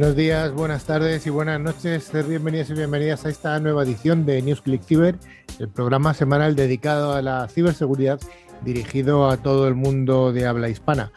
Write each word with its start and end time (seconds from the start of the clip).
Buenos 0.00 0.16
días, 0.16 0.54
buenas 0.54 0.86
tardes 0.86 1.26
y 1.26 1.30
buenas 1.30 1.60
noches. 1.60 2.10
Bienvenidos 2.26 2.70
y 2.70 2.72
bienvenidas 2.72 3.26
a 3.26 3.28
esta 3.28 3.60
nueva 3.60 3.82
edición 3.82 4.24
de 4.24 4.40
NewsClick 4.40 4.82
Cyber, 4.82 5.18
el 5.58 5.68
programa 5.68 6.14
semanal 6.14 6.56
dedicado 6.56 7.12
a 7.12 7.20
la 7.20 7.46
ciberseguridad 7.48 8.18
dirigido 8.62 9.28
a 9.28 9.36
todo 9.36 9.68
el 9.68 9.74
mundo 9.74 10.32
de 10.32 10.46
habla 10.46 10.70
hispana. 10.70 11.12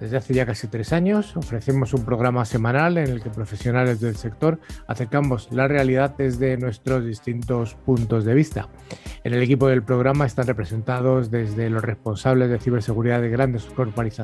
Desde 0.00 0.16
hace 0.16 0.32
ya 0.32 0.46
casi 0.46 0.66
tres 0.66 0.94
años 0.94 1.36
ofrecemos 1.36 1.92
un 1.92 2.06
programa 2.06 2.46
semanal 2.46 2.96
en 2.96 3.10
el 3.10 3.22
que 3.22 3.28
profesionales 3.28 4.00
del 4.00 4.16
sector 4.16 4.58
acercamos 4.86 5.48
la 5.52 5.68
realidad 5.68 6.14
desde 6.16 6.56
nuestros 6.56 7.04
distintos 7.04 7.74
puntos 7.74 8.24
de 8.24 8.34
vista. 8.34 8.68
En 9.24 9.34
el 9.34 9.42
equipo 9.42 9.68
del 9.68 9.82
programa 9.82 10.24
están 10.24 10.46
representados 10.46 11.30
desde 11.30 11.68
los 11.68 11.82
responsables 11.82 12.48
de 12.48 12.58
ciberseguridad 12.58 13.20
de 13.20 13.28
grandes 13.28 13.68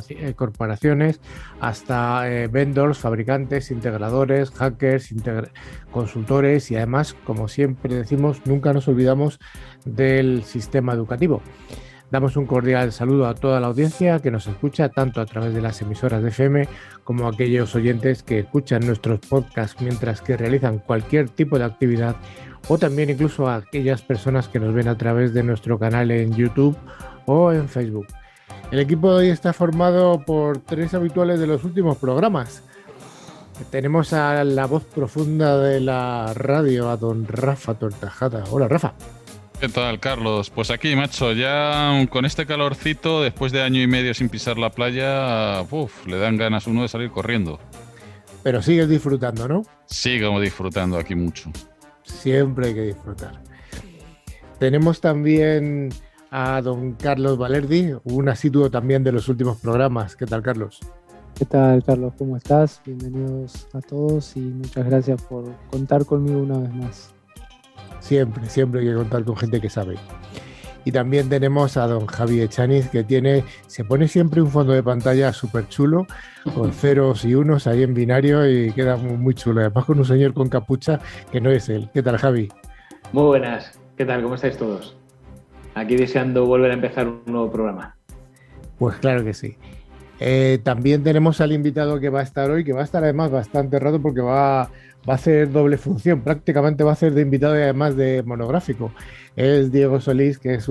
eh, 0.08 0.34
corporaciones 0.34 1.20
hasta 1.60 2.30
eh, 2.30 2.48
vendors, 2.48 2.98
fabricantes, 2.98 3.70
integradores, 3.70 4.50
hackers, 4.52 5.14
consultores 5.90 6.70
y 6.70 6.76
además, 6.76 7.14
como 7.24 7.48
siempre 7.48 7.94
decimos, 7.94 8.40
nunca 8.46 8.72
nos 8.72 8.88
olvidamos 8.88 9.38
del 9.84 10.42
sistema 10.44 10.94
educativo. 10.94 11.42
Damos 12.10 12.36
un 12.36 12.46
cordial 12.46 12.92
saludo 12.92 13.26
a 13.26 13.34
toda 13.34 13.58
la 13.58 13.66
audiencia 13.66 14.20
que 14.20 14.30
nos 14.30 14.46
escucha 14.46 14.88
tanto 14.88 15.20
a 15.20 15.26
través 15.26 15.52
de 15.54 15.60
las 15.60 15.82
emisoras 15.82 16.22
de 16.22 16.28
FM 16.28 16.68
como 17.02 17.26
a 17.26 17.30
aquellos 17.30 17.74
oyentes 17.74 18.22
que 18.22 18.40
escuchan 18.40 18.86
nuestros 18.86 19.18
podcasts 19.20 19.80
mientras 19.82 20.20
que 20.20 20.36
realizan 20.36 20.78
cualquier 20.78 21.28
tipo 21.28 21.58
de 21.58 21.64
actividad 21.64 22.14
o 22.68 22.78
también 22.78 23.10
incluso 23.10 23.48
a 23.48 23.56
aquellas 23.56 24.02
personas 24.02 24.48
que 24.48 24.60
nos 24.60 24.72
ven 24.72 24.86
a 24.86 24.96
través 24.96 25.34
de 25.34 25.42
nuestro 25.42 25.78
canal 25.78 26.10
en 26.12 26.32
YouTube 26.32 26.76
o 27.26 27.52
en 27.52 27.68
Facebook. 27.68 28.06
El 28.70 28.78
equipo 28.78 29.10
de 29.10 29.16
hoy 29.16 29.30
está 29.30 29.52
formado 29.52 30.24
por 30.24 30.58
tres 30.58 30.94
habituales 30.94 31.40
de 31.40 31.46
los 31.48 31.64
últimos 31.64 31.96
programas. 31.98 32.62
Tenemos 33.70 34.12
a 34.12 34.44
la 34.44 34.66
voz 34.66 34.84
profunda 34.84 35.58
de 35.58 35.80
la 35.80 36.32
radio, 36.34 36.88
a 36.90 36.96
don 36.96 37.26
Rafa 37.26 37.74
Tortajada. 37.74 38.44
Hola, 38.50 38.68
Rafa. 38.68 38.94
¿Qué 39.58 39.70
tal, 39.70 39.98
Carlos? 40.00 40.50
Pues 40.50 40.70
aquí, 40.70 40.94
macho, 40.94 41.32
ya 41.32 42.06
con 42.10 42.26
este 42.26 42.44
calorcito, 42.44 43.22
después 43.22 43.52
de 43.52 43.62
año 43.62 43.80
y 43.80 43.86
medio 43.86 44.12
sin 44.12 44.28
pisar 44.28 44.58
la 44.58 44.68
playa, 44.70 45.62
uf, 45.70 46.06
le 46.06 46.18
dan 46.18 46.36
ganas 46.36 46.66
uno 46.66 46.82
de 46.82 46.88
salir 46.88 47.10
corriendo. 47.10 47.58
Pero 48.42 48.60
sigues 48.60 48.88
disfrutando, 48.88 49.48
¿no? 49.48 49.62
Sigo 49.86 50.38
disfrutando 50.40 50.98
aquí 50.98 51.14
mucho. 51.14 51.50
Siempre 52.02 52.68
hay 52.68 52.74
que 52.74 52.82
disfrutar. 52.82 53.40
Tenemos 54.58 55.00
también 55.00 55.88
a 56.30 56.60
don 56.60 56.92
Carlos 56.92 57.38
Valerdi, 57.38 57.94
un 58.04 58.28
asiduo 58.28 58.70
también 58.70 59.04
de 59.04 59.12
los 59.12 59.26
últimos 59.28 59.58
programas. 59.58 60.16
¿Qué 60.16 60.26
tal, 60.26 60.42
Carlos? 60.42 60.80
¿Qué 61.34 61.46
tal, 61.46 61.82
Carlos? 61.82 62.12
¿Cómo 62.18 62.36
estás? 62.36 62.82
Bienvenidos 62.84 63.66
a 63.72 63.80
todos 63.80 64.36
y 64.36 64.40
muchas 64.40 64.84
gracias 64.84 65.22
por 65.22 65.50
contar 65.70 66.04
conmigo 66.04 66.40
una 66.40 66.58
vez 66.58 66.74
más. 66.74 67.15
Siempre, 68.00 68.48
siempre 68.48 68.80
hay 68.80 68.86
que 68.86 68.94
contar 68.94 69.24
con 69.24 69.36
gente 69.36 69.60
que 69.60 69.70
sabe. 69.70 69.96
Y 70.86 70.92
también 70.92 71.28
tenemos 71.28 71.76
a 71.76 71.88
don 71.88 72.06
Javi 72.06 72.40
Echaniz, 72.40 72.88
que 72.88 73.02
tiene, 73.02 73.42
se 73.66 73.82
pone 73.82 74.06
siempre 74.06 74.40
un 74.40 74.52
fondo 74.52 74.72
de 74.72 74.84
pantalla 74.84 75.32
súper 75.32 75.66
chulo, 75.68 76.06
con 76.54 76.72
ceros 76.72 77.24
y 77.24 77.34
unos 77.34 77.66
ahí 77.66 77.82
en 77.82 77.92
binario 77.92 78.48
y 78.48 78.70
queda 78.70 78.96
muy, 78.96 79.34
chulo. 79.34 79.62
Además 79.62 79.84
con 79.84 79.98
un 79.98 80.04
señor 80.04 80.32
con 80.32 80.48
capucha 80.48 81.00
que 81.32 81.40
no 81.40 81.50
es 81.50 81.68
él. 81.68 81.90
¿Qué 81.92 82.04
tal, 82.04 82.18
Javi? 82.18 82.48
Muy 83.12 83.24
buenas. 83.24 83.80
¿Qué 83.96 84.04
tal? 84.04 84.22
¿Cómo 84.22 84.36
estáis 84.36 84.56
todos? 84.56 84.96
Aquí 85.74 85.96
deseando 85.96 86.46
volver 86.46 86.70
a 86.70 86.74
empezar 86.74 87.08
un 87.08 87.20
nuevo 87.26 87.50
programa. 87.50 87.96
Pues 88.78 88.96
claro 88.98 89.24
que 89.24 89.34
sí. 89.34 89.56
Eh, 90.20 90.60
también 90.62 91.02
tenemos 91.02 91.40
al 91.40 91.50
invitado 91.50 91.98
que 91.98 92.10
va 92.10 92.20
a 92.20 92.22
estar 92.22 92.48
hoy, 92.48 92.62
que 92.62 92.72
va 92.72 92.82
a 92.82 92.84
estar 92.84 93.02
además 93.02 93.32
bastante 93.32 93.80
rato 93.80 94.00
porque 94.00 94.20
va 94.20 94.70
va 95.08 95.14
a 95.14 95.16
hacer 95.16 95.50
doble 95.50 95.78
función, 95.78 96.22
prácticamente 96.22 96.84
va 96.84 96.92
a 96.92 96.96
ser 96.96 97.14
de 97.14 97.22
invitado 97.22 97.56
y 97.58 97.62
además 97.62 97.96
de 97.96 98.22
monográfico. 98.24 98.92
Es 99.36 99.70
Diego 99.70 100.00
Solís, 100.00 100.38
que 100.38 100.54
es 100.54 100.68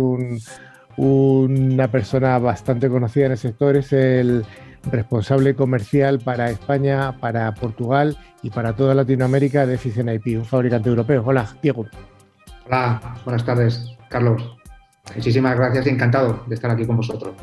una 0.98 1.88
persona 1.90 2.38
bastante 2.40 2.90
conocida 2.90 3.28
en 3.28 3.32
el 3.34 3.38
sector, 3.38 3.76
es 3.76 3.94
el 3.94 4.46
responsable 4.92 5.56
comercial 5.56 6.20
para 6.20 6.50
España, 6.50 7.18
para 7.20 7.54
Portugal 7.54 8.18
y 8.44 8.50
para 8.50 8.76
toda 8.76 8.94
Latinoamérica 8.94 9.66
de 9.66 9.76
Eficient 9.76 10.10
IP, 10.10 10.38
un 10.38 10.46
fabricante 10.46 10.90
europeo. 10.90 11.24
Hola, 11.26 11.48
Diego. 11.62 11.86
Hola, 12.68 13.02
buenas 13.24 13.46
tardes, 13.46 13.96
Carlos. 14.10 14.58
Muchísimas 15.16 15.56
gracias 15.56 15.86
y 15.88 15.90
encantado 15.90 16.44
de 16.48 16.56
estar 16.56 16.72
aquí 16.72 16.86
con 16.86 16.98
vosotros. 16.98 17.34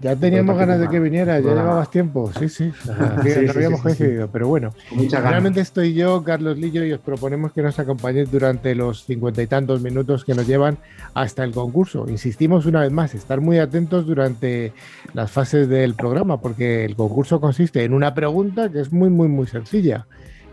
Ya 0.00 0.16
teníamos 0.16 0.56
ganas 0.56 0.80
de 0.80 0.88
que 0.88 0.98
viniera, 0.98 1.38
ya 1.40 1.50
llevabas 1.50 1.90
tiempo, 1.90 2.30
sí, 2.38 2.48
sí, 2.48 2.72
no 2.86 3.50
habíamos 3.50 3.82
coincidido, 3.82 4.28
pero 4.32 4.48
bueno, 4.48 4.72
realmente 5.10 5.60
estoy 5.60 5.92
yo, 5.92 6.24
Carlos 6.24 6.56
Lillo, 6.56 6.82
y 6.86 6.92
os 6.92 7.00
proponemos 7.00 7.52
que 7.52 7.60
nos 7.60 7.78
acompañéis 7.78 8.30
durante 8.30 8.74
los 8.74 9.04
cincuenta 9.04 9.42
y 9.42 9.46
tantos 9.46 9.82
minutos 9.82 10.24
que 10.24 10.34
nos 10.34 10.46
llevan 10.46 10.78
hasta 11.12 11.44
el 11.44 11.52
concurso. 11.52 12.06
Insistimos 12.08 12.64
una 12.64 12.80
vez 12.80 12.90
más, 12.92 13.14
estar 13.14 13.42
muy 13.42 13.58
atentos 13.58 14.06
durante 14.06 14.72
las 15.12 15.30
fases 15.30 15.68
del 15.68 15.94
programa, 15.94 16.40
porque 16.40 16.86
el 16.86 16.96
concurso 16.96 17.38
consiste 17.38 17.84
en 17.84 17.92
una 17.92 18.14
pregunta 18.14 18.70
que 18.70 18.80
es 18.80 18.90
muy, 18.90 19.10
muy, 19.10 19.28
muy 19.28 19.48
sencilla, 19.48 20.06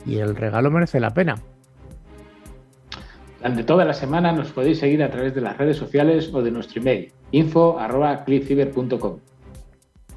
y 0.05 0.17
el 0.17 0.35
regalo 0.35 0.69
merece 0.71 0.99
la 0.99 1.13
pena. 1.13 1.37
Durante 3.37 3.63
toda 3.63 3.85
la 3.85 3.93
semana 3.93 4.33
nos 4.33 4.51
podéis 4.51 4.79
seguir 4.79 5.01
a 5.03 5.09
través 5.09 5.33
de 5.33 5.39
las 5.39 5.57
redes 5.57 5.77
sociales 5.77 6.33
o 6.33 6.41
de 6.41 6.51
nuestro 6.51 6.81
email 6.81 7.13
info.clickciber.com. 7.31 9.19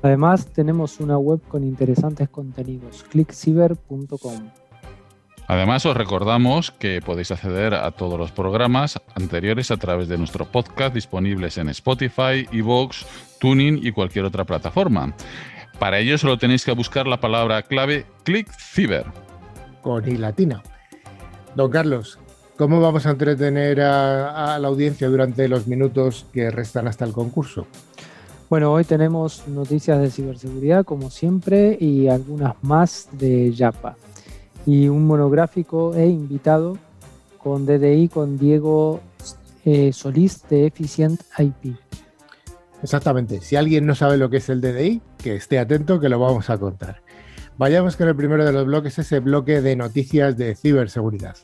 Además, 0.02 0.46
tenemos 0.46 1.00
una 1.00 1.18
web 1.18 1.40
con 1.48 1.62
interesantes 1.62 2.28
contenidos, 2.28 3.04
clickciber.com. 3.10 4.50
Además, 5.46 5.84
os 5.84 5.96
recordamos 5.96 6.70
que 6.70 7.02
podéis 7.02 7.32
acceder 7.32 7.74
a 7.74 7.90
todos 7.90 8.16
los 8.18 8.30
programas 8.30 9.00
anteriores 9.16 9.72
a 9.72 9.76
través 9.76 10.06
de 10.08 10.16
nuestro 10.16 10.44
podcast 10.44 10.94
disponibles 10.94 11.58
en 11.58 11.68
Spotify, 11.70 12.46
Evox, 12.52 13.04
Tuning 13.40 13.80
y 13.82 13.90
cualquier 13.90 14.26
otra 14.26 14.44
plataforma. 14.44 15.12
Para 15.80 15.98
ello 15.98 16.16
solo 16.18 16.38
tenéis 16.38 16.64
que 16.64 16.72
buscar 16.72 17.06
la 17.06 17.20
palabra 17.20 17.62
clave 17.62 18.06
ClickCiber. 18.22 19.06
Con 19.82 20.08
i 20.08 20.16
latina. 20.16 20.62
Don 21.56 21.68
Carlos, 21.68 22.20
¿cómo 22.56 22.80
vamos 22.80 23.06
a 23.06 23.10
entretener 23.10 23.80
a 23.80 24.56
la 24.58 24.68
audiencia 24.68 25.08
durante 25.08 25.48
los 25.48 25.66
minutos 25.66 26.26
que 26.32 26.50
restan 26.50 26.86
hasta 26.86 27.04
el 27.04 27.12
concurso? 27.12 27.66
Bueno, 28.50 28.72
hoy 28.72 28.82
tenemos 28.82 29.46
noticias 29.46 30.00
de 30.00 30.10
ciberseguridad 30.10 30.84
como 30.84 31.08
siempre 31.08 31.78
y 31.80 32.08
algunas 32.08 32.56
más 32.62 33.08
de 33.12 33.52
Yapa. 33.52 33.96
Y 34.66 34.88
un 34.88 35.06
monográfico 35.06 35.94
e 35.94 36.08
invitado 36.08 36.76
con 37.38 37.64
DDI 37.64 38.08
con 38.08 38.38
Diego 38.38 38.98
eh, 39.64 39.92
Solís 39.92 40.42
de 40.48 40.66
Efficient 40.66 41.20
IP. 41.38 41.76
Exactamente. 42.82 43.40
Si 43.40 43.54
alguien 43.54 43.86
no 43.86 43.94
sabe 43.94 44.16
lo 44.16 44.28
que 44.30 44.38
es 44.38 44.48
el 44.48 44.60
DDI, 44.60 45.00
que 45.16 45.36
esté 45.36 45.60
atento 45.60 46.00
que 46.00 46.08
lo 46.08 46.18
vamos 46.18 46.50
a 46.50 46.58
contar. 46.58 47.02
Vayamos 47.56 47.94
con 47.94 48.08
el 48.08 48.16
primero 48.16 48.44
de 48.44 48.50
los 48.50 48.66
bloques, 48.66 48.98
ese 48.98 49.20
bloque 49.20 49.60
de 49.60 49.76
noticias 49.76 50.36
de 50.36 50.56
ciberseguridad. 50.56 51.36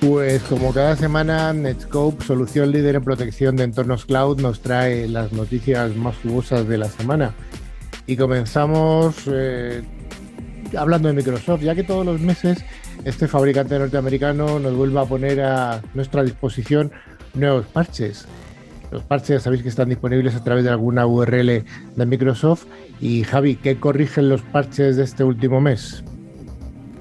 Pues 0.00 0.42
como 0.44 0.72
cada 0.72 0.96
semana, 0.96 1.52
Netscope, 1.52 2.24
solución 2.24 2.70
líder 2.70 2.96
en 2.96 3.04
protección 3.04 3.56
de 3.56 3.64
entornos 3.64 4.04
cloud, 4.04 4.40
nos 4.40 4.60
trae 4.60 5.08
las 5.08 5.32
noticias 5.32 5.96
más 5.96 6.16
jugosas 6.22 6.68
de 6.68 6.78
la 6.78 6.88
semana. 6.88 7.34
Y 8.06 8.16
comenzamos 8.16 9.16
eh, 9.26 9.82
hablando 10.76 11.08
de 11.08 11.14
Microsoft, 11.14 11.62
ya 11.62 11.74
que 11.74 11.84
todos 11.84 12.04
los 12.04 12.20
meses 12.20 12.64
este 13.04 13.28
fabricante 13.28 13.78
norteamericano 13.78 14.58
nos 14.58 14.74
vuelve 14.74 15.00
a 15.00 15.04
poner 15.04 15.40
a 15.40 15.82
nuestra 15.94 16.22
disposición 16.22 16.92
nuevos 17.34 17.66
parches. 17.66 18.26
Los 18.90 19.02
parches 19.02 19.28
ya 19.28 19.40
sabéis 19.40 19.62
que 19.62 19.68
están 19.68 19.88
disponibles 19.88 20.34
a 20.34 20.44
través 20.44 20.64
de 20.64 20.70
alguna 20.70 21.06
URL 21.06 21.64
de 21.96 22.06
Microsoft. 22.06 22.66
Y 23.00 23.24
Javi, 23.24 23.56
¿qué 23.56 23.76
corrigen 23.76 24.28
los 24.28 24.42
parches 24.42 24.96
de 24.96 25.04
este 25.04 25.24
último 25.24 25.60
mes? 25.60 26.04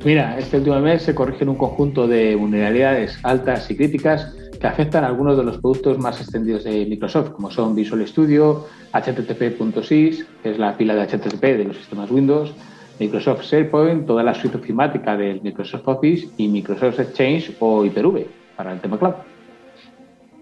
Mira, 0.03 0.37
este 0.37 0.57
último 0.57 0.79
mes 0.79 1.03
se 1.03 1.15
corrigen 1.15 1.49
un 1.49 1.55
conjunto 1.55 2.07
de 2.07 2.35
vulnerabilidades 2.35 3.17
altas 3.23 3.69
y 3.71 3.77
críticas 3.77 4.33
que 4.59 4.67
afectan 4.67 5.03
a 5.03 5.07
algunos 5.07 5.37
de 5.37 5.43
los 5.43 5.59
productos 5.59 5.97
más 5.97 6.19
extendidos 6.19 6.63
de 6.63 6.85
Microsoft, 6.85 7.31
como 7.31 7.51
son 7.51 7.75
Visual 7.75 8.05
Studio, 8.07 8.65
HTTP.sys, 8.93 10.25
que 10.41 10.51
es 10.51 10.57
la 10.57 10.75
pila 10.75 10.95
de 10.95 11.03
HTTP 11.03 11.41
de 11.41 11.65
los 11.65 11.77
sistemas 11.77 12.09
Windows, 12.11 12.53
Microsoft 12.99 13.43
SharePoint, 13.43 14.05
toda 14.05 14.23
la 14.23 14.33
suite 14.33 14.57
ofimática 14.57 15.17
del 15.17 15.41
Microsoft 15.41 15.87
Office 15.87 16.27
y 16.37 16.47
Microsoft 16.47 16.99
Exchange 16.99 17.55
o 17.59 17.85
Hyper-V 17.85 18.27
para 18.55 18.73
el 18.73 18.79
tema 18.79 18.97
cloud. 18.97 19.15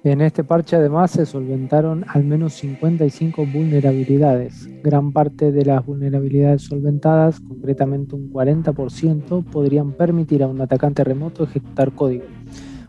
En 0.03 0.19
este 0.21 0.43
parche 0.43 0.75
además 0.75 1.11
se 1.11 1.27
solventaron 1.27 2.05
al 2.07 2.23
menos 2.23 2.53
55 2.53 3.45
vulnerabilidades. 3.45 4.67
Gran 4.81 5.11
parte 5.11 5.51
de 5.51 5.63
las 5.63 5.85
vulnerabilidades 5.85 6.63
solventadas, 6.63 7.39
concretamente 7.39 8.15
un 8.15 8.33
40%, 8.33 9.43
podrían 9.45 9.91
permitir 9.91 10.41
a 10.41 10.47
un 10.47 10.59
atacante 10.59 11.03
remoto 11.03 11.43
ejecutar 11.43 11.91
código. 11.91 12.25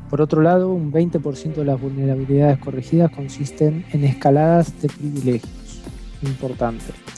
Por 0.08 0.22
otro 0.22 0.40
lado, 0.40 0.72
un 0.72 0.90
20% 0.90 1.54
de 1.54 1.64
las 1.66 1.78
vulnerabilidades 1.78 2.58
corregidas 2.58 3.10
consisten 3.10 3.84
en 3.92 4.04
escaladas 4.04 4.80
de 4.80 4.88
privilegios. 4.88 5.82
Importante. 6.22 7.11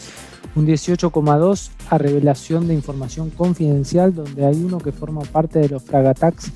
Un 0.57 0.67
18,2 0.67 1.71
a 1.91 1.99
revelación 1.99 2.69
de 2.69 2.75
información 2.75 3.31
confidencial, 3.31 4.15
donde 4.15 4.47
hay 4.47 4.63
uno 4.63 4.79
que 4.79 4.93
forma 4.93 5.23
parte 5.23 5.59
de 5.59 5.69
los 5.69 5.83
frag 5.83 6.07
attacks 6.07 6.53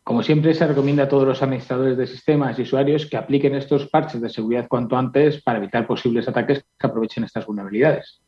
Como 0.04 0.24
siempre, 0.24 0.54
se 0.54 0.66
recomienda 0.66 1.04
a 1.04 1.10
todos 1.10 1.28
los 1.28 1.44
administradores 1.44 1.98
de 1.98 2.08
sistemas 2.08 2.58
y 2.58 2.64
usuarios 2.64 3.06
que 3.06 3.18
apliquen 3.18 3.56
estos 3.56 3.88
parches 3.88 4.22
de 4.22 4.30
seguridad 4.30 4.68
cuanto 4.68 4.98
antes 4.98 5.42
para 5.44 5.60
evitar 5.60 5.86
posibles 5.86 6.28
ataques 6.28 6.66
que 6.78 6.88
aprovechen 6.88 7.24
estas 7.24 7.46
vulnerabilidades. 7.46 8.22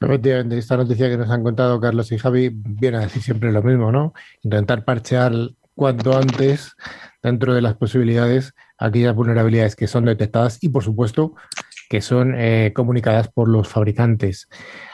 Efectivamente, 0.00 0.58
esta 0.58 0.76
noticia 0.76 1.08
que 1.08 1.16
nos 1.16 1.30
han 1.30 1.42
contado 1.42 1.80
Carlos 1.80 2.10
y 2.10 2.18
Javi 2.18 2.50
viene 2.52 2.98
a 2.98 3.00
decir 3.00 3.22
siempre 3.22 3.52
lo 3.52 3.62
mismo, 3.62 3.92
¿no? 3.92 4.12
Intentar 4.42 4.84
parchear 4.84 5.32
cuanto 5.74 6.16
antes 6.16 6.74
dentro 7.22 7.54
de 7.54 7.62
las 7.62 7.74
posibilidades 7.74 8.54
aquellas 8.78 9.14
vulnerabilidades 9.14 9.76
que 9.76 9.86
son 9.86 10.04
detectadas 10.04 10.58
y, 10.62 10.68
por 10.68 10.82
supuesto, 10.82 11.34
que 11.88 12.00
son 12.00 12.34
eh, 12.36 12.72
comunicadas 12.74 13.28
por 13.28 13.48
los 13.48 13.68
fabricantes. 13.68 14.48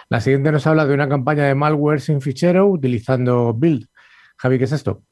La 0.09 0.21
siguiente 0.21 0.53
nos 0.53 0.67
habla 0.67 0.87
de 0.87 0.95
una 0.95 1.09
campaña 1.09 1.45
de 1.45 1.55
malware 1.55 2.01
sin 2.01 2.21
fichero 2.21 2.67
utilizando 2.67 3.55
Build. 3.55 3.87
Javi, 4.37 4.59
¿qué 4.59 4.65
es 4.65 4.73
esto? 4.73 5.03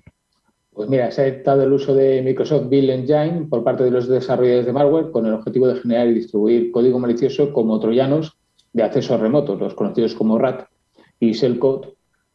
Pues 0.78 0.88
mira, 0.88 1.10
se 1.10 1.22
ha 1.22 1.24
detectado 1.24 1.64
el 1.64 1.72
uso 1.72 1.92
de 1.92 2.22
Microsoft 2.22 2.68
Build 2.68 2.90
Engine 2.90 3.46
por 3.50 3.64
parte 3.64 3.82
de 3.82 3.90
los 3.90 4.06
desarrolladores 4.06 4.64
de 4.64 4.72
malware 4.72 5.10
con 5.10 5.26
el 5.26 5.32
objetivo 5.32 5.66
de 5.66 5.80
generar 5.80 6.06
y 6.06 6.14
distribuir 6.14 6.70
código 6.70 7.00
malicioso 7.00 7.52
como 7.52 7.80
troyanos 7.80 8.38
de 8.72 8.84
acceso 8.84 9.18
remoto, 9.18 9.56
los 9.56 9.74
conocidos 9.74 10.14
como 10.14 10.38
RAT 10.38 10.68
y 11.18 11.32
Shellcode, 11.32 11.88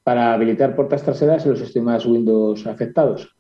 para 0.04 0.34
habilitar 0.34 0.76
puertas 0.76 1.04
traseras 1.04 1.46
en 1.46 1.52
los 1.52 1.60
sistemas 1.62 2.06
Windows 2.06 2.68
afectados. 2.68 3.34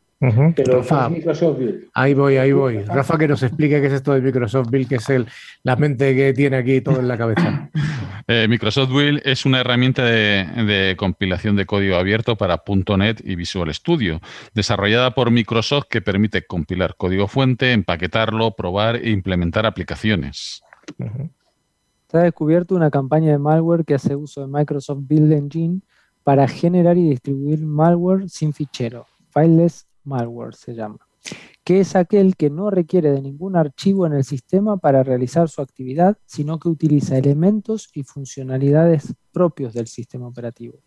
Pero 0.55 0.77
Rafa, 0.77 1.09
Microsoft 1.09 1.57
Build. 1.57 1.87
Ahí 1.93 2.13
voy, 2.13 2.37
ahí 2.37 2.53
voy. 2.53 2.79
Rafa, 2.83 3.17
que 3.17 3.27
nos 3.27 3.43
explique 3.43 3.81
qué 3.81 3.87
es 3.87 3.93
esto 3.93 4.13
de 4.13 4.21
Microsoft 4.21 4.69
Build, 4.69 4.87
que 4.87 4.95
es 4.95 5.09
el, 5.09 5.27
la 5.63 5.75
mente 5.75 6.15
que 6.15 6.31
tiene 6.31 6.55
aquí 6.55 6.79
todo 6.79 7.01
en 7.01 7.09
la 7.09 7.17
cabeza. 7.17 7.69
Eh, 8.27 8.47
Microsoft 8.47 8.89
Build 8.89 9.21
es 9.25 9.45
una 9.45 9.59
herramienta 9.59 10.05
de, 10.05 10.95
compilación 10.97 11.55
de 11.55 11.65
código 11.65 11.95
abierto 11.95 12.37
para 12.37 12.63
.NET 12.97 13.21
y 13.23 13.35
Visual 13.35 13.73
Studio, 13.73 14.21
desarrollada 14.53 15.11
por 15.11 15.31
Microsoft 15.31 15.85
que 15.89 16.01
permite 16.01 16.45
compilar 16.45 16.95
código 16.95 17.27
fuente, 17.27 17.73
empaquetarlo, 17.73 18.51
probar 18.51 18.95
e 18.95 19.09
implementar 19.09 19.65
aplicaciones. 19.65 20.63
Se 22.07 22.17
ha 22.17 22.21
descubierto 22.21 22.75
una 22.75 22.91
campaña 22.91 23.31
de 23.31 23.39
malware 23.39 23.83
que 23.83 23.95
hace 23.95 24.15
uso 24.15 24.41
de 24.41 24.47
Microsoft 24.47 24.99
Build 25.01 25.33
Engine 25.33 25.81
para 26.23 26.47
generar 26.47 26.97
y 26.97 27.09
distribuir 27.09 27.65
malware 27.65 28.29
sin 28.29 28.53
fichero, 28.53 29.05
fileless 29.33 29.85
malware 30.05 30.53
se 30.53 30.73
llama, 30.73 30.99
que 31.63 31.79
es 31.79 31.95
aquel 31.95 32.35
que 32.35 32.49
no 32.49 32.69
requiere 32.69 33.11
de 33.11 33.21
ningún 33.21 33.55
archivo 33.55 34.05
en 34.05 34.13
el 34.13 34.23
sistema 34.23 34.77
para 34.77 35.03
realizar 35.03 35.49
su 35.49 35.61
actividad, 35.61 36.17
sino 36.25 36.59
que 36.59 36.69
utiliza 36.69 37.17
elementos 37.17 37.89
y 37.93 38.03
funcionalidades 38.03 39.15
propios 39.31 39.73
del 39.73 39.87
sistema 39.87 40.27
operativo. 40.27 40.79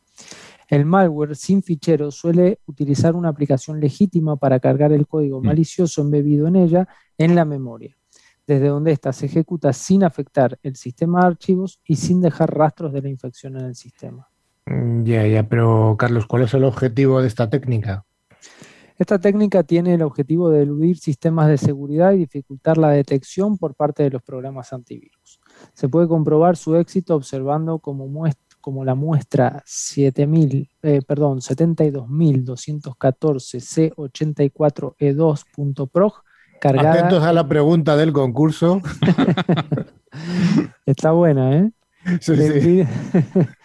El 0.68 0.84
malware 0.84 1.36
sin 1.36 1.62
fichero 1.62 2.10
suele 2.10 2.60
utilizar 2.66 3.14
una 3.14 3.28
aplicación 3.28 3.80
legítima 3.80 4.36
para 4.36 4.60
cargar 4.60 4.92
el 4.92 5.06
código 5.06 5.40
mm. 5.40 5.46
malicioso 5.46 6.02
embebido 6.02 6.46
en 6.48 6.56
ella 6.56 6.88
en 7.18 7.34
la 7.34 7.44
memoria, 7.44 7.96
desde 8.46 8.68
donde 8.68 8.92
ésta 8.92 9.12
se 9.12 9.26
ejecuta 9.26 9.72
sin 9.72 10.04
afectar 10.04 10.58
el 10.62 10.76
sistema 10.76 11.20
de 11.20 11.26
archivos 11.28 11.80
y 11.84 11.96
sin 11.96 12.20
dejar 12.20 12.54
rastros 12.54 12.92
de 12.92 13.02
la 13.02 13.08
infección 13.08 13.56
en 13.56 13.66
el 13.66 13.74
sistema. 13.76 14.28
Mm, 14.66 15.04
ya, 15.04 15.26
ya, 15.26 15.48
pero 15.48 15.96
Carlos, 15.98 16.26
¿cuál 16.26 16.42
es 16.42 16.54
el 16.54 16.64
objetivo 16.64 17.20
de 17.20 17.28
esta 17.28 17.48
técnica? 17.48 18.05
Esta 18.98 19.18
técnica 19.18 19.62
tiene 19.62 19.94
el 19.94 20.02
objetivo 20.02 20.50
de 20.50 20.62
eludir 20.62 20.98
sistemas 20.98 21.48
de 21.48 21.56
seguridad 21.58 22.12
y 22.12 22.18
dificultar 22.18 22.76
la 22.78 22.90
detección 22.90 23.58
por 23.58 23.74
parte 23.74 24.02
de 24.02 24.10
los 24.10 24.22
programas 24.22 24.72
antivirus. 24.72 25.40
Se 25.74 25.88
puede 25.88 26.08
comprobar 26.08 26.56
su 26.56 26.74
éxito 26.76 27.14
observando 27.14 27.78
como, 27.78 28.24
como 28.60 28.84
la 28.84 28.94
muestra 28.94 29.62
7000, 29.66 30.70
eh, 30.82 31.00
perdón, 31.06 31.40
72.214 31.40 33.94
C84E2.prog 33.94 36.14
cargada. 36.58 36.92
Atentos 36.92 37.22
a 37.22 37.34
la 37.34 37.46
pregunta 37.46 37.96
del 37.96 38.14
concurso. 38.14 38.80
Está 40.86 41.12
buena, 41.12 41.58
¿eh? 41.58 41.70
Sí, 42.20 42.36
sí. 42.36 42.82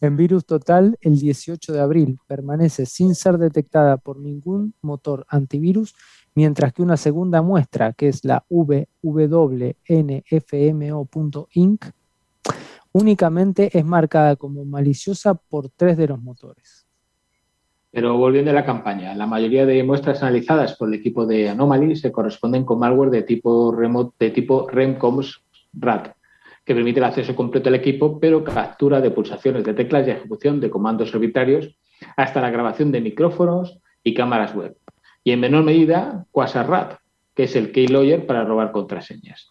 En 0.00 0.16
virus 0.16 0.46
total, 0.46 0.96
el 1.02 1.18
18 1.18 1.74
de 1.74 1.80
abril 1.80 2.18
permanece 2.26 2.86
sin 2.86 3.14
ser 3.14 3.36
detectada 3.36 3.98
por 3.98 4.18
ningún 4.18 4.72
motor 4.80 5.26
antivirus, 5.28 5.94
mientras 6.34 6.72
que 6.72 6.80
una 6.80 6.96
segunda 6.96 7.42
muestra, 7.42 7.92
que 7.92 8.08
es 8.08 8.24
la 8.24 8.42
wwnfmo.inc, 8.48 9.44
únicamente 12.92 13.78
es 13.78 13.84
marcada 13.84 14.36
como 14.36 14.64
maliciosa 14.64 15.34
por 15.34 15.68
tres 15.68 15.98
de 15.98 16.08
los 16.08 16.22
motores. 16.22 16.86
Pero 17.90 18.16
volviendo 18.16 18.52
a 18.52 18.54
la 18.54 18.64
campaña, 18.64 19.14
la 19.14 19.26
mayoría 19.26 19.66
de 19.66 19.82
muestras 19.82 20.22
analizadas 20.22 20.76
por 20.76 20.88
el 20.88 20.94
equipo 20.94 21.26
de 21.26 21.50
Anomaly 21.50 21.96
se 21.96 22.12
corresponden 22.12 22.64
con 22.64 22.78
malware 22.78 23.10
de 23.10 23.22
tipo, 23.22 23.72
remote, 23.72 24.14
de 24.18 24.30
tipo 24.30 24.66
REMCOMS 24.68 25.42
RAT, 25.74 26.14
que 26.70 26.74
permite 26.76 27.00
el 27.00 27.04
acceso 27.06 27.34
completo 27.34 27.68
al 27.68 27.74
equipo, 27.74 28.20
pero 28.20 28.44
captura 28.44 29.00
de 29.00 29.10
pulsaciones 29.10 29.64
de 29.64 29.74
teclas 29.74 30.06
y 30.06 30.12
ejecución 30.12 30.60
de 30.60 30.70
comandos 30.70 31.12
arbitrarios 31.12 31.76
hasta 32.16 32.40
la 32.40 32.50
grabación 32.50 32.92
de 32.92 33.00
micrófonos 33.00 33.80
y 34.04 34.14
cámaras 34.14 34.54
web. 34.54 34.76
Y 35.24 35.32
en 35.32 35.40
menor 35.40 35.64
medida, 35.64 36.26
Quasar 36.30 37.00
que 37.34 37.42
es 37.42 37.56
el 37.56 37.72
keylogger 37.72 38.24
para 38.24 38.44
robar 38.44 38.70
contraseñas. 38.70 39.50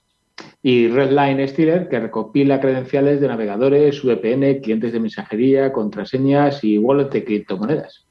Y 0.63 0.87
Redline 0.87 1.45
Stealer, 1.45 1.89
que 1.89 1.99
recopila 1.99 2.61
credenciales 2.61 3.19
de 3.19 3.27
navegadores, 3.27 4.01
VPN, 4.01 4.61
clientes 4.61 4.93
de 4.93 5.01
mensajería, 5.01 5.73
contraseñas 5.73 6.63
y 6.63 6.77
wallets 6.77 7.11
de 7.11 7.25
criptomonedas. 7.25 8.07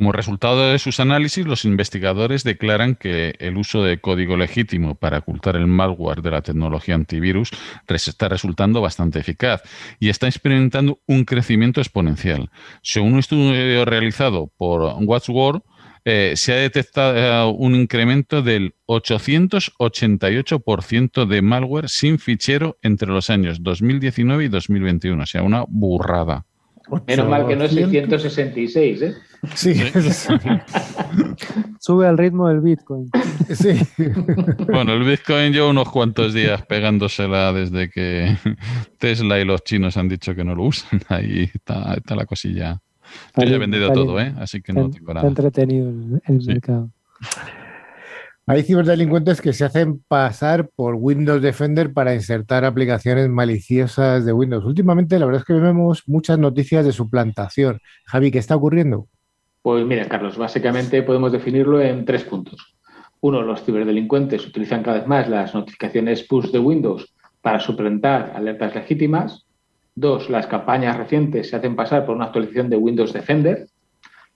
Como 0.00 0.12
resultado 0.12 0.72
de 0.72 0.78
sus 0.78 0.98
análisis, 0.98 1.44
los 1.44 1.66
investigadores 1.66 2.42
declaran 2.42 2.94
que 2.94 3.34
el 3.38 3.58
uso 3.58 3.84
de 3.84 4.00
código 4.00 4.38
legítimo 4.38 4.94
para 4.94 5.18
ocultar 5.18 5.56
el 5.56 5.66
malware 5.66 6.22
de 6.22 6.30
la 6.30 6.40
tecnología 6.40 6.94
antivirus 6.94 7.50
está 7.86 8.30
resultando 8.30 8.80
bastante 8.80 9.18
eficaz 9.18 9.60
y 9.98 10.08
está 10.08 10.26
experimentando 10.26 11.02
un 11.06 11.26
crecimiento 11.26 11.82
exponencial. 11.82 12.50
Según 12.82 13.12
un 13.12 13.18
estudio 13.18 13.84
realizado 13.84 14.50
por 14.56 14.80
WatchWord, 15.04 15.60
eh, 16.06 16.32
se 16.34 16.54
ha 16.54 16.56
detectado 16.56 17.50
un 17.50 17.74
incremento 17.74 18.40
del 18.40 18.74
888% 18.86 21.26
de 21.26 21.42
malware 21.42 21.90
sin 21.90 22.18
fichero 22.18 22.78
entre 22.80 23.08
los 23.08 23.28
años 23.28 23.62
2019 23.62 24.46
y 24.46 24.48
2021, 24.48 25.22
o 25.22 25.26
sea, 25.26 25.42
una 25.42 25.66
burrada. 25.68 26.46
Menos 27.06 27.28
mal 27.28 27.46
que 27.46 27.56
no 27.56 27.64
es 27.64 27.72
666, 27.72 29.02
¿eh? 29.02 29.14
Sí. 29.54 29.74
Sube 31.80 32.06
al 32.06 32.18
ritmo 32.18 32.48
del 32.48 32.60
Bitcoin. 32.60 33.10
Sí. 33.54 33.70
Bueno, 34.70 34.92
el 34.92 35.04
Bitcoin 35.04 35.52
lleva 35.52 35.68
unos 35.68 35.90
cuantos 35.90 36.34
días 36.34 36.64
pegándosela 36.66 37.52
desde 37.52 37.88
que 37.88 38.36
Tesla 38.98 39.38
y 39.40 39.44
los 39.44 39.64
chinos 39.64 39.96
han 39.96 40.08
dicho 40.08 40.34
que 40.34 40.44
no 40.44 40.54
lo 40.54 40.64
usan. 40.64 41.00
Ahí 41.08 41.50
está, 41.54 41.94
está 41.94 42.14
la 42.14 42.26
cosilla. 42.26 42.80
Yo 43.36 43.44
ya 43.44 43.56
he 43.56 43.58
vendido 43.58 43.90
todo, 43.92 44.20
¿eh? 44.20 44.32
Así 44.38 44.60
que 44.62 44.72
no 44.72 44.90
tengo 44.90 45.14
nada. 45.14 45.26
Está 45.28 45.42
entretenido 45.42 45.88
el, 45.88 46.22
el 46.26 46.40
Sí. 46.42 46.48
mercado. 46.48 46.90
Hay 48.50 48.64
ciberdelincuentes 48.64 49.40
que 49.40 49.52
se 49.52 49.64
hacen 49.64 50.02
pasar 50.08 50.70
por 50.74 50.96
Windows 50.96 51.40
Defender 51.40 51.92
para 51.92 52.16
insertar 52.16 52.64
aplicaciones 52.64 53.28
maliciosas 53.28 54.24
de 54.24 54.32
Windows. 54.32 54.64
Últimamente, 54.64 55.20
la 55.20 55.26
verdad 55.26 55.42
es 55.42 55.44
que 55.44 55.52
vemos 55.52 56.02
muchas 56.08 56.36
noticias 56.36 56.84
de 56.84 56.90
suplantación. 56.90 57.78
Javi, 58.06 58.32
¿qué 58.32 58.38
está 58.38 58.56
ocurriendo? 58.56 59.06
Pues 59.62 59.86
mira, 59.86 60.08
Carlos, 60.08 60.36
básicamente 60.36 61.04
podemos 61.04 61.30
definirlo 61.30 61.80
en 61.80 62.04
tres 62.04 62.24
puntos. 62.24 62.74
Uno, 63.20 63.40
los 63.42 63.62
ciberdelincuentes 63.62 64.44
utilizan 64.44 64.82
cada 64.82 64.98
vez 64.98 65.06
más 65.06 65.28
las 65.28 65.54
notificaciones 65.54 66.24
push 66.24 66.50
de 66.50 66.58
Windows 66.58 67.14
para 67.42 67.60
suplantar 67.60 68.32
alertas 68.34 68.74
legítimas. 68.74 69.46
Dos, 69.94 70.28
las 70.28 70.48
campañas 70.48 70.96
recientes 70.96 71.50
se 71.50 71.54
hacen 71.54 71.76
pasar 71.76 72.04
por 72.04 72.16
una 72.16 72.24
actualización 72.24 72.68
de 72.68 72.78
Windows 72.78 73.12
Defender, 73.12 73.68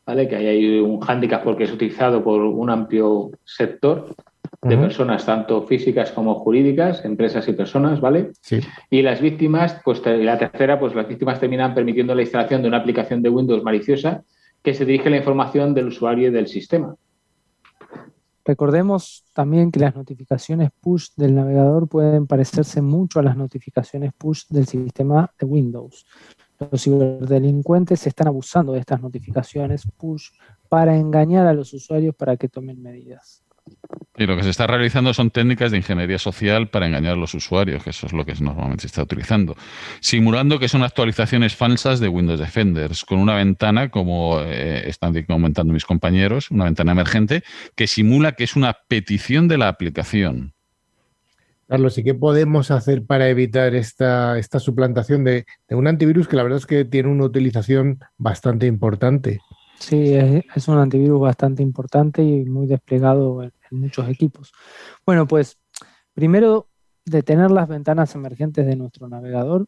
¿vale? 0.06 0.28
que 0.28 0.37
ahí 0.37 0.46
hay 0.46 0.80
un 0.80 1.00
hándicap 1.00 1.42
porque 1.42 1.64
es 1.64 1.73
utilizado 1.73 2.23
por 2.23 2.40
un 2.40 2.70
amplio 2.70 3.30
sector 3.44 4.14
de 4.62 4.78
personas, 4.78 5.26
tanto 5.26 5.62
físicas 5.66 6.11
como 6.12 6.37
jurídicas, 6.37 7.04
empresas 7.04 7.46
y 7.49 7.52
personas, 7.52 8.00
¿vale? 8.00 8.32
Sí. 8.40 8.61
Y 8.88 9.02
las 9.02 9.20
víctimas, 9.20 9.78
pues 9.84 10.00
la 10.06 10.38
tercera, 10.38 10.80
pues 10.80 10.94
las 10.94 11.06
víctimas 11.06 11.38
terminan 11.38 11.75
permitiendo 11.75 12.14
la 12.14 12.23
instalación 12.23 12.62
de 12.62 12.68
una 12.68 12.78
aplicación 12.78 13.20
de 13.20 13.28
Windows 13.28 13.62
maliciosa 13.62 14.23
que 14.62 14.73
se 14.73 14.87
dirige 14.87 15.11
la 15.11 15.18
información 15.18 15.75
del 15.75 15.88
usuario 15.88 16.28
y 16.28 16.32
del 16.32 16.46
sistema. 16.46 16.96
Recordemos 18.46 19.25
también 19.32 19.70
que 19.70 19.80
las 19.80 19.94
notificaciones 19.94 20.70
push 20.80 21.08
del 21.16 21.34
navegador 21.34 21.88
pueden 21.88 22.26
parecerse 22.26 22.82
mucho 22.82 23.20
a 23.20 23.23
las 23.23 23.37
notificaciones 23.37 24.12
push 24.16 24.44
del 24.49 24.66
sistema 24.66 25.30
de 25.38 25.46
Windows. 25.46 26.06
Los 26.58 26.82
ciberdelincuentes 26.82 28.06
están 28.06 28.28
abusando 28.28 28.73
de 28.73 28.80
estas 28.80 29.00
notificaciones 29.00 29.87
push 29.96 30.30
para 30.68 30.96
engañar 30.96 31.46
a 31.46 31.52
los 31.52 31.73
usuarios 31.73 32.14
para 32.14 32.37
que 32.37 32.49
tomen 32.49 32.82
medidas. 32.82 33.44
Y 34.16 34.26
lo 34.26 34.37
que 34.37 34.44
se 34.44 34.50
está 34.50 34.66
realizando 34.66 35.12
son 35.12 35.30
técnicas 35.30 35.73
de 35.73 35.78
ingeniería 35.78 36.18
social 36.18 36.68
para 36.68 36.87
engañar 36.87 37.14
a 37.14 37.16
los 37.16 37.34
usuarios, 37.34 37.82
que 37.82 37.90
eso 37.90 38.06
es 38.06 38.12
lo 38.12 38.25
que 38.25 38.34
normalmente 38.34 38.82
se 38.82 38.87
está 38.87 39.02
utilizando, 39.02 39.56
simulando 40.00 40.61
que 40.61 40.68
son 40.68 40.84
actualizaciones 40.84 41.56
falsas 41.56 41.99
de 41.99 42.08
Windows 42.08 42.38
Defenders, 42.38 43.04
con 43.04 43.18
una 43.18 43.34
ventana, 43.34 43.90
como 43.90 44.40
eh, 44.40 44.88
están 44.88 45.20
comentando 45.25 45.73
mis 45.73 45.84
compañeros, 45.84 46.50
una 46.52 46.64
ventana 46.64 46.92
emergente, 46.92 47.42
que 47.75 47.88
simula 47.88 48.32
que 48.32 48.44
es 48.44 48.54
una 48.54 48.76
petición 48.87 49.49
de 49.49 49.58
la 49.58 49.68
aplicación. 49.68 50.53
Carlos, 51.66 51.97
¿y 51.97 52.04
qué 52.04 52.14
podemos 52.14 52.71
hacer 52.71 53.04
para 53.04 53.28
evitar 53.28 53.75
esta, 53.75 54.38
esta 54.38 54.59
suplantación 54.59 55.25
de, 55.25 55.47
un 55.71 55.87
antivirus 55.87 56.28
que 56.28 56.37
la 56.37 56.42
verdad 56.42 56.59
es 56.59 56.66
que 56.66 56.85
tiene 56.85 57.11
una 57.11 57.25
utilización 57.25 58.00
bastante 58.18 58.66
importante? 58.66 59.40
Sí, 59.78 60.14
es, 60.14 60.68
un 60.68 60.78
antivirus 60.78 61.21
bastante 61.21 61.62
importante 61.62 62.23
y 62.23 62.44
muy 62.44 62.66
desplegado 62.66 63.42
en 63.42 63.52
muchos 63.71 64.09
equipos. 64.09 64.52
Bueno, 65.06 65.26
pues 65.26 65.59
primero 66.12 66.68
detener 67.04 67.50
las 67.50 67.68
ventanas 67.68 68.14
emergentes 68.14 68.66
de 68.66 68.76
nuestro 68.76 69.09
navegador. 69.09 69.66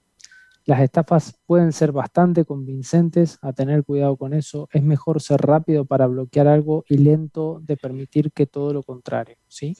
Las 0.64 0.80
estafas 0.80 1.38
pueden 1.46 1.72
ser 1.72 1.92
bastante 1.92 2.44
convincentes, 2.44 3.38
a 3.40 3.52
tener 3.52 3.84
cuidado 3.84 4.16
con 4.16 4.34
eso. 4.34 4.68
Es 4.72 4.82
mejor 4.82 5.22
ser 5.22 5.40
rápido 5.40 5.84
para 5.84 6.08
bloquear 6.08 6.48
algo 6.48 6.84
y 6.88 6.98
lento 6.98 7.60
de 7.62 7.76
permitir 7.76 8.32
que 8.32 8.46
todo 8.46 8.72
lo 8.72 8.82
contrario, 8.82 9.36
¿sí? 9.46 9.76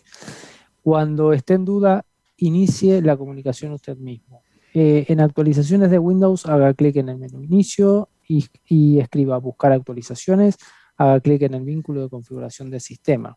Cuando 0.87 1.33
esté 1.33 1.55
en 1.55 1.65
duda, 1.65 2.07
inicie 2.37 3.03
la 3.03 3.17
comunicación 3.17 3.73
usted 3.73 3.97
mismo. 3.97 4.45
Eh, 4.73 5.05
en 5.09 5.21
actualizaciones 5.21 5.91
de 5.91 5.99
Windows, 5.99 6.47
haga 6.47 6.73
clic 6.75 6.95
en 6.95 7.09
el 7.09 7.19
menú 7.19 7.43
Inicio 7.43 8.09
y, 8.29 8.47
y 8.69 9.01
escriba 9.01 9.37
Buscar 9.39 9.73
actualizaciones, 9.73 10.57
haga 10.97 11.19
clic 11.19 11.43
en 11.43 11.55
el 11.55 11.65
vínculo 11.65 12.03
de 12.03 12.09
configuración 12.09 12.71
del 12.71 12.81
sistema. 12.81 13.37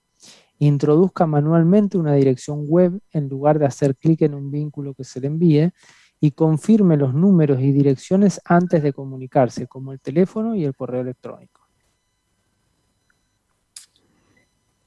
Introduzca 0.59 1.25
manualmente 1.25 1.97
una 1.97 2.13
dirección 2.13 2.65
web 2.67 2.99
en 3.13 3.27
lugar 3.27 3.57
de 3.57 3.65
hacer 3.65 3.95
clic 3.95 4.21
en 4.21 4.35
un 4.35 4.51
vínculo 4.51 4.93
que 4.93 5.03
se 5.03 5.19
le 5.19 5.25
envíe 5.25 5.71
y 6.19 6.29
confirme 6.29 6.97
los 6.97 7.15
números 7.15 7.61
y 7.61 7.71
direcciones 7.71 8.39
antes 8.45 8.83
de 8.83 8.93
comunicarse, 8.93 9.65
como 9.65 9.91
el 9.91 9.99
teléfono 9.99 10.53
y 10.53 10.65
el 10.65 10.75
correo 10.75 11.01
electrónico. 11.01 11.68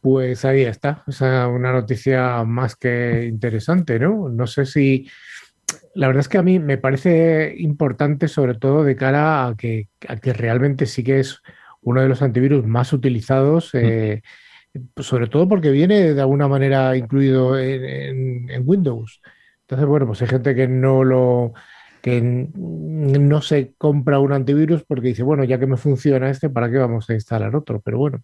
Pues 0.02 0.44
ahí 0.44 0.62
está, 0.62 1.04
o 1.06 1.12
sea, 1.12 1.49
una 1.49 1.73
noticia 1.73 2.44
más 2.44 2.76
que 2.76 3.25
interesante, 3.28 4.00
¿no? 4.00 4.28
No 4.30 4.49
sé 4.49 4.66
si, 4.66 5.09
la 5.94 6.09
verdad 6.09 6.23
es 6.23 6.28
que 6.28 6.38
a 6.38 6.42
mí 6.42 6.59
me 6.61 6.78
parece 6.78 7.54
importante 7.59 8.28
sobre 8.28 8.54
todo 8.54 8.85
de 8.85 8.97
cara 8.97 9.47
a 9.49 9.56
que, 9.56 9.88
a 10.09 10.16
que 10.18 10.32
realmente 10.35 10.87
sí 10.87 11.04
que 11.04 11.21
es 11.21 11.40
uno 11.82 12.02
de 12.02 12.09
los 12.09 12.23
antivirus 12.23 12.66
más 12.66 12.92
utilizados, 12.92 13.71
eh, 13.75 14.23
sobre 14.99 15.28
todo 15.28 15.49
porque 15.49 15.71
viene 15.71 16.14
de 16.14 16.21
alguna 16.23 16.49
manera 16.49 16.97
incluido 16.97 17.59
en, 17.59 17.85
en- 17.85 18.50
en 18.50 18.62
Windows. 18.66 19.21
Entonces, 19.62 19.87
bueno, 19.88 20.06
pues 20.09 20.23
hay 20.23 20.28
gente 20.28 20.54
que 20.56 20.68
no 20.68 21.04
lo, 21.04 21.54
que 22.02 22.21
no 22.23 23.42
se 23.42 23.75
compra 23.78 24.21
un 24.21 24.32
antivirus 24.32 24.85
porque 24.85 25.09
dice, 25.11 25.23
bueno, 25.25 25.44
ya 25.44 25.59
que 25.61 25.66
me 25.68 25.76
funciona 25.78 26.30
este, 26.30 26.50
¿para 26.50 26.71
qué 26.71 26.78
vamos 26.78 27.11
a 27.11 27.14
instalar 27.14 27.56
otro? 27.56 27.80
Pero 27.82 27.99
bueno. 27.99 28.23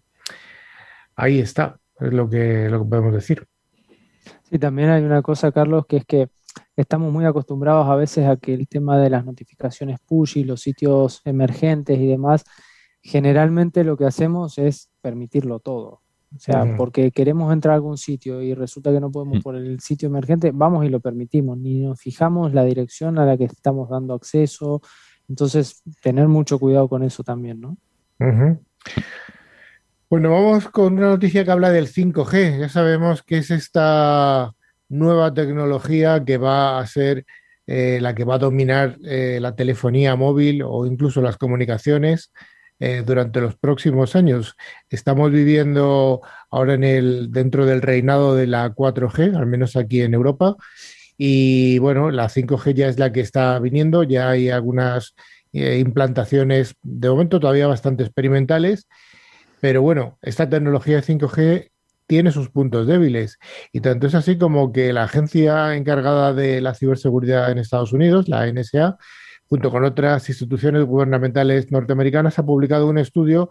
Ahí 1.21 1.39
está, 1.39 1.77
es 1.99 2.13
lo 2.13 2.29
que, 2.29 2.69
lo 2.69 2.81
que 2.83 2.89
podemos 2.89 3.13
decir. 3.13 3.45
Sí, 4.49 4.57
también 4.57 4.89
hay 4.89 5.03
una 5.03 5.21
cosa, 5.21 5.51
Carlos, 5.51 5.85
que 5.85 5.97
es 5.97 6.05
que 6.05 6.29
estamos 6.75 7.11
muy 7.11 7.25
acostumbrados 7.25 7.87
a 7.87 7.95
veces 7.95 8.25
a 8.25 8.37
que 8.37 8.53
el 8.53 8.67
tema 8.67 8.97
de 8.97 9.09
las 9.09 9.25
notificaciones 9.25 9.99
push 10.05 10.37
y 10.37 10.43
los 10.45 10.61
sitios 10.61 11.21
emergentes 11.25 11.99
y 11.99 12.07
demás, 12.07 12.45
generalmente 13.01 13.83
lo 13.83 13.97
que 13.97 14.05
hacemos 14.05 14.57
es 14.57 14.89
permitirlo 15.01 15.59
todo. 15.59 16.01
O 16.35 16.39
sea, 16.39 16.75
porque 16.77 17.11
queremos 17.11 17.51
entrar 17.51 17.73
a 17.73 17.75
algún 17.75 17.97
sitio 17.97 18.41
y 18.41 18.53
resulta 18.53 18.91
que 18.91 18.99
no 18.99 19.11
podemos 19.11 19.39
Mm. 19.39 19.41
por 19.41 19.55
el 19.55 19.79
sitio 19.79 20.07
emergente, 20.07 20.51
vamos 20.53 20.85
y 20.85 20.89
lo 20.89 20.99
permitimos, 20.99 21.57
ni 21.57 21.79
nos 21.81 21.99
fijamos 21.99 22.53
la 22.53 22.63
dirección 22.63 23.17
a 23.17 23.25
la 23.25 23.35
que 23.35 23.45
estamos 23.45 23.89
dando 23.89 24.13
acceso. 24.13 24.81
Entonces, 25.27 25.81
tener 26.01 26.27
mucho 26.27 26.59
cuidado 26.59 26.87
con 26.87 27.03
eso 27.03 27.23
también, 27.23 27.59
¿no? 27.59 27.77
Ujú. 28.19 28.59
Bueno, 30.09 30.31
vamos 30.31 30.67
con 30.69 30.93
una 30.97 31.09
noticia 31.09 31.45
que 31.45 31.51
habla 31.51 31.69
del 31.69 31.87
5G. 31.87 32.59
Ya 32.59 32.69
sabemos 32.69 33.21
que 33.21 33.37
es 33.37 33.51
esta 33.51 34.51
nueva 34.87 35.31
tecnología 35.35 36.25
que 36.25 36.37
va 36.37 36.79
a 36.79 36.87
ser 36.87 37.25
eh, 37.67 37.99
la 38.01 38.15
que 38.15 38.23
va 38.23 38.35
a 38.35 38.39
dominar 38.39 38.97
eh, 39.05 39.37
la 39.39 39.55
telefonía 39.55 40.15
móvil 40.15 40.63
o 40.65 40.87
incluso 40.87 41.21
las 41.21 41.37
comunicaciones 41.37 42.31
eh, 42.79 43.03
durante 43.05 43.39
los 43.39 43.55
próximos 43.55 44.15
años. 44.15 44.55
Estamos 44.89 45.31
viviendo 45.31 46.21
ahora 46.49 46.73
en 46.73 46.83
el, 46.85 47.31
dentro 47.31 47.67
del 47.67 47.83
reinado 47.83 48.35
de 48.35 48.47
la 48.47 48.73
4G, 48.73 49.37
al 49.37 49.45
menos 49.45 49.75
aquí 49.75 50.01
en 50.01 50.15
Europa. 50.15 50.55
Y 51.17 51.77
bueno, 51.79 52.09
la 52.09 52.29
5G 52.29 52.73
ya 52.73 52.87
es 52.87 52.97
la 52.97 53.11
que 53.11 53.21
está 53.21 53.59
viniendo, 53.59 54.01
ya 54.01 54.31
hay 54.31 54.49
algunas 54.49 55.13
implantaciones, 55.51 56.75
de 56.83 57.09
momento 57.09 57.39
todavía 57.39 57.67
bastante 57.67 58.03
experimentales, 58.03 58.87
pero 59.61 59.81
bueno, 59.81 60.17
esta 60.21 60.49
tecnología 60.49 60.97
de 60.97 61.03
5G 61.03 61.71
tiene 62.07 62.31
sus 62.31 62.49
puntos 62.49 62.87
débiles. 62.87 63.37
Y 63.71 63.81
tanto 63.81 64.07
es 64.07 64.15
así 64.15 64.37
como 64.37 64.71
que 64.71 64.91
la 64.93 65.03
agencia 65.03 65.75
encargada 65.75 66.33
de 66.33 66.59
la 66.59 66.73
ciberseguridad 66.73 67.51
en 67.51 67.59
Estados 67.59 67.93
Unidos, 67.93 68.27
la 68.27 68.51
NSA, 68.51 68.97
junto 69.47 69.69
con 69.71 69.83
otras 69.83 70.27
instituciones 70.29 70.85
gubernamentales 70.85 71.71
norteamericanas, 71.71 72.39
ha 72.39 72.45
publicado 72.45 72.87
un 72.87 72.97
estudio 72.97 73.49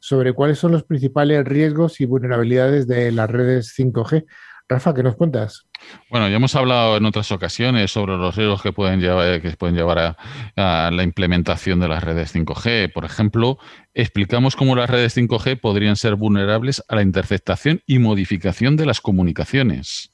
sobre 0.00 0.32
cuáles 0.32 0.58
son 0.58 0.72
los 0.72 0.84
principales 0.84 1.44
riesgos 1.44 2.00
y 2.00 2.04
vulnerabilidades 2.04 2.88
de 2.88 3.12
las 3.12 3.30
redes 3.30 3.74
5G. 3.76 4.26
Rafa, 4.70 4.94
¿qué 4.94 5.02
nos 5.02 5.16
cuentas? 5.16 5.66
Bueno, 6.10 6.28
ya 6.28 6.36
hemos 6.36 6.54
hablado 6.54 6.96
en 6.96 7.04
otras 7.04 7.32
ocasiones 7.32 7.90
sobre 7.90 8.16
los 8.16 8.36
riesgos 8.36 8.62
que 8.62 8.72
pueden 8.72 9.00
llevar, 9.00 9.42
que 9.42 9.50
pueden 9.56 9.74
llevar 9.74 9.98
a, 9.98 10.16
a, 10.54 10.92
la 10.92 11.02
implementación 11.02 11.80
de 11.80 11.88
las 11.88 12.04
redes 12.04 12.32
5G. 12.32 12.92
Por 12.92 13.04
ejemplo, 13.04 13.58
explicamos 13.94 14.54
cómo 14.54 14.76
las 14.76 14.88
redes 14.88 15.16
5G 15.16 15.58
podrían 15.60 15.96
ser 15.96 16.14
vulnerables 16.14 16.84
a 16.86 16.94
la 16.94 17.02
interceptación 17.02 17.82
y 17.84 17.98
modificación 17.98 18.76
de 18.76 18.86
las 18.86 19.00
comunicaciones. 19.00 20.12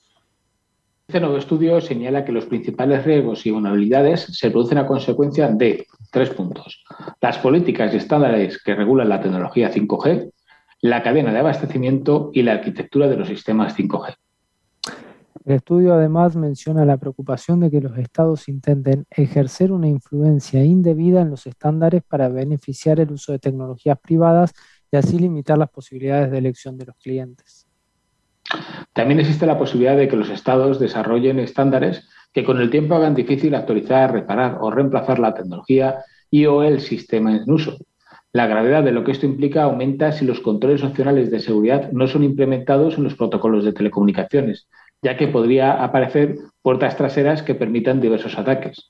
Este 1.06 1.20
nuevo 1.20 1.36
estudio 1.36 1.82
señala 1.82 2.24
que 2.24 2.32
los 2.32 2.46
principales 2.46 3.04
riesgos 3.04 3.44
y 3.44 3.50
vulnerabilidades 3.50 4.22
se 4.22 4.50
producen 4.50 4.78
a 4.78 4.86
consecuencia 4.86 5.48
de 5.48 5.86
tres 6.10 6.30
puntos. 6.30 6.82
Las 7.20 7.36
políticas 7.36 7.92
y 7.92 7.98
estándares 7.98 8.62
que 8.62 8.74
regulan 8.74 9.10
la 9.10 9.20
tecnología 9.20 9.70
5G, 9.70 10.30
la 10.80 11.02
cadena 11.02 11.30
de 11.30 11.40
abastecimiento 11.40 12.30
y 12.32 12.42
la 12.42 12.52
arquitectura 12.52 13.06
de 13.06 13.18
los 13.18 13.28
sistemas 13.28 13.76
5G. 13.76 14.16
El 15.46 15.54
estudio 15.54 15.94
además 15.94 16.34
menciona 16.34 16.84
la 16.84 16.96
preocupación 16.96 17.60
de 17.60 17.70
que 17.70 17.80
los 17.80 17.96
estados 17.98 18.48
intenten 18.48 19.06
ejercer 19.08 19.70
una 19.70 19.86
influencia 19.86 20.64
indebida 20.64 21.20
en 21.20 21.30
los 21.30 21.46
estándares 21.46 22.02
para 22.02 22.28
beneficiar 22.28 22.98
el 22.98 23.12
uso 23.12 23.30
de 23.30 23.38
tecnologías 23.38 23.96
privadas 24.00 24.52
y 24.90 24.96
así 24.96 25.20
limitar 25.20 25.56
las 25.56 25.70
posibilidades 25.70 26.32
de 26.32 26.38
elección 26.38 26.76
de 26.76 26.86
los 26.86 26.96
clientes. 26.96 27.64
También 28.92 29.20
existe 29.20 29.46
la 29.46 29.56
posibilidad 29.56 29.96
de 29.96 30.08
que 30.08 30.16
los 30.16 30.30
estados 30.30 30.80
desarrollen 30.80 31.38
estándares 31.38 32.08
que 32.32 32.42
con 32.42 32.60
el 32.60 32.68
tiempo 32.68 32.96
hagan 32.96 33.14
difícil 33.14 33.54
actualizar, 33.54 34.12
reparar 34.12 34.58
o 34.60 34.72
reemplazar 34.72 35.20
la 35.20 35.32
tecnología 35.32 35.98
y 36.28 36.46
o 36.46 36.64
el 36.64 36.80
sistema 36.80 37.36
en 37.36 37.48
uso. 37.48 37.78
La 38.32 38.48
gravedad 38.48 38.82
de 38.82 38.92
lo 38.92 39.04
que 39.04 39.12
esto 39.12 39.26
implica 39.26 39.62
aumenta 39.62 40.10
si 40.10 40.24
los 40.24 40.40
controles 40.40 40.82
opcionales 40.82 41.30
de 41.30 41.38
seguridad 41.38 41.90
no 41.92 42.08
son 42.08 42.24
implementados 42.24 42.98
en 42.98 43.04
los 43.04 43.14
protocolos 43.14 43.64
de 43.64 43.72
telecomunicaciones, 43.72 44.68
ya 45.06 45.16
que 45.16 45.28
podría 45.28 45.84
aparecer 45.84 46.34
puertas 46.62 46.96
traseras 46.96 47.40
que 47.44 47.54
permitan 47.54 48.00
diversos 48.00 48.36
ataques. 48.36 48.88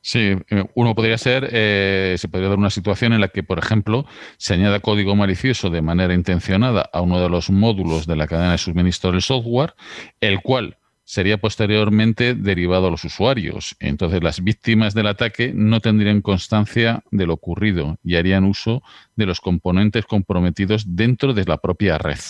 Sí, 0.00 0.34
eh, 0.48 0.64
uno 0.74 0.94
podría 0.94 1.18
ser, 1.18 1.46
eh, 1.52 2.14
se 2.16 2.26
podría 2.26 2.48
dar 2.48 2.56
una 2.56 2.70
situación 2.70 3.12
en 3.12 3.20
la 3.20 3.28
que, 3.28 3.42
por 3.42 3.58
ejemplo, 3.58 4.06
se 4.38 4.54
añada 4.54 4.80
código 4.80 5.14
malicioso 5.14 5.68
de 5.68 5.82
manera 5.82 6.14
intencionada 6.14 6.88
a 6.90 7.02
uno 7.02 7.20
de 7.20 7.28
los 7.28 7.50
módulos 7.50 8.06
de 8.06 8.16
la 8.16 8.26
cadena 8.26 8.52
de 8.52 8.58
suministro 8.58 9.12
del 9.12 9.20
software, 9.20 9.74
el 10.22 10.40
cual 10.40 10.78
sería 11.04 11.36
posteriormente 11.36 12.34
derivado 12.34 12.86
a 12.86 12.90
los 12.90 13.04
usuarios. 13.04 13.76
Entonces, 13.78 14.22
las 14.22 14.42
víctimas 14.42 14.94
del 14.94 15.08
ataque 15.08 15.52
no 15.54 15.80
tendrían 15.80 16.22
constancia 16.22 17.02
de 17.10 17.26
lo 17.26 17.34
ocurrido 17.34 17.98
y 18.02 18.16
harían 18.16 18.44
uso 18.44 18.82
de 19.16 19.26
los 19.26 19.42
componentes 19.42 20.06
comprometidos 20.06 20.96
dentro 20.96 21.34
de 21.34 21.44
la 21.44 21.58
propia 21.58 21.98
red. 21.98 22.20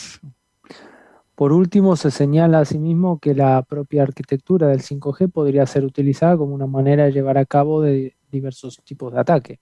Por 1.38 1.52
último, 1.52 1.94
se 1.94 2.10
señala 2.10 2.58
asimismo 2.58 3.20
que 3.20 3.32
la 3.32 3.62
propia 3.62 4.02
arquitectura 4.02 4.66
del 4.66 4.80
5G 4.80 5.30
podría 5.30 5.64
ser 5.66 5.84
utilizada 5.84 6.36
como 6.36 6.52
una 6.52 6.66
manera 6.66 7.04
de 7.04 7.12
llevar 7.12 7.38
a 7.38 7.44
cabo 7.44 7.80
de 7.80 8.16
diversos 8.28 8.80
tipos 8.84 9.12
de 9.12 9.20
ataque. 9.20 9.60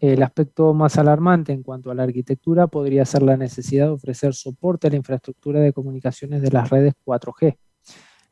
El 0.00 0.24
aspecto 0.24 0.74
más 0.74 0.98
alarmante 0.98 1.52
en 1.52 1.62
cuanto 1.62 1.92
a 1.92 1.94
la 1.94 2.02
arquitectura 2.02 2.66
podría 2.66 3.04
ser 3.04 3.22
la 3.22 3.36
necesidad 3.36 3.86
de 3.86 3.92
ofrecer 3.92 4.34
soporte 4.34 4.88
a 4.88 4.90
la 4.90 4.96
infraestructura 4.96 5.60
de 5.60 5.72
comunicaciones 5.72 6.42
de 6.42 6.50
las 6.50 6.68
redes 6.68 6.94
4G, 7.06 7.58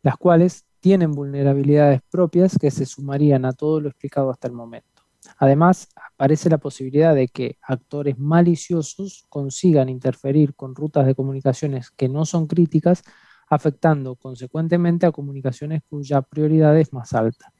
las 0.03 0.17
cuales 0.17 0.65
tienen 0.81 1.13
vulnerabilidades 1.13 2.01
propias 2.11 2.59
que 2.59 2.73
se 2.73 2.85
sumarían 2.85 3.45
a 3.45 3.53
todo 3.53 3.81
lo 3.81 3.91
explicado 3.91 4.29
hasta 4.29 4.49
el 4.49 4.55
momento. 4.55 4.92
Además, 5.39 5.89
aparece 6.15 6.51
la 6.51 6.59
posibilidad 6.59 7.15
de 7.15 7.29
que 7.29 7.59
actores 7.63 8.19
maliciosos 8.19 9.25
consigan 9.29 9.89
interferir 9.89 10.55
con 10.55 10.75
rutas 10.75 11.07
de 11.07 11.15
comunicaciones 11.15 11.91
que 11.91 12.09
no 12.09 12.25
son 12.25 12.47
críticas, 12.47 13.03
afectando 13.49 14.17
consecuentemente 14.17 15.07
a 15.07 15.13
comunicaciones 15.13 15.83
cuya 15.89 16.23
prioridad 16.23 16.79
es 16.79 16.93
más 16.93 17.13
alta. 17.13 17.53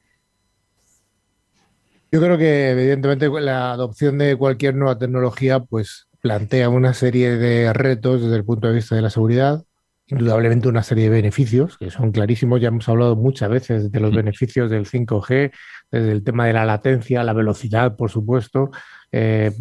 Yo 2.11 2.19
creo 2.21 2.37
que 2.37 2.71
evidentemente 2.71 3.27
la 3.41 3.71
adopción 3.71 4.17
de 4.17 4.35
cualquier 4.35 4.75
nueva 4.75 4.97
tecnología 4.97 5.59
pues 5.61 6.07
plantea 6.21 6.69
una 6.69 6.93
serie 6.93 7.37
de 7.37 7.73
retos 7.73 8.21
desde 8.21 8.35
el 8.35 8.45
punto 8.45 8.67
de 8.67 8.75
vista 8.75 8.95
de 8.95 9.01
la 9.01 9.09
seguridad, 9.09 9.65
indudablemente 10.07 10.67
una 10.67 10.83
serie 10.83 11.05
de 11.05 11.09
beneficios 11.09 11.77
que 11.77 11.89
son 11.89 12.11
clarísimos. 12.11 12.59
Ya 12.61 12.67
hemos 12.67 12.87
hablado 12.89 13.15
muchas 13.15 13.49
veces 13.49 13.91
de 13.91 13.99
los 13.99 14.13
beneficios 14.13 14.69
del 14.69 14.85
5G, 14.85 15.51
desde 15.91 16.11
el 16.11 16.23
tema 16.23 16.47
de 16.47 16.53
la 16.53 16.65
latencia, 16.65 17.23
la 17.23 17.33
velocidad, 17.33 17.95
por 17.95 18.09
supuesto, 18.09 18.71
eh, 19.11 19.51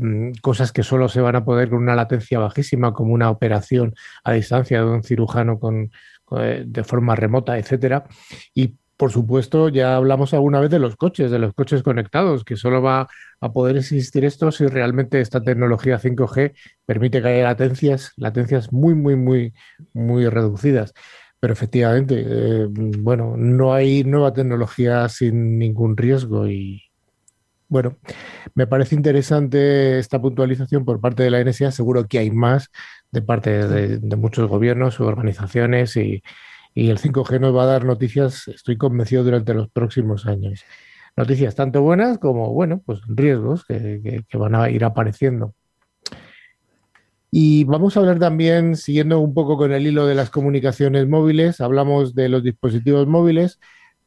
cosas 0.40 0.72
que 0.72 0.82
solo 0.82 1.08
se 1.08 1.20
van 1.20 1.36
a 1.36 1.44
poder 1.44 1.70
con 1.70 1.82
una 1.82 1.94
latencia 1.94 2.38
bajísima, 2.38 2.92
como 2.92 3.12
una 3.12 3.30
operación 3.30 3.94
a 4.24 4.32
distancia 4.32 4.80
de 4.80 4.90
un 4.90 5.02
cirujano 5.02 5.58
con, 5.58 5.90
eh, 6.38 6.64
de 6.66 6.84
forma 6.84 7.14
remota, 7.14 7.58
etcétera. 7.58 8.04
Y 8.54 8.76
por 8.96 9.10
supuesto, 9.10 9.68
ya 9.68 9.96
hablamos 9.96 10.32
alguna 10.34 10.60
vez 10.60 10.70
de 10.70 10.78
los 10.78 10.96
coches, 10.96 11.30
de 11.30 11.38
los 11.38 11.54
coches 11.54 11.82
conectados, 11.82 12.44
que 12.44 12.56
solo 12.56 12.82
va 12.82 13.08
a 13.40 13.52
poder 13.52 13.76
existir 13.76 14.24
esto 14.24 14.52
si 14.52 14.66
realmente 14.66 15.20
esta 15.20 15.42
tecnología 15.42 15.98
5G 15.98 16.54
permite 16.86 17.20
que 17.20 17.28
haya 17.28 17.44
latencias, 17.44 18.12
latencias 18.16 18.72
muy, 18.72 18.94
muy, 18.94 19.16
muy, 19.16 19.54
muy 19.92 20.28
reducidas. 20.28 20.92
Pero 21.40 21.52
efectivamente, 21.52 22.24
eh, 22.24 22.66
bueno, 22.70 23.34
no 23.36 23.74
hay 23.74 24.04
nueva 24.04 24.32
tecnología 24.32 25.08
sin 25.08 25.58
ningún 25.58 25.96
riesgo 25.96 26.46
y, 26.46 26.84
bueno, 27.68 27.98
me 28.54 28.66
parece 28.68 28.94
interesante 28.94 29.98
esta 29.98 30.20
puntualización 30.20 30.84
por 30.84 31.00
parte 31.00 31.24
de 31.24 31.30
la 31.30 31.40
NSA. 31.44 31.72
Seguro 31.72 32.06
que 32.06 32.20
hay 32.20 32.30
más 32.30 32.70
de 33.10 33.22
parte 33.22 33.66
de, 33.66 33.98
de 33.98 34.16
muchos 34.16 34.48
gobiernos 34.48 35.00
organizaciones 35.00 35.96
y, 35.96 36.22
y 36.74 36.90
el 36.90 36.98
5G 36.98 37.40
nos 37.40 37.54
va 37.54 37.64
a 37.64 37.66
dar 37.66 37.84
noticias, 37.84 38.48
estoy 38.48 38.76
convencido, 38.76 39.24
durante 39.24 39.54
los 39.54 39.68
próximos 39.68 40.26
años. 40.26 40.64
Noticias 41.16 41.54
tanto 41.54 41.82
buenas 41.82 42.18
como, 42.18 42.52
bueno, 42.52 42.82
pues 42.84 43.00
riesgos 43.06 43.64
que, 43.64 44.24
van 44.32 44.54
a 44.54 44.70
ir 44.70 44.84
apareciendo. 44.84 45.54
Y 47.30 47.64
vamos 47.64 47.96
a 47.96 48.00
hablar 48.00 48.18
también, 48.18 48.76
siguiendo 48.76 49.20
un 49.20 49.34
poco 49.34 49.56
con 49.56 49.72
el 49.72 49.86
hilo 49.86 50.06
de 50.06 50.14
las 50.14 50.30
comunicaciones 50.30 51.08
móviles, 51.08 51.60
hablamos 51.60 52.14
de 52.14 52.28
los 52.28 52.42
dispositivos 52.42 53.06
móviles, 53.06 53.58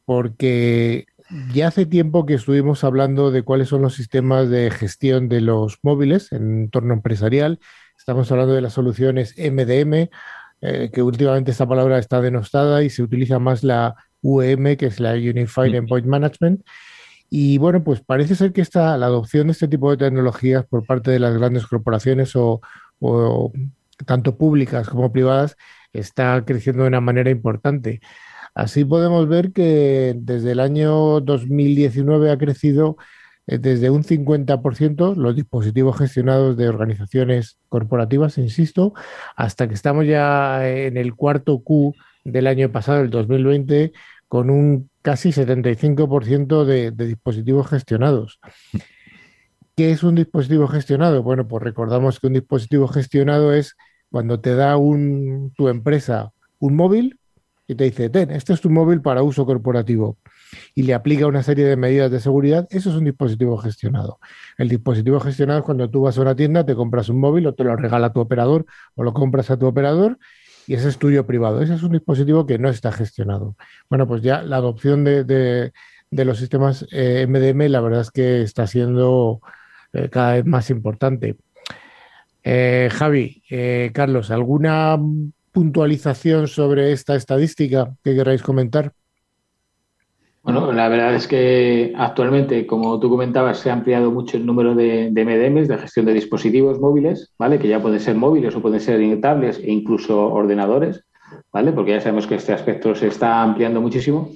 porque 0.04 1.06
ya 1.52 1.68
hace 1.68 1.86
tiempo 1.86 2.24
que 2.24 2.34
estuvimos 2.34 2.84
hablando 2.84 3.32
de 3.32 3.42
cuáles 3.42 3.68
son 3.68 3.82
los 3.82 3.94
sistemas 3.94 4.48
de 4.48 4.70
gestión 4.70 5.28
de 5.28 5.40
los 5.40 5.78
móviles 5.82 6.30
en 6.32 6.62
entorno 6.62 6.94
empresarial. 6.94 7.58
Estamos 7.98 8.30
hablando 8.30 8.54
de 8.54 8.60
las 8.60 8.74
soluciones 8.74 9.34
MDM 9.36 10.08
eh, 10.60 10.90
que 10.92 11.02
últimamente 11.02 11.50
esta 11.50 11.66
palabra 11.66 11.98
está 11.98 12.20
denostada 12.20 12.82
y 12.82 12.90
se 12.90 13.02
utiliza 13.02 13.38
más 13.38 13.62
la 13.64 13.94
UEM, 14.22 14.76
que 14.76 14.86
es 14.86 15.00
la 15.00 15.12
Unified 15.12 15.74
Endpoint 15.74 16.06
Management. 16.06 16.62
Y 17.28 17.58
bueno, 17.58 17.82
pues 17.84 18.00
parece 18.00 18.34
ser 18.36 18.52
que 18.52 18.60
esta, 18.60 18.96
la 18.96 19.06
adopción 19.06 19.48
de 19.48 19.52
este 19.52 19.68
tipo 19.68 19.90
de 19.90 19.96
tecnologías 19.96 20.64
por 20.66 20.86
parte 20.86 21.10
de 21.10 21.18
las 21.18 21.36
grandes 21.36 21.66
corporaciones 21.66 22.36
o, 22.36 22.60
o 23.00 23.52
tanto 24.04 24.36
públicas 24.36 24.88
como 24.88 25.12
privadas 25.12 25.56
está 25.92 26.44
creciendo 26.44 26.82
de 26.82 26.88
una 26.88 27.00
manera 27.00 27.30
importante. 27.30 28.00
Así 28.54 28.84
podemos 28.84 29.28
ver 29.28 29.52
que 29.52 30.14
desde 30.16 30.52
el 30.52 30.60
año 30.60 31.20
2019 31.20 32.30
ha 32.30 32.38
crecido 32.38 32.96
desde 33.46 33.90
un 33.90 34.02
50% 34.02 35.14
los 35.14 35.36
dispositivos 35.36 35.98
gestionados 35.98 36.56
de 36.56 36.68
organizaciones 36.68 37.58
corporativas, 37.68 38.38
insisto, 38.38 38.92
hasta 39.36 39.68
que 39.68 39.74
estamos 39.74 40.06
ya 40.06 40.68
en 40.68 40.96
el 40.96 41.14
cuarto 41.14 41.60
Q 41.60 41.94
del 42.24 42.48
año 42.48 42.72
pasado, 42.72 43.02
el 43.02 43.10
2020, 43.10 43.92
con 44.28 44.50
un 44.50 44.90
casi 45.02 45.30
75% 45.30 46.64
de, 46.64 46.90
de 46.90 47.06
dispositivos 47.06 47.68
gestionados. 47.68 48.40
¿Qué 49.76 49.92
es 49.92 50.02
un 50.02 50.16
dispositivo 50.16 50.66
gestionado? 50.66 51.22
Bueno, 51.22 51.46
pues 51.46 51.62
recordamos 51.62 52.18
que 52.18 52.26
un 52.26 52.32
dispositivo 52.32 52.88
gestionado 52.88 53.52
es 53.52 53.76
cuando 54.10 54.40
te 54.40 54.54
da 54.56 54.76
un, 54.76 55.52
tu 55.56 55.68
empresa 55.68 56.32
un 56.58 56.74
móvil 56.74 57.20
y 57.68 57.74
te 57.74 57.84
dice, 57.84 58.08
ten, 58.08 58.30
este 58.30 58.52
es 58.54 58.60
tu 58.60 58.70
móvil 58.70 59.02
para 59.02 59.22
uso 59.22 59.44
corporativo 59.44 60.18
y 60.74 60.82
le 60.82 60.94
aplica 60.94 61.26
una 61.26 61.42
serie 61.42 61.64
de 61.64 61.76
medidas 61.76 62.10
de 62.10 62.20
seguridad, 62.20 62.66
eso 62.70 62.90
es 62.90 62.96
un 62.96 63.04
dispositivo 63.04 63.56
gestionado. 63.58 64.18
El 64.58 64.68
dispositivo 64.68 65.20
gestionado 65.20 65.60
es 65.60 65.64
cuando 65.64 65.90
tú 65.90 66.02
vas 66.02 66.18
a 66.18 66.22
una 66.22 66.36
tienda, 66.36 66.64
te 66.64 66.74
compras 66.74 67.08
un 67.08 67.20
móvil 67.20 67.46
o 67.46 67.54
te 67.54 67.64
lo 67.64 67.76
regala 67.76 68.12
tu 68.12 68.20
operador 68.20 68.66
o 68.94 69.02
lo 69.02 69.12
compras 69.12 69.50
a 69.50 69.58
tu 69.58 69.66
operador 69.66 70.18
y 70.66 70.74
ese 70.74 70.88
es 70.88 70.98
tuyo 70.98 71.26
privado. 71.26 71.62
Ese 71.62 71.74
es 71.74 71.82
un 71.82 71.92
dispositivo 71.92 72.46
que 72.46 72.58
no 72.58 72.68
está 72.68 72.92
gestionado. 72.92 73.56
Bueno, 73.88 74.06
pues 74.06 74.22
ya 74.22 74.42
la 74.42 74.56
adopción 74.56 75.04
de, 75.04 75.72
los 76.10 76.38
sistemas 76.38 76.82
MDM 76.92 77.62
eh, 77.62 77.68
la 77.68 77.80
verdad 77.80 78.00
es 78.00 78.10
que 78.10 78.42
está 78.42 78.66
siendo 78.66 79.40
eh, 79.92 80.08
cada 80.10 80.34
vez 80.34 80.44
más 80.44 80.70
importante. 80.70 81.36
Eh, 82.42 82.88
Javi, 82.92 83.42
Carlos, 83.92 84.30
¿alguna 84.30 84.98
puntualización 85.52 86.48
sobre 86.48 86.92
esta 86.92 87.16
estadística 87.16 87.96
que 88.04 88.14
queráis 88.14 88.42
comentar? 88.42 88.92
Bueno, 90.46 90.72
la 90.72 90.88
verdad 90.88 91.14
es 91.14 91.26
que 91.26 91.92
actualmente, 91.96 92.66
como 92.66 92.98
tú 92.98 93.10
comentabas, 93.10 93.58
se 93.58 93.68
ha 93.68 93.74
ampliado 93.74 94.10
mucho 94.10 94.38
el 94.38 94.46
número 94.46 94.74
de, 94.74 95.10
de 95.10 95.24
MDMs, 95.24 95.68
de 95.68 95.76
gestión 95.76 96.06
de 96.06 96.14
dispositivos 96.14 96.80
móviles, 96.80 97.34
¿vale? 97.38 97.58
Que 97.58 97.68
ya 97.68 97.82
pueden 97.82 98.00
ser 98.00 98.14
móviles 98.14 98.54
o 98.54 98.62
pueden 98.62 98.80
ser 98.80 99.20
tablets 99.20 99.58
e 99.58 99.70
incluso 99.70 100.32
ordenadores. 100.32 101.04
¿vale? 101.52 101.72
Porque 101.72 101.92
ya 101.92 102.00
sabemos 102.00 102.26
que 102.26 102.36
este 102.36 102.52
aspecto 102.52 102.94
se 102.94 103.08
está 103.08 103.42
ampliando 103.42 103.80
muchísimo. 103.80 104.30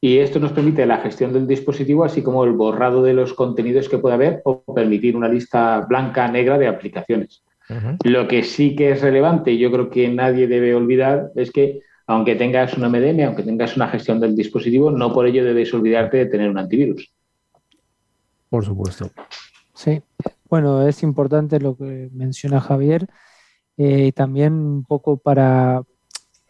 Y 0.00 0.18
esto 0.18 0.38
nos 0.38 0.52
permite 0.52 0.84
la 0.84 0.98
gestión 0.98 1.32
del 1.32 1.46
dispositivo, 1.46 2.04
así 2.04 2.22
como 2.22 2.44
el 2.44 2.52
borrado 2.52 3.02
de 3.02 3.14
los 3.14 3.32
contenidos 3.32 3.88
que 3.88 3.98
pueda 3.98 4.16
haber 4.16 4.42
o 4.44 4.62
permitir 4.74 5.16
una 5.16 5.28
lista 5.28 5.86
blanca, 5.88 6.28
negra 6.28 6.58
de 6.58 6.68
aplicaciones. 6.68 7.42
Lo 8.04 8.28
que 8.28 8.42
sí 8.42 8.76
que 8.76 8.90
es 8.90 9.00
relevante 9.00 9.52
y 9.52 9.58
yo 9.58 9.72
creo 9.72 9.88
que 9.88 10.06
nadie 10.08 10.46
debe 10.46 10.74
olvidar 10.74 11.30
es 11.36 11.50
que 11.50 11.80
aunque 12.12 12.36
tengas 12.36 12.76
una 12.76 12.88
MDM, 12.88 13.26
aunque 13.26 13.42
tengas 13.42 13.76
una 13.76 13.88
gestión 13.88 14.20
del 14.20 14.36
dispositivo, 14.36 14.90
no 14.90 15.12
por 15.12 15.26
ello 15.26 15.44
debes 15.44 15.72
olvidarte 15.72 16.18
de 16.18 16.26
tener 16.26 16.50
un 16.50 16.58
antivirus. 16.58 17.12
Por 18.48 18.64
supuesto. 18.64 19.10
Sí, 19.74 20.02
bueno, 20.48 20.86
es 20.86 21.02
importante 21.02 21.58
lo 21.58 21.76
que 21.76 22.10
menciona 22.12 22.60
Javier. 22.60 23.08
Eh, 23.78 24.12
también 24.12 24.52
un 24.52 24.84
poco 24.84 25.16
para 25.16 25.82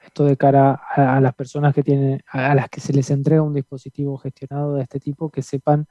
esto 0.05 0.25
de 0.25 0.37
cara 0.37 0.81
a, 0.95 1.21
las 1.21 1.35
personas 1.35 1.73
que 1.75 1.85
tienen, 1.85 2.21
a 2.27 2.55
las 2.55 2.69
que 2.69 2.81
se 2.81 2.93
les 2.93 3.11
entrega 3.11 3.43
un 3.43 3.55
dispositivo 3.55 4.19
gestionado 4.19 4.75
de 4.75 4.83
este 4.83 4.99
tipo, 4.99 5.31
que 5.31 5.43
sepan 5.43 5.87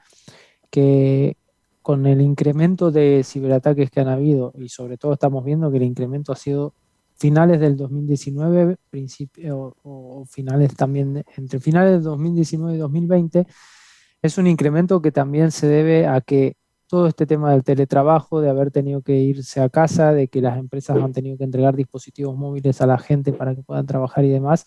que 0.69 1.37
con 1.81 2.05
el 2.05 2.21
incremento 2.21 2.91
de 2.91 3.23
ciberataques 3.23 3.89
que 3.89 4.01
han 4.01 4.09
habido, 4.09 4.53
y 4.57 4.67
sobre 4.67 4.97
todo 4.97 5.13
estamos 5.13 5.43
viendo 5.45 5.71
que 5.71 5.77
el 5.77 5.83
incremento 5.83 6.33
ha 6.33 6.35
sido 6.35 6.73
finales 7.21 7.59
del 7.59 7.77
2019, 7.77 8.77
principio, 8.89 9.77
o, 9.83 10.25
finales 10.25 10.75
también, 10.75 11.23
entre 11.37 11.59
finales 11.59 11.93
del 11.93 12.03
2019 12.03 12.75
y 12.75 12.79
2020, 12.79 13.47
es 14.23 14.37
un 14.39 14.47
incremento 14.47 15.03
que 15.03 15.11
también 15.11 15.51
se 15.51 15.67
debe 15.67 16.07
a 16.07 16.21
que 16.21 16.57
todo 16.87 17.05
este 17.05 17.27
tema 17.27 17.51
del 17.51 17.63
teletrabajo, 17.63 18.41
de 18.41 18.49
haber 18.49 18.71
tenido 18.71 19.03
que 19.03 19.17
irse 19.19 19.61
a 19.61 19.69
casa, 19.69 20.13
de 20.13 20.29
que 20.29 20.41
las 20.41 20.57
empresas 20.57 20.97
han 20.97 21.13
tenido 21.13 21.37
que 21.37 21.43
entregar 21.43 21.75
dispositivos 21.75 22.35
móviles 22.35 22.81
a 22.81 22.87
la 22.87 22.97
gente 22.97 23.33
para 23.33 23.53
que 23.55 23.61
puedan 23.61 23.85
trabajar 23.85 24.25
y 24.25 24.29
demás, 24.29 24.65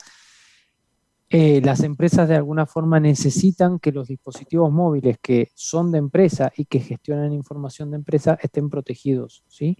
eh, 1.30 1.60
las 1.60 1.82
empresas 1.82 2.28
de 2.28 2.36
alguna 2.36 2.66
forma 2.66 3.00
necesitan 3.00 3.80
que 3.80 3.90
los 3.90 4.06
dispositivos 4.06 4.70
móviles 4.70 5.18
que 5.20 5.50
son 5.54 5.90
de 5.90 5.98
empresa 5.98 6.52
y 6.56 6.66
que 6.66 6.78
gestionan 6.78 7.32
información 7.32 7.90
de 7.90 7.96
empresa 7.96 8.38
estén 8.40 8.70
protegidos, 8.70 9.42
¿sí? 9.48 9.76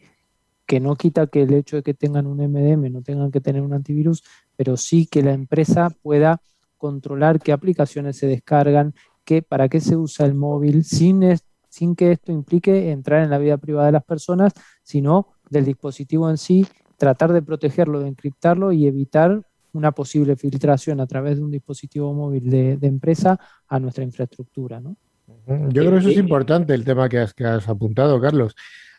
Que 0.66 0.80
no 0.80 0.96
quita 0.96 1.26
que 1.26 1.42
el 1.42 1.52
hecho 1.52 1.76
de 1.76 1.82
que 1.82 1.94
tengan 1.94 2.26
un 2.26 2.38
MDM 2.38 2.90
no 2.92 3.02
tengan 3.02 3.30
que 3.30 3.40
tener 3.40 3.62
un 3.62 3.74
antivirus, 3.74 4.22
pero 4.56 4.76
sí 4.76 5.06
que 5.06 5.22
la 5.22 5.32
empresa 5.32 5.90
pueda 6.02 6.40
controlar 6.78 7.40
qué 7.40 7.52
aplicaciones 7.52 8.16
se 8.16 8.26
descargan, 8.26 8.94
qué, 9.24 9.42
para 9.42 9.68
qué 9.68 9.80
se 9.80 9.96
usa 9.96 10.26
el 10.26 10.34
móvil, 10.34 10.84
sin, 10.84 11.22
sin 11.68 11.96
que 11.96 12.12
esto 12.12 12.32
implique 12.32 12.90
entrar 12.90 13.22
en 13.24 13.30
la 13.30 13.38
vida 13.38 13.56
privada 13.56 13.86
de 13.86 13.92
las 13.92 14.04
personas, 14.04 14.52
sino 14.82 15.28
del 15.50 15.64
dispositivo 15.64 16.28
en 16.30 16.38
sí, 16.38 16.66
tratar 16.96 17.32
de 17.32 17.42
protegerlo, 17.42 18.00
de 18.00 18.08
encriptarlo 18.08 18.72
y 18.72 18.86
evitar 18.86 19.42
una 19.72 19.92
posible 19.92 20.36
filtración 20.36 21.00
a 21.00 21.06
través 21.06 21.36
de 21.36 21.44
un 21.44 21.50
dispositivo 21.50 22.12
móvil 22.14 22.48
de, 22.48 22.78
empresa 22.82 23.38
a 23.68 23.80
nuestra 23.80 24.04
infraestructura. 24.04 24.80
¿no? 24.80 24.96
Yo 25.46 25.82
creo 25.82 25.92
que 25.92 25.98
eso 25.98 26.08
es 26.10 26.16
importante 26.16 26.74
el 26.74 26.84
tema 26.84 27.08
que 27.08 27.18
has, 27.18 27.34
que 27.34 27.44
has 27.44 27.68
apuntado, 27.68 28.20
Carlos. 28.20 28.54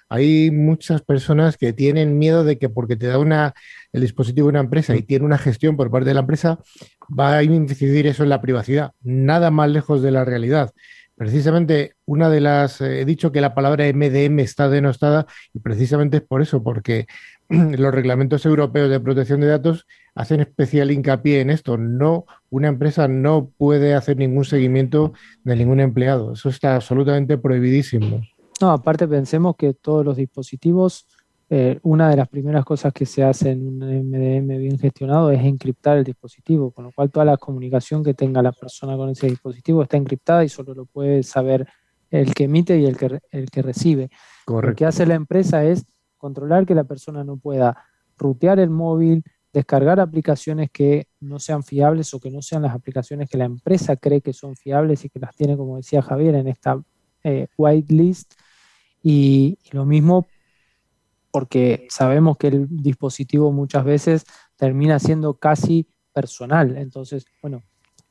Hay 0.10 0.52
muchas 0.52 1.02
personas 1.02 1.58
que 1.58 1.74
tienen 1.74 2.18
miedo 2.18 2.44
de 2.44 2.58
que 2.58 2.70
porque 2.70 2.96
te 2.96 3.08
da 3.08 3.20
una, 3.20 3.54
el 3.92 4.02
dispositivo 4.02 4.48
de 4.48 4.52
una 4.52 4.60
empresa 4.60 4.96
y 4.96 5.02
tiene 5.02 5.26
una 5.26 5.38
gestión 5.38 5.78
por 5.78 5.92
parte 5.92 6.10
de 6.10 6.14
la 6.14 6.22
empresa, 6.22 6.60
va 7.08 7.38
a 7.38 7.44
incidir 7.44 8.08
eso 8.08 8.24
en 8.24 8.30
la 8.30 8.42
privacidad. 8.42 8.92
Nada 9.02 9.52
más 9.52 9.70
lejos 9.70 10.02
de 10.02 10.12
la 10.12 10.26
realidad. 10.26 10.72
Precisamente 11.16 11.96
una 12.06 12.30
de 12.30 12.42
las, 12.42 12.82
eh, 12.82 13.02
he 13.02 13.06
dicho 13.06 13.32
que 13.32 13.40
la 13.40 13.56
palabra 13.56 13.86
MDM 13.88 14.40
está 14.40 14.68
denostada 14.68 15.26
y 15.54 15.60
precisamente 15.60 16.18
es 16.18 16.24
por 16.24 16.42
eso, 16.42 16.62
porque 16.62 17.08
los 17.50 17.94
reglamentos 17.94 18.46
europeos 18.46 18.90
de 18.90 19.00
protección 19.00 19.40
de 19.40 19.48
datos 19.48 19.88
hacen 20.14 20.42
especial 20.42 20.92
hincapié 20.92 21.40
en 21.40 21.52
esto. 21.52 21.78
No, 21.78 22.26
una 22.50 22.68
empresa 22.68 23.08
no 23.08 23.50
puede 23.58 23.94
hacer 23.94 24.18
ningún 24.18 24.44
seguimiento 24.44 25.14
de 25.44 25.56
ningún 25.56 25.80
empleado. 25.80 26.34
Eso 26.34 26.50
está 26.50 26.76
absolutamente 26.76 27.38
prohibidísimo. 27.38 28.22
No, 28.62 28.72
aparte 28.72 29.08
pensemos 29.08 29.56
que 29.58 29.74
todos 29.74 30.06
los 30.06 30.16
dispositivos, 30.16 31.08
eh, 31.50 31.80
una 31.84 32.10
de 32.10 32.18
las 32.18 32.30
primeras 32.30 32.64
cosas 32.66 32.94
que 32.94 33.06
se 33.06 33.24
hace 33.24 33.52
en 33.52 33.68
un 33.68 33.78
MDM 33.80 34.58
bien 34.58 34.80
gestionado 34.80 35.30
es 35.30 35.44
encriptar 35.44 35.98
el 35.98 36.04
dispositivo, 36.04 36.72
con 36.72 36.86
lo 36.86 36.92
cual 36.92 37.12
toda 37.12 37.26
la 37.26 37.38
comunicación 37.38 38.04
que 38.04 38.14
tenga 38.14 38.42
la 38.42 38.52
persona 38.52 38.96
con 38.96 39.10
ese 39.10 39.28
dispositivo 39.28 39.84
está 39.84 39.98
encriptada 39.98 40.44
y 40.44 40.50
solo 40.50 40.74
lo 40.74 40.86
puede 40.86 41.22
saber 41.24 41.68
el 42.10 42.34
que 42.34 42.46
emite 42.46 42.80
y 42.80 42.86
el 42.86 42.98
que, 42.98 43.20
el 43.32 43.50
que 43.50 43.62
recibe. 43.62 44.10
Lo 44.48 44.76
que 44.76 44.86
hace 44.86 45.06
la 45.06 45.16
empresa 45.16 45.64
es 45.66 45.86
controlar 46.18 46.66
que 46.66 46.76
la 46.76 46.86
persona 46.86 47.24
no 47.24 47.38
pueda 47.38 47.78
rutear 48.18 48.60
el 48.60 48.70
móvil, 48.70 49.24
descargar 49.52 50.00
aplicaciones 50.00 50.70
que 50.72 51.08
no 51.20 51.40
sean 51.40 51.64
fiables 51.64 52.14
o 52.14 52.20
que 52.20 52.32
no 52.32 52.42
sean 52.42 52.62
las 52.62 52.74
aplicaciones 52.74 53.30
que 53.30 53.38
la 53.38 53.46
empresa 53.46 53.96
cree 53.96 54.22
que 54.22 54.34
son 54.34 54.56
fiables 54.56 55.06
y 55.06 55.10
que 55.10 55.20
las 55.20 55.36
tiene, 55.36 55.58
como 55.58 55.78
decía 55.78 56.02
Javier, 56.02 56.36
en 56.36 56.48
esta 56.48 56.82
eh, 57.24 57.48
whitelist. 57.58 58.34
Y, 59.08 59.60
lo 59.72 59.86
mismo 59.86 60.26
porque 61.30 61.86
sabemos 61.90 62.38
que 62.38 62.48
el 62.48 62.66
dispositivo 62.70 63.52
muchas 63.52 63.84
veces 63.84 64.26
termina 64.56 64.98
siendo 64.98 65.36
casi 65.36 65.88
personal. 66.12 66.76
Entonces, 66.76 67.26
bueno, 67.40 67.62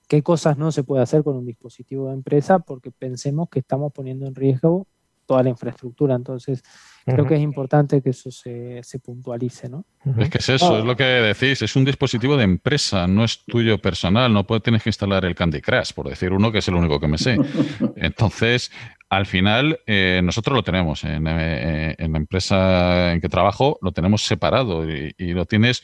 ¿qué 0.07 0.22
cosas 0.22 0.57
no 0.57 0.70
se 0.70 0.85
puede 0.85 1.02
hacer 1.02 1.24
con 1.24 1.37
un 1.37 1.46
dispositivo 1.46 2.09
de 2.09 2.14
empresa? 2.14 2.61
Porque 2.61 2.92
pensemos 2.92 3.48
que 3.48 3.59
estamos 3.59 3.92
poniendo 3.92 4.26
en 4.26 4.37
riesgo 4.37 4.87
toda 5.26 5.42
la 5.42 5.48
infraestructura. 5.48 6.14
Entonces, 6.14 6.62
creo 7.04 7.26
que 7.26 7.35
es 7.35 7.40
importante 7.40 8.00
que 8.00 8.11
eso 8.11 8.30
se, 8.30 8.80
se 8.83 8.98
puntualice, 8.98 9.68
¿no? 9.68 9.85
Es 10.18 10.30
que 10.30 10.38
es 10.38 10.48
eso, 10.48 10.78
es 10.78 10.85
lo 10.85 10.96
que 10.96 11.04
decís, 11.04 11.62
es 11.62 11.76
un 11.76 11.85
dispositivo 11.85 12.37
de 12.37 12.44
empresa, 12.44 13.07
no 13.07 13.24
es 13.24 13.44
tuyo 13.44 13.78
personal, 13.78 14.33
no 14.33 14.46
puedes, 14.46 14.62
tienes 14.62 14.83
que 14.83 14.90
instalar 14.90 15.24
el 15.24 15.35
Candy 15.35 15.61
Crush, 15.61 15.92
por 15.92 16.09
decir 16.09 16.33
uno 16.33 16.52
que 16.52 16.59
es 16.59 16.68
el 16.68 16.74
único 16.74 17.00
que 17.00 17.09
me 17.09 17.18
sé. 17.18 17.37
Entonces, 17.96 18.70
al 19.16 19.27
final, 19.27 19.81
eh, 19.87 20.20
nosotros 20.22 20.55
lo 20.55 20.62
tenemos 20.62 21.05
en, 21.05 21.27
eh, 21.27 21.94
en, 21.98 22.12
la 22.12 22.18
empresa 22.18 23.12
en 23.12 23.20
que 23.20 23.29
trabajo, 23.29 23.79
lo 23.83 23.92
tenemos 23.92 24.22
separado 24.22 24.85
y, 24.88 25.14
lo 25.35 25.46
tienes 25.46 25.83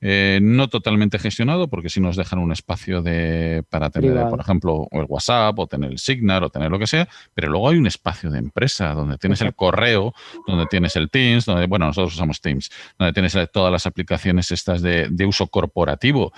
eh, 0.00 0.40
no 0.42 0.68
totalmente 0.68 1.18
gestionado, 1.18 1.68
porque 1.68 1.88
si 1.88 2.00
nos 2.00 2.16
dejan 2.16 2.38
un 2.38 2.52
espacio 2.52 3.02
de, 3.02 3.62
para 3.70 3.90
tener, 3.90 4.28
por 4.28 4.40
ejemplo, 4.40 4.88
el 4.92 5.06
WhatsApp 5.08 5.58
o 5.58 5.66
tener 5.66 5.90
el 5.90 5.98
Signal 5.98 6.44
o 6.44 6.50
tener 6.50 6.70
lo 6.70 6.78
que 6.78 6.86
sea, 6.86 7.08
pero 7.34 7.48
luego 7.48 7.68
hay 7.68 7.78
un 7.78 7.86
espacio 7.86 8.30
de 8.30 8.38
empresa 8.38 8.94
donde 8.94 9.18
tienes 9.18 9.40
el 9.40 9.54
correo, 9.54 10.14
donde 10.46 10.66
tienes 10.66 10.96
el 10.96 11.10
Teams, 11.10 11.44
donde, 11.44 11.66
bueno, 11.66 11.86
nosotros 11.86 12.14
usamos 12.14 12.40
Teams, 12.40 12.70
donde 12.98 13.12
tienes 13.12 13.36
todas 13.52 13.72
las 13.72 13.86
aplicaciones 13.86 14.50
estas 14.50 14.82
de, 14.82 15.08
de 15.10 15.26
uso 15.26 15.46
corporativo 15.46 16.32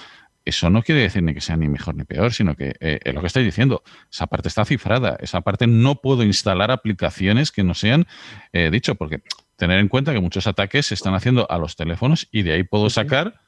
eso 0.51 0.71
no 0.71 0.83
quiere 0.83 1.01
decir 1.01 1.23
ni 1.23 1.35
que 1.35 1.41
sea 1.41 1.57
ni 1.57 1.69
mejor 1.69 1.95
ni 1.95 2.05
peor, 2.05 2.33
sino 2.33 2.55
que 2.55 2.75
eh, 2.81 3.01
es 3.03 3.15
lo 3.15 3.21
que 3.21 3.27
estáis 3.27 3.47
diciendo. 3.47 3.83
Esa 4.13 4.27
parte 4.27 4.49
está 4.49 4.65
cifrada. 4.65 5.17
Esa 5.21 5.41
parte 5.41 5.67
no 5.67 5.97
puedo 5.97 6.23
instalar 6.23 6.71
aplicaciones 6.71 7.51
que 7.51 7.65
no 7.65 7.75
sean 7.75 8.07
eh, 8.53 8.71
dicho, 8.71 8.95
porque 8.95 9.23
tener 9.57 9.79
en 9.79 9.89
cuenta 9.89 10.13
que 10.13 10.21
muchos 10.21 10.47
ataques 10.47 10.87
se 10.87 10.95
están 10.95 11.15
haciendo 11.15 11.51
a 11.51 11.59
los 11.59 11.77
teléfonos 11.77 12.29
y 12.31 12.43
de 12.43 12.53
ahí 12.53 12.63
puedo 12.63 12.91
sacar 12.91 13.41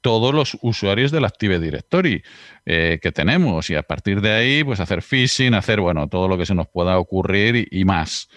todos 0.00 0.34
los 0.34 0.56
usuarios 0.62 1.10
del 1.10 1.24
Active 1.24 1.58
Directory 1.58 2.22
eh, 2.64 2.98
que 3.02 3.12
tenemos 3.12 3.68
y 3.70 3.74
a 3.74 3.82
partir 3.82 4.20
de 4.20 4.32
ahí 4.32 4.64
pues 4.64 4.80
hacer 4.80 5.02
phishing, 5.02 5.54
hacer 5.54 5.80
bueno 5.80 6.08
todo 6.08 6.28
lo 6.28 6.38
que 6.38 6.46
se 6.46 6.54
nos 6.54 6.68
pueda 6.68 6.98
ocurrir 6.98 7.68
y, 7.70 7.84
más. 7.84 8.28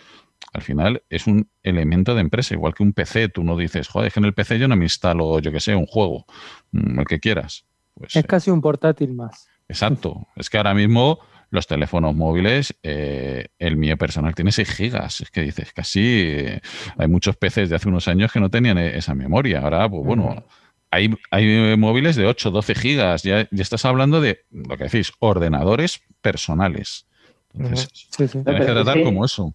Al 0.53 0.63
final 0.63 1.03
es 1.09 1.27
un 1.27 1.49
elemento 1.63 2.13
de 2.15 2.21
empresa, 2.21 2.55
igual 2.55 2.73
que 2.73 2.83
un 2.83 2.93
PC. 2.93 3.29
Tú 3.29 3.43
no 3.43 3.55
dices, 3.55 3.87
joder, 3.87 4.07
es 4.07 4.13
que 4.13 4.19
en 4.19 4.25
el 4.25 4.33
PC 4.33 4.59
yo 4.59 4.67
no 4.67 4.75
me 4.75 4.85
instalo, 4.85 5.39
yo 5.39 5.51
que 5.51 5.59
sé, 5.59 5.75
un 5.75 5.85
juego, 5.85 6.25
mm, 6.71 6.99
el 6.99 7.05
que 7.05 7.19
quieras. 7.19 7.65
Pues, 7.95 8.15
es 8.15 8.25
casi 8.25 8.51
un 8.51 8.61
portátil 8.61 9.13
más. 9.13 9.47
Exacto. 9.67 10.27
Es 10.35 10.49
que 10.49 10.57
ahora 10.57 10.73
mismo 10.73 11.19
los 11.51 11.67
teléfonos 11.67 12.15
móviles, 12.15 12.73
eh, 12.81 13.47
el 13.59 13.75
mío 13.75 13.97
personal 13.97 14.33
tiene 14.33 14.51
6 14.51 14.69
gigas. 14.71 15.21
Es 15.21 15.29
que 15.29 15.41
dices, 15.41 15.73
casi 15.73 16.01
eh, 16.01 16.61
hay 16.97 17.07
muchos 17.07 17.35
PCs 17.35 17.69
de 17.69 17.75
hace 17.75 17.89
unos 17.89 18.07
años 18.07 18.31
que 18.31 18.39
no 18.39 18.49
tenían 18.49 18.77
e-, 18.77 18.97
esa 18.97 19.13
memoria. 19.13 19.59
Ahora, 19.59 19.89
pues 19.89 20.03
bueno, 20.03 20.45
hay, 20.91 21.13
hay 21.29 21.77
móviles 21.77 22.15
de 22.15 22.25
8, 22.25 22.51
12 22.51 22.75
gigas. 22.75 23.23
Ya, 23.23 23.47
ya 23.51 23.61
estás 23.61 23.83
hablando 23.85 24.21
de 24.21 24.45
lo 24.49 24.77
que 24.77 24.85
decís, 24.85 25.11
ordenadores 25.19 26.01
personales. 26.21 27.05
Entonces, 27.53 28.09
tienes 28.15 28.31
que 28.33 28.71
tratar 28.71 29.03
como 29.03 29.25
eso. 29.25 29.53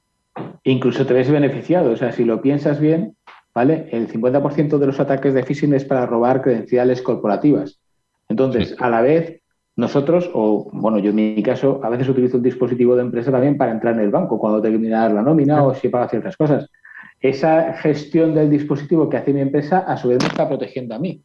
Incluso 0.64 1.06
te 1.06 1.14
ves 1.14 1.30
beneficiado. 1.30 1.92
O 1.92 1.96
sea, 1.96 2.12
si 2.12 2.24
lo 2.24 2.42
piensas 2.42 2.78
bien, 2.78 3.16
¿vale? 3.54 3.88
El 3.90 4.08
50% 4.08 4.76
de 4.76 4.86
los 4.86 5.00
ataques 5.00 5.32
de 5.32 5.42
phishing 5.44 5.72
es 5.72 5.86
para 5.86 6.04
robar 6.04 6.42
credenciales 6.42 7.00
corporativas. 7.00 7.80
Entonces, 8.28 8.76
a 8.78 8.90
la 8.90 9.02
vez, 9.02 9.40
nosotros, 9.76 10.30
o 10.32 10.70
bueno, 10.72 10.98
yo 10.98 11.10
en 11.10 11.16
mi 11.16 11.42
caso, 11.42 11.80
a 11.82 11.90
veces 11.90 12.08
utilizo 12.08 12.38
un 12.38 12.42
dispositivo 12.42 12.96
de 12.96 13.02
empresa 13.02 13.30
también 13.30 13.58
para 13.58 13.72
entrar 13.72 13.94
en 13.94 14.00
el 14.00 14.10
banco 14.10 14.38
cuando 14.38 14.60
tengo 14.60 14.76
que 14.76 14.82
mirar 14.82 15.12
la 15.12 15.22
nómina 15.22 15.62
o 15.62 15.74
si 15.74 15.88
paga 15.88 16.08
ciertas 16.08 16.36
cosas. 16.36 16.70
Esa 17.20 17.74
gestión 17.74 18.34
del 18.34 18.50
dispositivo 18.50 19.08
que 19.08 19.18
hace 19.18 19.32
mi 19.32 19.40
empresa, 19.40 19.80
a 19.80 19.96
su 19.96 20.08
vez 20.08 20.18
me 20.20 20.28
está 20.28 20.48
protegiendo 20.48 20.94
a 20.94 20.98
mí. 20.98 21.22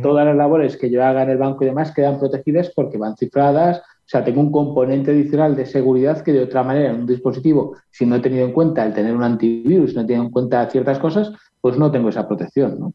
Todas 0.00 0.24
las 0.24 0.36
labores 0.36 0.76
que 0.76 0.90
yo 0.90 1.04
haga 1.04 1.24
en 1.24 1.30
el 1.30 1.38
banco 1.38 1.64
y 1.64 1.66
demás 1.66 1.92
quedan 1.92 2.18
protegidas 2.18 2.70
porque 2.74 2.98
van 2.98 3.16
cifradas. 3.16 3.78
O 3.78 4.10
sea, 4.10 4.24
tengo 4.24 4.40
un 4.40 4.52
componente 4.52 5.10
adicional 5.10 5.56
de 5.56 5.66
seguridad 5.66 6.22
que 6.22 6.32
de 6.32 6.44
otra 6.44 6.62
manera 6.62 6.90
en 6.90 7.00
un 7.00 7.06
dispositivo, 7.06 7.76
si 7.90 8.06
no 8.06 8.16
he 8.16 8.20
tenido 8.20 8.46
en 8.46 8.52
cuenta 8.52 8.86
el 8.86 8.94
tener 8.94 9.14
un 9.14 9.24
antivirus, 9.24 9.94
no 9.94 10.02
he 10.02 10.04
tenido 10.04 10.24
en 10.24 10.30
cuenta 10.30 10.68
ciertas 10.70 10.98
cosas, 10.98 11.32
pues 11.60 11.76
no 11.76 11.90
tengo 11.90 12.08
esa 12.08 12.26
protección, 12.26 12.78
¿no? 12.78 12.92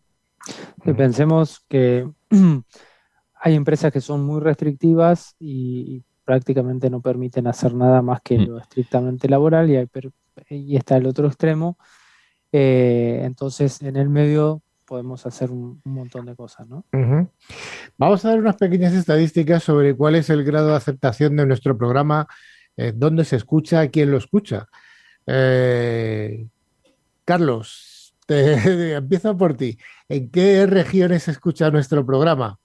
pensemos 0.95 1.63
que 1.69 2.07
hay 3.45 3.55
empresas 3.55 3.91
que 3.91 3.99
son 3.99 4.23
muy 4.23 4.39
restrictivas 4.39 5.35
y, 5.37 6.03
prácticamente 6.25 6.89
no 6.89 7.01
permiten 7.01 7.47
hacer 7.47 7.73
nada 7.75 8.01
más 8.01 8.21
que 8.21 8.39
mm. 8.39 8.47
lo 8.47 8.57
estrictamente 8.57 9.27
laboral 9.27 9.69
y, 9.69 9.75
y 10.49 10.77
está 10.77 10.95
el 10.95 11.05
otro 11.05 11.27
extremo. 11.27 11.77
Eh, 12.49 13.19
entonces, 13.23 13.81
en 13.81 13.97
el 13.97 14.07
medio 14.07 14.61
podemos 14.85 15.25
hacer 15.25 15.51
un, 15.51 15.81
montón 15.83 16.25
de 16.25 16.33
cosas, 16.33 16.65
¿no? 16.69 16.85
Vamos 17.97 18.23
a 18.23 18.29
dar 18.29 18.39
unas 18.39 18.55
pequeñas 18.55 18.93
estadísticas 18.93 19.63
sobre 19.63 19.93
cuál 19.97 20.15
es 20.15 20.29
el 20.29 20.45
grado 20.45 20.69
de 20.69 20.75
aceptación 20.77 21.35
de 21.35 21.45
nuestro 21.45 21.77
programa, 21.77 22.25
eh, 22.77 22.93
dónde 22.95 23.25
se 23.25 23.35
escucha, 23.35 23.85
quién 23.89 24.09
lo 24.09 24.17
escucha. 24.17 24.69
Eh, 25.27 26.47
Carlos, 27.25 28.15
te, 28.25 28.93
empiezo 28.95 29.35
por 29.35 29.55
ti. 29.57 29.77
¿En 30.07 30.29
qué 30.29 30.65
regiones 30.67 31.23
se 31.23 31.31
escucha 31.31 31.69
nuestro 31.69 32.05
programa? 32.05 32.57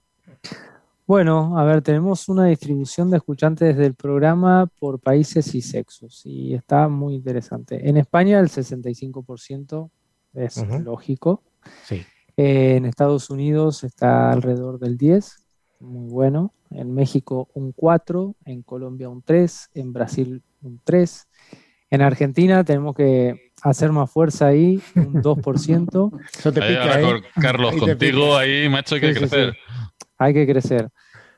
Bueno, 1.09 1.57
a 1.57 1.63
ver, 1.63 1.81
tenemos 1.81 2.29
una 2.29 2.45
distribución 2.45 3.09
de 3.09 3.17
escuchantes 3.17 3.75
del 3.75 3.95
programa 3.95 4.67
por 4.79 4.99
países 4.99 5.55
y 5.55 5.61
sexos 5.63 6.21
y 6.23 6.53
está 6.53 6.87
muy 6.87 7.15
interesante. 7.15 7.89
En 7.89 7.97
España 7.97 8.39
el 8.39 8.47
65% 8.47 9.89
es 10.35 10.63
lógico. 10.83 11.41
Sí. 11.83 12.05
en 12.37 12.85
Estados 12.85 13.31
Unidos 13.31 13.83
está 13.83 14.31
alrededor 14.31 14.77
del 14.77 14.99
10, 14.99 15.47
muy 15.79 16.11
bueno. 16.11 16.53
En 16.69 16.93
México 16.93 17.49
un 17.55 17.71
4, 17.71 18.35
en 18.45 18.61
Colombia 18.61 19.09
un 19.09 19.23
3, 19.23 19.71
en 19.73 19.91
Brasil 19.91 20.43
un 20.61 20.79
3. 20.83 21.27
En 21.89 22.03
Argentina 22.03 22.63
tenemos 22.63 22.93
que 22.95 23.51
hacer 23.63 23.91
más 23.91 24.11
fuerza 24.11 24.45
ahí, 24.45 24.79
un 24.95 25.23
2%. 25.23 26.21
Eso 26.37 26.51
te 26.53 26.61
pica, 26.61 27.01
¿eh? 27.01 27.23
Carlos, 27.41 27.77
contigo 27.77 28.37
ahí, 28.37 28.69
macho, 28.69 28.93
hay 28.93 29.01
que 29.01 29.13
crecer. 29.15 29.57
Hay 30.19 30.33
que 30.33 30.45
crecer. 30.45 30.89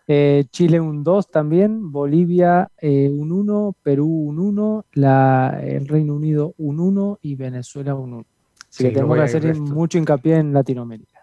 Eh, 0.08 0.46
Chile 0.52 0.80
un 0.80 1.04
2 1.04 1.32
también, 1.32 1.92
Bolivia 1.92 2.70
eh, 2.78 3.10
un 3.10 3.32
1, 3.32 3.76
Perú 3.82 4.08
un 4.08 4.40
1, 4.40 4.86
el 4.94 5.88
Reino 5.88 6.16
Unido 6.16 6.54
un 6.58 6.80
1 6.80 7.20
y 7.22 7.36
Venezuela 7.36 7.96
un 7.96 8.14
1. 8.14 8.26
Así 8.70 8.84
que 8.84 8.92
tenemos 8.92 9.16
que 9.16 9.24
hacer 9.24 9.56
mucho 9.56 9.98
hincapié 9.98 10.38
en 10.38 10.54
Latinoamérica. 10.54 11.20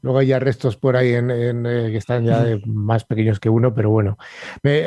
Luego 0.00 0.18
hay 0.18 0.28
ya 0.28 0.38
restos 0.38 0.76
por 0.76 0.96
ahí 0.96 1.12
en, 1.12 1.30
eh, 1.30 1.90
que 1.90 1.96
están 1.96 2.24
ya 2.24 2.44
más 2.64 3.04
pequeños 3.04 3.40
que 3.40 3.50
uno, 3.50 3.74
pero 3.74 3.90
bueno. 3.90 4.16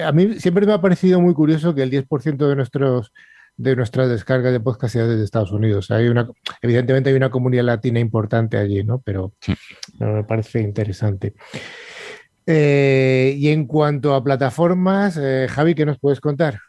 a 0.04 0.12
mí 0.12 0.40
siempre 0.40 0.66
me 0.66 0.74
ha 0.74 0.82
parecido 0.82 1.20
muy 1.20 1.34
curioso 1.34 1.76
que 1.76 1.84
el 1.84 1.92
10% 1.92 2.48
de 2.48 2.56
nuestros 2.56 3.12
de 3.58 3.76
nuestras 3.76 4.10
descargas 4.10 4.54
de 4.54 4.60
podcast 4.60 4.94
sea 4.94 5.08
desde 5.08 5.24
Estados 5.24 5.52
Unidos. 5.52 5.90
Hay 5.92 6.08
una, 6.08 6.30
evidentemente 6.62 7.10
hay 7.10 7.16
una 7.16 7.32
comunidad 7.32 7.64
latina 7.64 8.00
importante 8.00 8.58
allí, 8.58 8.84
¿no? 8.84 9.02
Pero 9.04 9.34
me 10.00 10.24
parece 10.24 10.62
interesante. 10.62 11.34
Eh, 12.46 13.36
y 13.38 13.50
en 13.50 13.66
cuanto 13.66 14.14
a 14.14 14.24
plataformas, 14.24 15.18
eh, 15.22 15.48
Javi, 15.50 15.76
¿qué 15.76 15.86
nos 15.86 16.00
puedes 16.00 16.22
contar? 16.22 16.60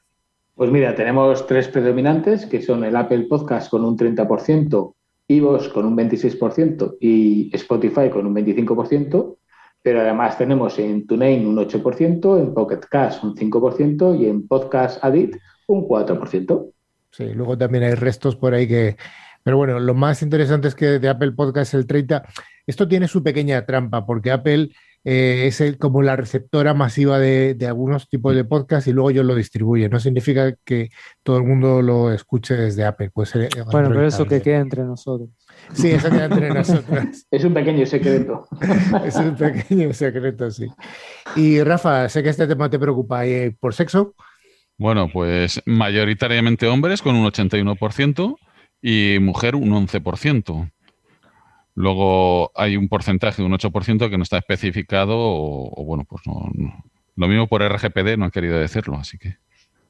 Pues 0.54 0.72
mira, 0.72 0.94
tenemos 0.94 1.46
tres 1.46 1.68
predominantes, 1.68 2.46
que 2.46 2.62
son 2.62 2.82
el 2.82 2.96
Apple 2.96 3.26
Podcast 3.28 3.70
con 3.70 3.84
un 3.84 3.96
30%, 3.96 4.94
Evox 5.28 5.68
con 5.68 5.84
un 5.84 5.96
26% 5.96 6.96
y 7.00 7.54
Spotify 7.54 8.08
con 8.10 8.26
un 8.26 8.34
25%, 8.34 9.36
pero 9.82 10.00
además 10.00 10.36
tenemos 10.36 10.78
en 10.78 11.06
TuneIn 11.06 11.46
un 11.46 11.58
8%, 11.58 12.40
en 12.40 12.54
Pocket 12.54 12.80
Cast 12.90 13.22
un 13.22 13.36
5% 13.36 14.20
y 14.20 14.26
en 14.26 14.48
Podcast 14.48 15.04
Addict 15.04 15.36
un 15.68 15.86
4%. 15.86 16.72
Sí, 17.10 17.32
luego 17.34 17.56
también 17.56 17.84
hay 17.84 17.94
restos 17.94 18.36
por 18.36 18.54
ahí 18.54 18.66
que... 18.68 18.96
Pero 19.42 19.56
bueno, 19.56 19.78
lo 19.80 19.94
más 19.94 20.22
interesante 20.22 20.68
es 20.68 20.74
que 20.74 20.98
de 20.98 21.08
Apple 21.08 21.32
Podcast 21.32 21.74
el 21.74 21.86
30%, 21.86 22.22
esto 22.66 22.86
tiene 22.86 23.08
su 23.08 23.22
pequeña 23.22 23.64
trampa, 23.64 24.04
porque 24.04 24.30
Apple 24.30 24.70
eh, 25.04 25.46
es 25.46 25.76
como 25.78 26.02
la 26.02 26.16
receptora 26.16 26.74
masiva 26.74 27.18
de, 27.18 27.56
algunos 27.66 28.10
tipos 28.10 28.34
de 28.34 28.44
podcast 28.44 28.88
y 28.88 28.92
luego 28.92 29.08
ellos 29.08 29.24
lo 29.24 29.34
distribuyen. 29.34 29.90
No 29.90 30.00
significa 30.00 30.54
que 30.64 30.90
todo 31.22 31.38
el 31.38 31.44
mundo 31.44 31.80
lo 31.80 32.12
escuche 32.12 32.54
desde 32.54 32.84
Apple. 32.84 33.10
Pues, 33.14 33.32
bueno, 33.72 33.88
pero 33.88 34.06
eso 34.06 34.26
que 34.26 34.42
queda 34.42 34.58
entre 34.58 34.84
nosotros. 34.84 35.30
Sí, 35.72 35.92
eso 35.92 36.10
queda 36.10 36.26
entre 36.26 36.50
nosotros. 36.50 37.26
es 37.30 37.44
un 37.44 37.54
pequeño 37.54 37.86
secreto. 37.86 38.46
es 39.04 39.16
un 39.16 39.34
pequeño 39.34 39.92
secreto, 39.94 40.50
sí. 40.50 40.66
Y 41.36 41.62
Rafa, 41.62 42.08
sé 42.08 42.22
que 42.22 42.28
este 42.28 42.46
tema 42.46 42.68
te 42.68 42.78
preocupa. 42.78 43.26
¿Y 43.26 43.50
por 43.50 43.74
sexo? 43.74 44.14
Bueno, 44.78 45.08
pues 45.12 45.60
mayoritariamente 45.66 46.68
hombres 46.68 47.02
con 47.02 47.16
un 47.16 47.26
81% 47.26 48.36
y 48.80 49.18
mujer 49.20 49.56
un 49.56 49.70
11%. 49.70 50.70
Luego 51.74 52.52
hay 52.54 52.76
un 52.76 52.88
porcentaje 52.88 53.42
de 53.42 53.46
un 53.46 53.52
8% 53.52 54.08
que 54.08 54.16
no 54.16 54.22
está 54.22 54.38
especificado 54.38 55.14
o, 55.16 55.84
bueno, 55.84 56.04
pues 56.08 56.22
no, 56.26 56.50
Lo 57.16 57.28
mismo 57.28 57.48
por 57.48 57.62
RGPD 57.62 58.16
no 58.16 58.26
han 58.26 58.30
querido 58.30 58.58
decirlo, 58.58 58.96
así 58.96 59.18
que... 59.18 59.36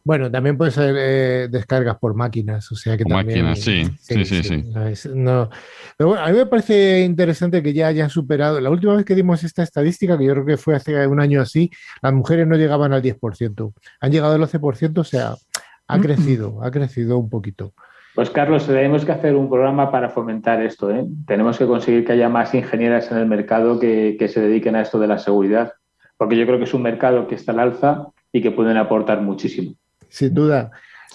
Bueno, 0.08 0.30
también 0.30 0.56
puede 0.56 0.70
ser 0.70 0.94
eh, 0.96 1.48
descargas 1.50 1.98
por 1.98 2.14
máquinas, 2.14 2.72
o 2.72 2.74
sea 2.74 2.96
que 2.96 3.04
también... 3.04 3.44
máquinas, 3.44 3.58
sí, 3.58 3.84
sí, 4.00 4.24
sí. 4.24 4.42
sí, 4.42 5.10
Pero 5.12 6.08
bueno, 6.08 6.24
a 6.24 6.30
mí 6.30 6.38
me 6.38 6.46
parece 6.46 7.00
interesante 7.00 7.62
que 7.62 7.74
ya 7.74 7.88
hayan 7.88 8.08
superado... 8.08 8.58
La 8.58 8.70
última 8.70 8.94
vez 8.94 9.04
que 9.04 9.14
dimos 9.14 9.44
esta 9.44 9.62
estadística, 9.62 10.16
que 10.16 10.24
yo 10.24 10.32
creo 10.32 10.46
que 10.46 10.56
fue 10.56 10.74
hace 10.74 11.06
un 11.06 11.20
año 11.20 11.42
así, 11.42 11.70
las 12.00 12.14
mujeres 12.14 12.46
no 12.46 12.56
llegaban 12.56 12.94
al 12.94 13.02
10%. 13.02 13.74
Han 14.00 14.10
llegado 14.10 14.32
al 14.32 14.40
11%, 14.40 14.98
o 14.98 15.04
sea, 15.04 15.34
ha 15.86 16.00
crecido, 16.00 16.62
ha 16.62 16.70
crecido 16.70 17.18
un 17.18 17.28
poquito. 17.28 17.74
Pues 18.14 18.30
Carlos, 18.30 18.66
tenemos 18.66 19.04
que 19.04 19.12
hacer 19.12 19.36
un 19.36 19.50
programa 19.50 19.90
para 19.90 20.08
fomentar 20.08 20.62
esto. 20.62 20.90
¿eh? 20.90 21.04
Tenemos 21.26 21.58
que 21.58 21.66
conseguir 21.66 22.06
que 22.06 22.12
haya 22.12 22.30
más 22.30 22.54
ingenieras 22.54 23.12
en 23.12 23.18
el 23.18 23.26
mercado 23.26 23.78
que, 23.78 24.16
se 24.26 24.40
dediquen 24.40 24.74
a 24.74 24.80
esto 24.80 24.98
de 24.98 25.08
la 25.08 25.18
seguridad, 25.18 25.74
porque 26.16 26.38
yo 26.38 26.46
creo 26.46 26.56
que 26.56 26.64
es 26.64 26.72
un 26.72 26.80
mercado 26.80 27.28
que 27.28 27.34
está 27.34 27.52
al 27.52 27.60
alza 27.60 28.06
y 28.32 28.40
que 28.40 28.52
pueden 28.52 28.78
aportar 28.78 29.20
muchísimo. 29.20 29.74
Sin 30.08 30.34
duda. 30.34 30.70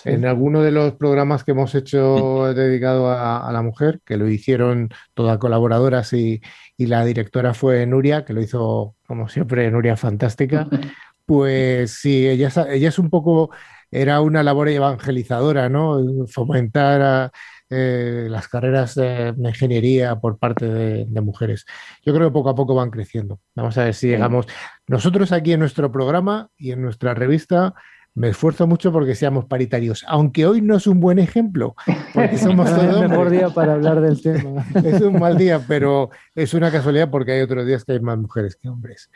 En 0.06 0.25
alguno 0.25 0.62
de 0.62 0.71
los 0.71 0.93
programas 0.95 1.45
que 1.45 1.51
hemos 1.51 1.73
hecho 1.75 2.53
dedicado 2.53 3.10
a, 3.10 3.49
la 3.53 3.62
mujer, 3.62 4.01
que 4.06 4.17
lo 4.17 4.27
hicieron 4.27 4.89
todas 5.13 5.38
colaboradoras 5.38 6.12
y, 6.12 6.41
y, 6.75 6.88
la 6.88 7.06
directora 7.06 7.53
fue 7.53 7.86
Nuria, 7.86 8.25
que 8.25 8.34
lo 8.34 8.41
hizo, 8.41 8.95
como 9.08 9.29
siempre, 9.29 9.71
Nuria 9.71 9.95
fantástica, 9.95 10.67
pues 11.25 11.91
sí, 11.91 12.27
ella, 12.27 12.49
ella 12.69 12.89
es 12.89 12.99
un 12.99 13.10
poco 13.10 13.51
era 13.93 14.21
una 14.21 14.43
labor 14.43 14.69
evangelizadora, 14.69 15.69
¿no? 15.69 16.25
Fomentar 16.27 17.32
eh, 17.69 18.27
las 18.29 18.47
carreras 18.47 18.95
de, 18.95 19.34
ingeniería 19.38 20.15
por 20.15 20.39
parte 20.39 20.65
de, 20.65 21.21
mujeres. 21.21 21.65
Yo 22.03 22.13
creo 22.13 22.27
que 22.27 22.34
poco 22.34 22.49
a 22.49 22.56
poco 22.56 22.73
van 22.73 22.89
creciendo. 22.89 23.39
Vamos 23.56 23.77
a 23.77 23.86
ver 23.86 23.93
si 23.93 24.08
llegamos. 24.08 24.47
Nosotros 24.88 25.32
aquí 25.32 25.53
en 25.53 25.60
nuestro 25.60 25.91
programa 25.91 26.49
y 26.58 26.71
en 26.71 26.82
nuestra 26.82 27.13
revista 27.13 27.75
me 28.15 28.30
esfuerzo 28.30 28.67
mucho 28.67 28.91
porque 28.91 29.15
seamos 29.15 29.45
paritarios, 29.45 30.04
aunque 30.08 30.45
hoy 30.45 30.62
no 30.62 30.76
es 30.76 30.86
un 30.88 30.99
buen 30.99 31.19
ejemplo, 31.19 31.76
porque 32.13 32.38
somos 32.38 32.69
todos 32.69 32.84
Es 32.84 33.02
el 33.02 33.10
mejor 33.10 33.30
día 33.30 33.49
para 33.49 33.73
hablar 33.73 34.02
del 34.02 34.21
tema. 34.21 34.65
es 34.84 35.02
un 35.02 35.19
mal 35.19 35.38
día, 35.38 35.63
pero 35.67 36.10
es 36.36 36.54
una 36.54 36.71
casualidad 36.71 37.10
porque 37.10 37.34
hay 37.34 37.41
otros 37.41 37.65
días 37.65 37.84
que 37.84 37.93
hay 37.93 37.99
más 37.99 38.17
mujeres 38.17 38.56
que 38.56 38.69
hombres. 38.69 39.10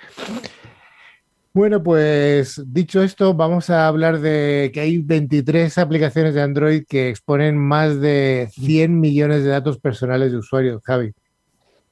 Bueno, 1.54 1.82
pues 1.82 2.62
dicho 2.68 3.02
esto, 3.02 3.34
vamos 3.34 3.72
a 3.72 3.88
hablar 3.88 4.20
de 4.20 4.70
que 4.74 4.80
hay 4.80 5.00
23 5.00 5.76
aplicaciones 5.80 6.36
de 6.36 6.42
Android 6.42 6.84
que 6.88 7.10
exponen 7.10 7.58
más 7.58 8.00
de 8.00 8.50
100 8.52 9.00
millones 9.00 9.44
de 9.44 9.50
datos 9.50 9.80
personales 9.80 10.32
de 10.32 10.38
usuarios. 10.38 10.84
Javi. 10.84 11.14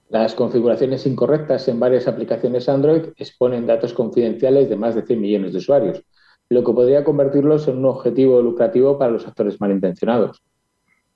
Las 0.09 0.35
configuraciones 0.35 1.07
incorrectas 1.07 1.67
en 1.67 1.79
varias 1.79 2.07
aplicaciones 2.07 2.69
Android 2.69 3.05
exponen 3.17 3.65
datos 3.65 3.93
confidenciales 3.93 4.69
de 4.69 4.75
más 4.75 4.93
de 4.93 5.01
100 5.01 5.19
millones 5.19 5.53
de 5.53 5.57
usuarios, 5.57 6.03
lo 6.49 6.63
que 6.63 6.73
podría 6.73 7.03
convertirlos 7.03 7.67
en 7.67 7.77
un 7.77 7.85
objetivo 7.85 8.41
lucrativo 8.41 8.97
para 8.97 9.11
los 9.11 9.27
actores 9.27 9.59
malintencionados. 9.59 10.41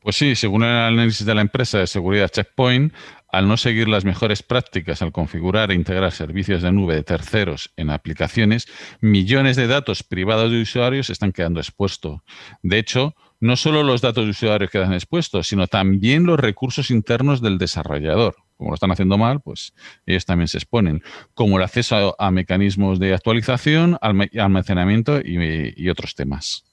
Pues 0.02 0.16
sí, 0.16 0.36
según 0.36 0.64
el 0.64 0.70
análisis 0.70 1.26
de 1.26 1.36
la 1.36 1.42
empresa 1.42 1.78
de 1.78 1.88
seguridad 1.88 2.30
Checkpoint, 2.30 2.94
al 3.28 3.48
no 3.50 3.58
seguir 3.58 3.90
las 3.90 4.06
mejores 4.06 4.42
prácticas 4.44 5.02
al 5.02 5.12
configurar 5.12 5.72
e 5.72 5.76
integrar 5.76 6.14
servicios 6.14 6.62
de 6.62 6.72
nube 6.72 6.96
de 6.96 7.04
terceros 7.04 7.72
en 7.76 7.90
aplicaciones, 7.90 8.66
millones 9.02 9.58
de 9.58 9.68
datos 9.68 10.04
privados 10.04 10.52
de 10.52 10.62
usuarios 10.62 11.10
están 11.10 11.34
quedando 11.34 11.60
expuestos. 11.60 12.22
De 12.64 12.80
hecho, 12.80 13.14
no 13.42 13.58
solo 13.58 13.84
los 13.84 14.02
datos 14.02 14.24
de 14.24 14.32
usuarios 14.32 14.72
quedan 14.72 14.94
expuestos, 14.94 15.48
sino 15.48 15.68
también 15.68 16.26
los 16.26 16.40
recursos 16.40 16.92
internos 16.92 17.42
del 17.42 17.58
desarrollador. 17.58 18.36
Como 18.60 18.72
lo 18.72 18.76
están 18.76 18.92
haciendo 18.92 19.18
mal, 19.18 19.40
pues 19.40 19.74
ellos 20.06 20.26
también 20.26 20.50
se 20.50 20.58
exponen, 20.58 21.02
como 21.34 21.58
el 21.58 21.64
acceso 21.64 22.14
a, 22.20 22.30
mecanismos 22.30 23.00
de 23.00 23.14
actualización, 23.14 23.98
almacenamiento 24.02 25.20
y 25.24 25.90
otros 25.90 26.14
temas. 26.14 26.66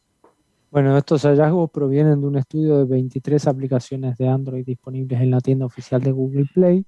Bueno, 0.77 0.99
estos 0.99 1.22
hallazgos 1.22 1.70
provienen 1.70 2.20
de 2.20 2.27
un 2.27 2.37
estudio 2.37 2.79
de 2.79 2.85
23 2.87 3.46
aplicaciones 3.46 4.18
de 4.18 4.29
Android 4.29 4.66
disponibles 4.66 5.20
en 5.20 5.31
la 5.31 5.40
tienda 5.40 5.64
oficial 5.64 6.03
de 6.03 6.11
Google 6.11 6.46
Play, 6.53 6.85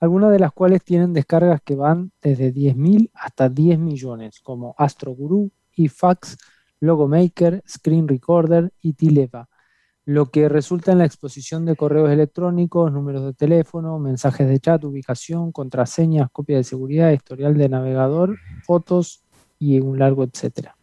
algunas 0.00 0.32
de 0.32 0.40
las 0.40 0.52
cuales 0.52 0.82
tienen 0.82 1.12
descargas 1.12 1.60
que 1.62 1.76
van 1.76 2.10
desde 2.20 2.52
10.000 2.52 3.10
hasta 3.14 3.48
10 3.48 3.78
millones, 3.78 4.40
como 4.42 4.74
AstroGuru, 4.76 5.52
eFax, 5.76 6.36
Logomaker, 6.80 7.62
Screen 7.66 8.08
Recorder 8.08 8.72
y 8.82 8.94
Tileva. 8.94 9.48
Lo 10.04 10.26
que 10.26 10.48
resulta 10.48 10.92
en 10.92 10.98
la 10.98 11.04
exposición 11.04 11.64
de 11.64 11.76
correos 11.76 12.10
electrónicos, 12.10 12.92
números 12.92 13.24
de 13.24 13.34
teléfono, 13.34 13.98
mensajes 13.98 14.48
de 14.48 14.58
chat, 14.58 14.82
ubicación, 14.84 15.52
contraseñas, 15.52 16.28
copia 16.32 16.56
de 16.56 16.64
seguridad, 16.64 17.12
historial 17.12 17.56
de 17.56 17.68
navegador, 17.68 18.36
fotos 18.64 19.22
y 19.58 19.78
un 19.78 19.98
largo 19.98 20.24
etcétera. 20.24 20.76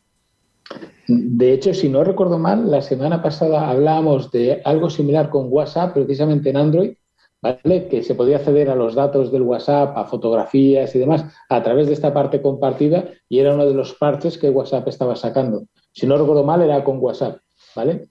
De 1.08 1.54
hecho, 1.54 1.74
si 1.74 1.90
no 1.90 2.04
recuerdo 2.04 2.38
mal, 2.38 2.70
la 2.70 2.82
semana 2.82 3.22
pasada 3.22 3.70
hablábamos 3.70 4.32
de 4.32 4.62
algo 4.64 4.90
similar 4.90 5.30
con 5.30 5.48
WhatsApp, 5.50 5.94
precisamente 5.94 6.52
en 6.52 6.58
Android, 6.58 6.94
¿vale? 7.42 7.88
que 7.90 8.04
se 8.04 8.16
podía 8.16 8.38
acceder 8.38 8.70
a 8.70 8.76
los 8.76 8.96
datos 8.96 9.32
del 9.32 9.42
WhatsApp, 9.42 9.98
a 9.98 10.06
fotografías 10.06 10.96
y 10.96 11.00
demás, 11.00 11.26
a 11.50 11.64
través 11.64 11.88
de 11.88 11.94
esta 11.94 12.14
parte 12.14 12.42
compartida, 12.42 13.06
y 13.28 13.40
era 13.40 13.54
uno 13.54 13.66
de 13.66 13.74
los 13.74 13.96
parches 13.96 14.38
que 14.38 14.50
WhatsApp 14.50 14.88
estaba 14.88 15.16
sacando. 15.16 15.64
Si 15.92 16.06
no 16.06 16.18
recuerdo 16.18 16.44
mal, 16.44 16.62
era 16.62 16.84
con 16.84 17.00
WhatsApp. 17.00 17.40
¿vale? 17.76 18.10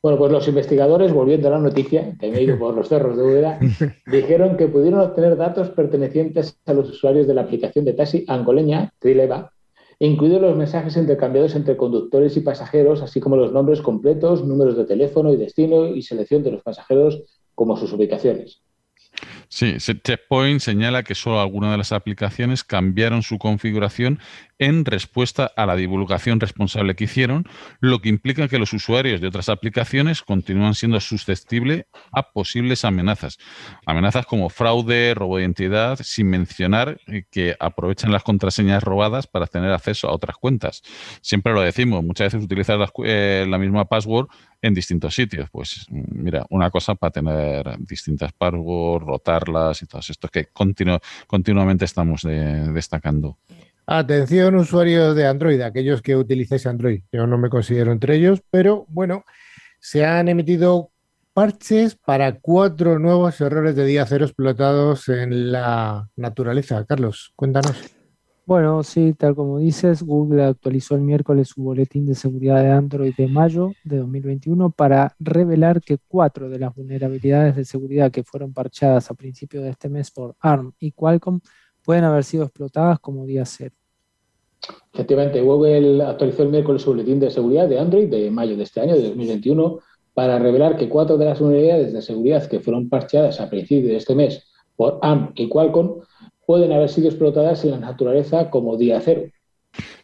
Bueno, 0.00 0.16
pues 0.16 0.30
los 0.30 0.46
investigadores, 0.46 1.12
volviendo 1.12 1.48
a 1.48 1.52
la 1.52 1.58
noticia, 1.58 2.16
que 2.20 2.30
me 2.30 2.38
he 2.38 2.42
ido 2.44 2.56
por 2.56 2.72
los 2.72 2.88
cerros 2.88 3.16
de 3.16 3.22
Úbeda, 3.24 3.58
dijeron 4.06 4.56
que 4.56 4.68
pudieron 4.68 5.00
obtener 5.00 5.36
datos 5.36 5.70
pertenecientes 5.70 6.56
a 6.66 6.72
los 6.72 6.90
usuarios 6.90 7.26
de 7.26 7.34
la 7.34 7.42
aplicación 7.42 7.84
de 7.84 7.94
taxi 7.94 8.24
angoleña, 8.28 8.92
Trileva, 9.00 9.52
incluidos 9.98 10.40
los 10.40 10.56
mensajes 10.56 10.96
intercambiados 10.96 11.56
entre 11.56 11.76
conductores 11.76 12.36
y 12.36 12.40
pasajeros, 12.42 13.02
así 13.02 13.18
como 13.18 13.34
los 13.34 13.52
nombres 13.52 13.80
completos, 13.80 14.44
números 14.44 14.76
de 14.76 14.84
teléfono 14.84 15.32
y 15.32 15.36
destino 15.36 15.88
y 15.88 16.02
selección 16.02 16.44
de 16.44 16.52
los 16.52 16.62
pasajeros 16.62 17.20
como 17.56 17.76
sus 17.76 17.92
ubicaciones. 17.92 18.62
Sí, 19.50 19.78
Checkpoint 19.78 20.60
señala 20.60 21.02
que 21.02 21.14
solo 21.14 21.40
algunas 21.40 21.70
de 21.70 21.78
las 21.78 21.92
aplicaciones 21.92 22.64
cambiaron 22.64 23.22
su 23.22 23.38
configuración 23.38 24.20
en 24.58 24.84
respuesta 24.84 25.50
a 25.56 25.64
la 25.64 25.74
divulgación 25.74 26.38
responsable 26.40 26.94
que 26.96 27.04
hicieron, 27.04 27.46
lo 27.80 28.00
que 28.00 28.10
implica 28.10 28.48
que 28.48 28.58
los 28.58 28.72
usuarios 28.74 29.20
de 29.20 29.28
otras 29.28 29.48
aplicaciones 29.48 30.22
continúan 30.22 30.74
siendo 30.74 31.00
susceptibles 31.00 31.86
a 32.12 32.32
posibles 32.32 32.84
amenazas. 32.84 33.38
Amenazas 33.86 34.26
como 34.26 34.50
fraude, 34.50 35.14
robo 35.14 35.36
de 35.36 35.44
identidad, 35.44 35.98
sin 36.02 36.28
mencionar 36.28 37.00
que 37.30 37.56
aprovechan 37.58 38.12
las 38.12 38.24
contraseñas 38.24 38.82
robadas 38.82 39.26
para 39.26 39.46
tener 39.46 39.72
acceso 39.72 40.08
a 40.08 40.12
otras 40.12 40.36
cuentas. 40.36 40.82
Siempre 41.22 41.54
lo 41.54 41.62
decimos, 41.62 42.04
muchas 42.04 42.32
veces 42.32 42.44
utilizar 42.44 42.78
la, 42.78 42.90
eh, 43.04 43.46
la 43.48 43.58
misma 43.58 43.86
password 43.86 44.28
en 44.60 44.74
distintos 44.74 45.14
sitios. 45.14 45.48
Pues 45.50 45.86
mira, 45.90 46.44
una 46.50 46.70
cosa 46.70 46.94
para 46.94 47.10
tener 47.10 47.78
distintas 47.80 48.32
passwords, 48.32 49.06
rotarlas 49.06 49.82
y 49.82 49.86
todo 49.86 50.00
esto 50.06 50.28
que 50.28 50.48
continuamente 50.48 51.84
estamos 51.84 52.22
destacando. 52.22 53.38
Atención 53.86 54.54
usuarios 54.56 55.16
de 55.16 55.26
Android, 55.26 55.60
aquellos 55.62 56.02
que 56.02 56.14
utilizáis 56.14 56.66
Android. 56.66 57.02
Yo 57.10 57.26
no 57.26 57.38
me 57.38 57.48
considero 57.48 57.90
entre 57.92 58.16
ellos, 58.16 58.42
pero 58.50 58.84
bueno, 58.88 59.24
se 59.78 60.04
han 60.04 60.28
emitido 60.28 60.90
parches 61.32 61.94
para 61.94 62.40
cuatro 62.40 62.98
nuevos 62.98 63.40
errores 63.40 63.76
de 63.76 63.86
día 63.86 64.04
cero 64.04 64.24
explotados 64.26 65.08
en 65.08 65.52
la 65.52 66.10
naturaleza. 66.16 66.84
Carlos, 66.84 67.32
cuéntanos. 67.36 67.97
Bueno, 68.48 68.82
sí, 68.82 69.12
tal 69.12 69.34
como 69.34 69.58
dices, 69.58 70.02
Google 70.02 70.42
actualizó 70.42 70.94
el 70.94 71.02
miércoles 71.02 71.48
su 71.48 71.62
boletín 71.62 72.06
de 72.06 72.14
seguridad 72.14 72.62
de 72.62 72.70
Android 72.70 73.12
de 73.14 73.28
mayo 73.28 73.72
de 73.84 73.98
2021 73.98 74.70
para 74.70 75.14
revelar 75.18 75.82
que 75.82 75.98
cuatro 76.08 76.48
de 76.48 76.58
las 76.58 76.74
vulnerabilidades 76.74 77.56
de 77.56 77.66
seguridad 77.66 78.10
que 78.10 78.24
fueron 78.24 78.54
parchadas 78.54 79.10
a 79.10 79.14
principios 79.14 79.64
de 79.64 79.68
este 79.68 79.90
mes 79.90 80.10
por 80.10 80.34
ARM 80.40 80.72
y 80.80 80.92
Qualcomm 80.92 81.40
pueden 81.84 82.04
haber 82.04 82.24
sido 82.24 82.44
explotadas 82.44 82.98
como 83.00 83.26
día 83.26 83.44
cero. 83.44 83.74
Efectivamente, 84.94 85.42
Google 85.42 86.02
actualizó 86.02 86.42
el 86.42 86.48
miércoles 86.48 86.80
su 86.80 86.92
boletín 86.92 87.20
de 87.20 87.30
seguridad 87.30 87.68
de 87.68 87.78
Android 87.78 88.08
de 88.08 88.30
mayo 88.30 88.56
de 88.56 88.62
este 88.62 88.80
año, 88.80 88.94
de 88.94 89.08
2021, 89.08 89.78
para 90.14 90.38
revelar 90.38 90.78
que 90.78 90.88
cuatro 90.88 91.18
de 91.18 91.26
las 91.26 91.38
vulnerabilidades 91.38 91.92
de 91.92 92.00
seguridad 92.00 92.48
que 92.48 92.60
fueron 92.60 92.88
parcheadas 92.88 93.42
a 93.42 93.50
principios 93.50 93.90
de 93.90 93.96
este 93.96 94.14
mes 94.14 94.42
por 94.74 95.00
ARM 95.02 95.32
y 95.34 95.50
Qualcomm 95.50 96.00
pueden 96.48 96.72
haber 96.72 96.88
sido 96.88 97.08
explotadas 97.08 97.62
en 97.64 97.72
la 97.72 97.78
naturaleza 97.78 98.48
como 98.48 98.78
día 98.78 98.98
cero. 99.04 99.24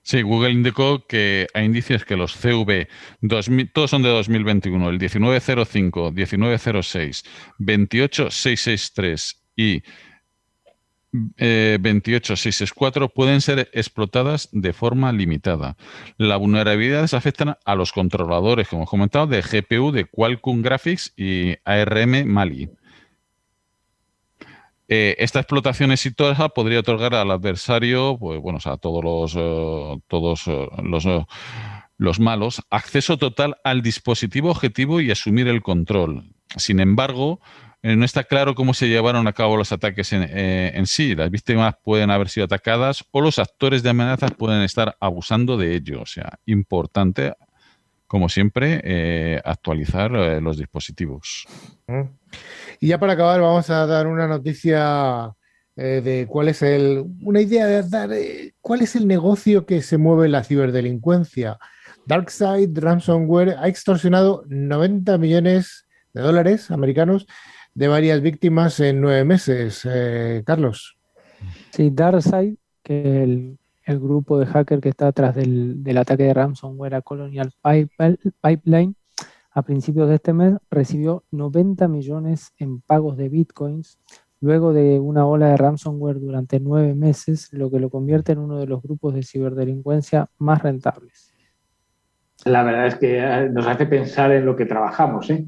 Sí, 0.03 0.21
Google 0.21 0.51
indicó 0.51 1.07
que 1.07 1.47
hay 1.55 1.65
indicios 1.65 2.05
que 2.05 2.19
los 2.19 2.35
CV, 2.35 2.87
todos 3.73 3.89
son 3.89 4.03
de 4.03 4.11
2021, 4.11 4.91
el 4.91 4.99
1905, 4.99 6.13
1906, 6.13 7.25
28663 7.59 9.43
y 9.57 9.83
28664 11.13 13.07
eh, 13.07 13.09
pueden 13.09 13.41
ser 13.41 13.71
explotadas 13.73 14.51
de 14.53 14.75
forma 14.75 15.13
limitada. 15.13 15.79
Las 16.19 16.39
vulnerabilidades 16.39 17.15
afectan 17.15 17.57
a 17.65 17.75
los 17.75 17.91
controladores, 17.91 18.69
como 18.69 18.83
hemos 18.83 18.91
comentado, 18.91 19.27
de 19.27 19.41
GPU 19.41 19.93
de 19.93 20.05
Qualcomm 20.05 20.61
Graphics 20.61 21.15
y 21.17 21.55
ARM 21.65 22.27
Mali. 22.27 22.69
Eh, 24.88 25.16
esta 25.18 25.40
explotación 25.40 25.92
exitosa 25.92 26.51
podría 26.51 26.81
otorgar 26.81 27.14
al 27.14 27.31
adversario, 27.31 28.18
pues 28.18 28.40
bueno, 28.40 28.59
a 28.64 28.77
todos 28.77 29.03
los, 29.03 29.35
eh, 29.37 30.03
todos 30.09 30.47
eh, 30.47 30.68
los, 30.83 31.07
los 31.97 32.20
malos, 32.20 32.62
acceso 32.70 33.16
total 33.16 33.57
al 33.64 33.81
dispositivo 33.81 34.51
objetivo 34.51 35.01
y 35.01 35.11
asumir 35.11 35.49
el 35.49 35.62
control. 35.62 36.35
Sin 36.57 36.81
embargo, 36.81 37.40
no 37.83 38.05
está 38.05 38.25
claro 38.25 38.55
cómo 38.55 38.73
se 38.73 38.88
llevaron 38.88 39.27
a 39.27 39.33
cabo 39.33 39.57
los 39.57 39.73
ataques 39.73 40.12
en, 40.12 40.23
en, 40.23 40.87
sí. 40.87 41.14
Las 41.14 41.31
víctimas 41.31 41.75
pueden 41.83 42.11
haber 42.11 42.31
sido 42.31 42.47
atacadas 42.47 43.05
o 43.11 43.20
los 43.20 43.38
actores 43.38 43.83
de 43.83 43.90
amenazas 43.90 44.33
pueden 44.33 44.62
estar 44.62 44.97
abusando 45.01 45.59
de 45.59 45.75
ello. 45.75 46.01
O 46.01 46.07
sea, 46.07 46.38
importante, 46.47 47.35
como 48.07 48.31
siempre, 48.31 49.40
actualizar 49.44 50.11
los 50.12 50.57
dispositivos. 50.57 51.47
Mm. 51.87 52.03
Y 52.81 52.89
ya 52.89 52.99
para 52.99 53.15
acabar, 53.15 53.41
vamos 53.41 53.71
a 53.71 53.87
dar 53.87 54.07
una 54.07 54.27
noticia 54.27 55.35
eh, 55.77 56.01
de 56.05 56.27
cuál 56.29 56.49
es 56.49 56.63
el. 56.63 57.05
Una 57.23 57.41
idea 57.41 57.67
de 57.67 57.83
dar 57.83 58.13
eh, 58.13 58.55
cuál 58.61 58.83
es 58.83 58.95
el 58.97 59.07
negocio 59.07 59.67
que 59.67 59.83
se 59.83 59.99
mueve 59.99 60.29
la 60.29 60.45
ciberdelincuencia. 60.45 61.59
DarkSide 62.07 62.71
Ransomware 62.75 63.57
ha 63.59 63.69
extorsionado 63.69 64.45
90 64.49 65.19
millones 65.19 65.87
de 66.13 66.21
dólares 66.21 66.71
americanos 66.71 67.27
de 67.75 67.89
varias 67.89 68.21
víctimas 68.21 68.79
en 68.81 69.01
nueve 69.01 69.25
meses. 69.25 69.83
Eh, 69.91 70.43
Carlos. 70.47 70.97
Sí, 71.71 71.91
DarkSide, 71.91 72.57
que 72.83 73.23
el, 73.25 73.59
el 73.85 73.99
grupo 73.99 74.39
de 74.39 74.47
hacker 74.47 74.81
que 74.81 74.91
está 74.91 75.09
atrás 75.09 75.35
del, 75.35 75.83
del 75.83 75.99
ataque 75.99 76.25
de 76.25 76.35
ransomware 76.35 76.95
a 76.95 77.03
Colonial 77.03 77.53
Pipeline, 77.63 78.95
a 79.55 79.62
principios 79.62 80.09
de 80.09 80.17
este 80.17 80.33
mes 80.33 80.57
recibió 80.71 81.25
90 81.31 81.87
millones 81.88 82.53
en 82.59 82.81
pagos 82.81 83.17
de 83.17 83.29
bitcoins 83.29 83.99
luego 84.40 84.75
de 84.75 84.99
una 84.99 85.27
ola 85.27 85.49
de 85.49 85.57
ransomware 85.57 86.21
durante 86.21 86.61
nueve 86.61 86.95
meses, 86.95 87.51
lo 87.53 87.71
que 87.71 87.81
lo 87.81 87.88
convierte 87.88 88.33
en 88.33 88.40
uno 88.40 88.59
de 88.59 88.67
los 88.67 88.83
grupos 88.83 89.14
de 89.14 89.23
ciberdelincuencia 89.23 90.29
más 90.38 90.62
rentables. 90.62 91.33
La 92.45 92.62
verdad 92.62 92.88
es 92.88 92.97
que 92.97 93.19
eh, 93.19 93.49
nos 93.49 93.67
hace 93.67 93.87
pensar 93.87 94.33
en 94.33 94.45
lo 94.45 94.55
que 94.55 94.67
trabajamos. 94.67 95.31
¿eh? 95.31 95.47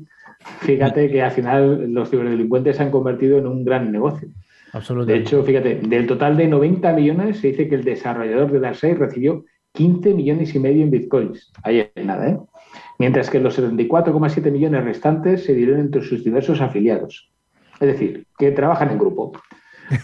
Fíjate 0.60 1.10
que 1.10 1.20
al 1.20 1.32
final 1.32 1.92
los 1.92 2.08
ciberdelincuentes 2.08 2.76
se 2.76 2.84
han 2.84 2.90
convertido 2.90 3.36
en 3.36 3.46
un 3.46 3.64
gran 3.64 3.92
negocio. 3.92 4.28
De 5.04 5.16
hecho, 5.16 5.42
fíjate, 5.42 5.76
del 5.76 6.06
total 6.06 6.36
de 6.36 6.46
90 6.48 6.92
millones 6.92 7.38
se 7.38 7.48
dice 7.48 7.68
que 7.68 7.74
el 7.74 7.84
desarrollador 7.84 8.50
de 8.50 8.60
Darkseid 8.60 8.96
recibió 8.96 9.44
15 9.72 10.14
millones 10.14 10.54
y 10.54 10.58
medio 10.58 10.82
en 10.82 10.90
bitcoins. 10.90 11.52
Ahí 11.62 11.80
es 11.80 12.04
nada, 12.04 12.28
¿eh? 12.28 12.38
Mientras 12.98 13.30
que 13.30 13.40
los 13.40 13.58
74,7 13.58 14.50
millones 14.50 14.84
restantes 14.84 15.44
se 15.44 15.54
dieron 15.54 15.80
entre 15.80 16.02
sus 16.02 16.24
diversos 16.24 16.60
afiliados. 16.60 17.30
Es 17.80 17.88
decir, 17.88 18.26
que 18.38 18.52
trabajan 18.52 18.90
en 18.90 18.98
grupo. 18.98 19.32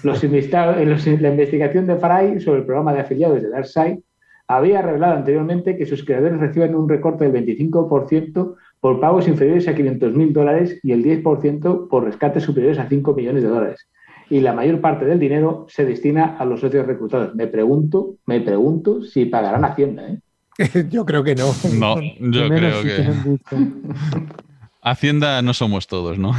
Los 0.03 0.23
la 0.23 1.29
investigación 1.29 1.87
de 1.87 1.97
Fry 1.97 2.41
sobre 2.41 2.61
el 2.61 2.67
programa 2.67 2.93
de 2.93 3.01
afiliados 3.01 3.43
de 3.43 3.49
DarkSide 3.49 4.03
había 4.47 4.83
revelado 4.83 5.15
anteriormente 5.15 5.77
que 5.77 5.87
sus 5.87 6.05
creadores 6.05 6.39
reciben 6.39 6.75
un 6.75 6.89
recorte 6.89 7.31
del 7.31 7.47
25% 7.47 8.57
por 8.81 9.01
pagos 9.01 9.29
inferiores 9.29 9.69
a 9.69 9.75
500.000 9.75 10.33
dólares 10.33 10.81
y 10.83 10.93
el 10.93 11.05
10% 11.05 11.89
por 11.89 12.05
rescates 12.05 12.43
superiores 12.43 12.79
a 12.79 12.89
5 12.89 13.15
millones 13.15 13.43
de 13.43 13.49
dólares. 13.49 13.89
Y 14.29 14.41
la 14.41 14.53
mayor 14.53 14.81
parte 14.81 15.05
del 15.05 15.19
dinero 15.19 15.67
se 15.69 15.85
destina 15.85 16.37
a 16.37 16.45
los 16.45 16.61
socios 16.61 16.87
reclutados. 16.87 17.35
Me 17.35 17.47
pregunto, 17.47 18.17
me 18.27 18.41
pregunto 18.41 19.03
si 19.03 19.27
pagarán 19.27 19.65
Hacienda. 19.65 20.09
¿eh? 20.09 20.19
yo 20.91 21.05
creo 21.05 21.25
que 21.25 21.35
no. 21.35 21.55
No, 21.73 22.01
yo 22.01 22.49
creo 22.49 22.83
que. 22.83 23.11
Hacienda 24.85 25.41
no 25.43 25.55
somos 25.55 25.87
todos, 25.87 26.19
¿no? 26.19 26.35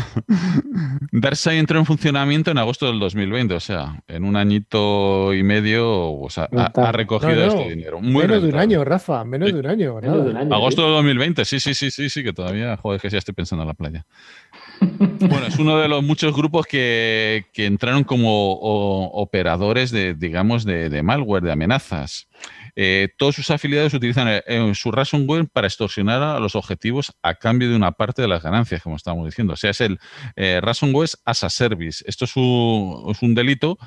Darkseid 1.13 1.59
entró 1.59 1.79
en 1.79 1.85
funcionamiento 1.85 2.51
en 2.51 2.57
agosto 2.57 2.87
del 2.87 2.99
2020, 2.99 3.53
o 3.53 3.59
sea, 3.61 4.03
en 4.09 4.25
un 4.25 4.35
añito 4.35 5.33
y 5.33 5.43
medio 5.43 6.11
o 6.11 6.29
sea, 6.29 6.49
ha, 6.51 6.91
recogido 6.91 7.45
este 7.45 7.69
dinero. 7.69 8.01
menos 8.01 8.43
de 8.43 8.49
un 8.49 8.57
año, 8.57 8.83
Rafa, 8.83 9.23
menos 9.23 9.53
de 9.53 9.59
un 9.59 9.65
año. 9.65 9.97
Agosto 10.53 10.83
del 10.83 10.91
2020, 10.91 11.45
sí, 11.45 11.61
sí, 11.61 11.73
sí, 11.73 11.89
sí, 11.89 12.09
sí, 12.09 12.21
que 12.21 12.33
todavía, 12.33 12.75
joder, 12.75 12.99
que 12.99 13.09
ya 13.09 13.19
estoy 13.19 13.33
pensando 13.33 13.63
en 13.63 13.69
la 13.69 13.75
playa. 13.75 14.05
Bueno, 14.81 15.47
es 15.47 15.57
uno 15.57 15.77
de 15.77 15.87
los 15.87 16.03
muchos 16.03 16.35
grupos 16.35 16.65
que, 16.65 17.45
entraron 17.55 18.03
como 18.03 18.53
operadores 19.11 19.91
de, 19.91 20.15
digamos, 20.15 20.65
de, 20.65 21.01
malware, 21.01 21.43
de 21.43 21.51
amenazas. 21.53 22.27
Eh, 22.75 23.09
todos 23.17 23.35
sus 23.35 23.51
afiliados 23.51 23.93
utilizan 23.93 24.27
eh, 24.29 24.71
su 24.73 24.91
ransomware 24.91 25.47
para 25.47 25.67
extorsionar 25.67 26.23
a 26.23 26.39
los 26.39 26.55
objetivos 26.55 27.13
a 27.21 27.35
cambio 27.35 27.69
de 27.69 27.75
una 27.75 27.91
parte 27.91 28.21
de 28.21 28.27
las 28.27 28.43
ganancias, 28.43 28.81
como 28.81 28.95
estamos 28.95 29.25
diciendo. 29.25 29.53
O 29.53 29.57
sea, 29.57 29.71
es 29.71 29.81
el 29.81 29.99
eh, 30.35 30.59
ransomware 30.61 31.09
as 31.25 31.43
a 31.43 31.49
service. 31.49 32.03
Esto 32.07 32.25
es 32.25 32.35
un, 32.35 33.35
delito 33.35 33.77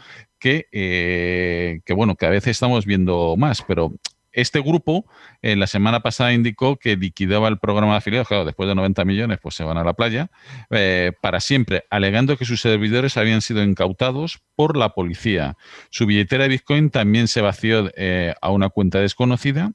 eh, 0.44 1.80
que, 1.84 1.92
bueno, 1.92 2.14
que 2.14 2.26
a 2.26 2.30
veces 2.30 2.52
estamos 2.52 2.86
viendo 2.86 3.36
más, 3.36 3.62
pero 3.66 3.92
este 4.36 4.60
grupo 4.60 5.06
eh, 5.40 5.56
la 5.56 5.66
semana 5.66 6.00
pasada 6.00 6.34
indicó 6.34 6.76
que 6.76 6.94
liquidaba 6.96 7.48
el 7.48 7.58
programa 7.58 7.92
de 7.92 7.98
afiliados, 7.98 8.28
claro, 8.28 8.44
después 8.44 8.68
de 8.68 8.74
90 8.74 9.04
millones, 9.06 9.38
pues 9.42 9.54
se 9.54 9.64
van 9.64 9.78
a 9.78 9.84
la 9.84 9.94
playa, 9.94 10.30
eh, 10.70 11.12
para 11.22 11.40
siempre, 11.40 11.84
alegando 11.90 12.36
que 12.36 12.44
sus 12.44 12.60
servidores 12.60 13.16
habían 13.16 13.40
sido 13.40 13.62
incautados 13.62 14.40
por 14.54 14.76
la 14.76 14.90
policía. 14.90 15.56
Su 15.90 16.04
billetera 16.04 16.44
de 16.44 16.50
Bitcoin 16.50 16.90
también 16.90 17.28
se 17.28 17.40
vació 17.40 17.90
eh, 17.96 18.34
a 18.42 18.50
una 18.50 18.68
cuenta 18.68 19.00
desconocida 19.00 19.72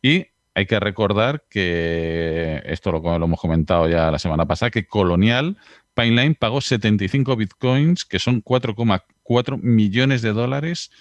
y 0.00 0.28
hay 0.54 0.66
que 0.66 0.78
recordar 0.78 1.42
que, 1.50 2.62
esto 2.66 2.92
lo, 2.92 3.16
hemos 3.16 3.40
comentado 3.40 3.88
ya 3.88 4.12
la 4.12 4.20
semana 4.20 4.46
pasada, 4.46 4.70
que 4.70 4.86
Colonial 4.86 5.56
Pineline 5.94 6.36
pagó 6.36 6.60
75 6.60 7.34
bitcoins, 7.34 8.04
que 8.04 8.20
son 8.20 8.42
4,4 8.42 9.60
millones 9.60 10.22
de 10.22 10.32
dólares, 10.32 10.92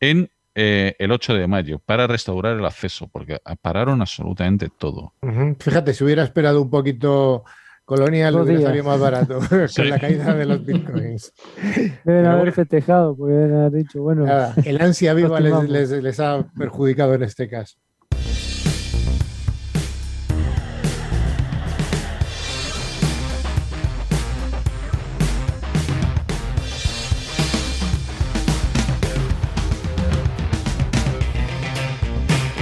en 0.00 0.30
eh, 0.54 0.94
el 0.98 1.12
8 1.12 1.34
de 1.34 1.46
mayo 1.46 1.80
para 1.84 2.06
restaurar 2.06 2.56
el 2.56 2.64
acceso, 2.64 3.08
porque 3.08 3.38
pararon 3.60 4.00
absolutamente 4.00 4.68
todo. 4.68 5.14
Fíjate, 5.58 5.94
si 5.94 6.04
hubiera 6.04 6.22
esperado 6.22 6.62
un 6.62 6.70
poquito 6.70 7.44
Colonial, 7.84 8.34
hubiera 8.36 8.62
salido 8.62 8.84
más 8.84 8.98
barato 8.98 9.40
con 9.76 9.90
la 9.90 9.98
caída 9.98 10.34
de 10.34 10.46
los 10.46 10.64
bitcoins. 10.64 11.32
Deben 12.04 12.26
haber 12.26 12.52
festejado, 12.52 13.14
porque 13.14 13.34
deben 13.34 13.56
haber 13.56 13.72
dicho, 13.72 14.02
bueno. 14.02 14.24
el 14.64 14.80
ansia 14.80 15.12
viva 15.12 15.38
les 15.40 16.20
ha 16.20 16.46
perjudicado 16.56 17.14
en 17.14 17.24
este 17.24 17.48
caso. 17.48 17.76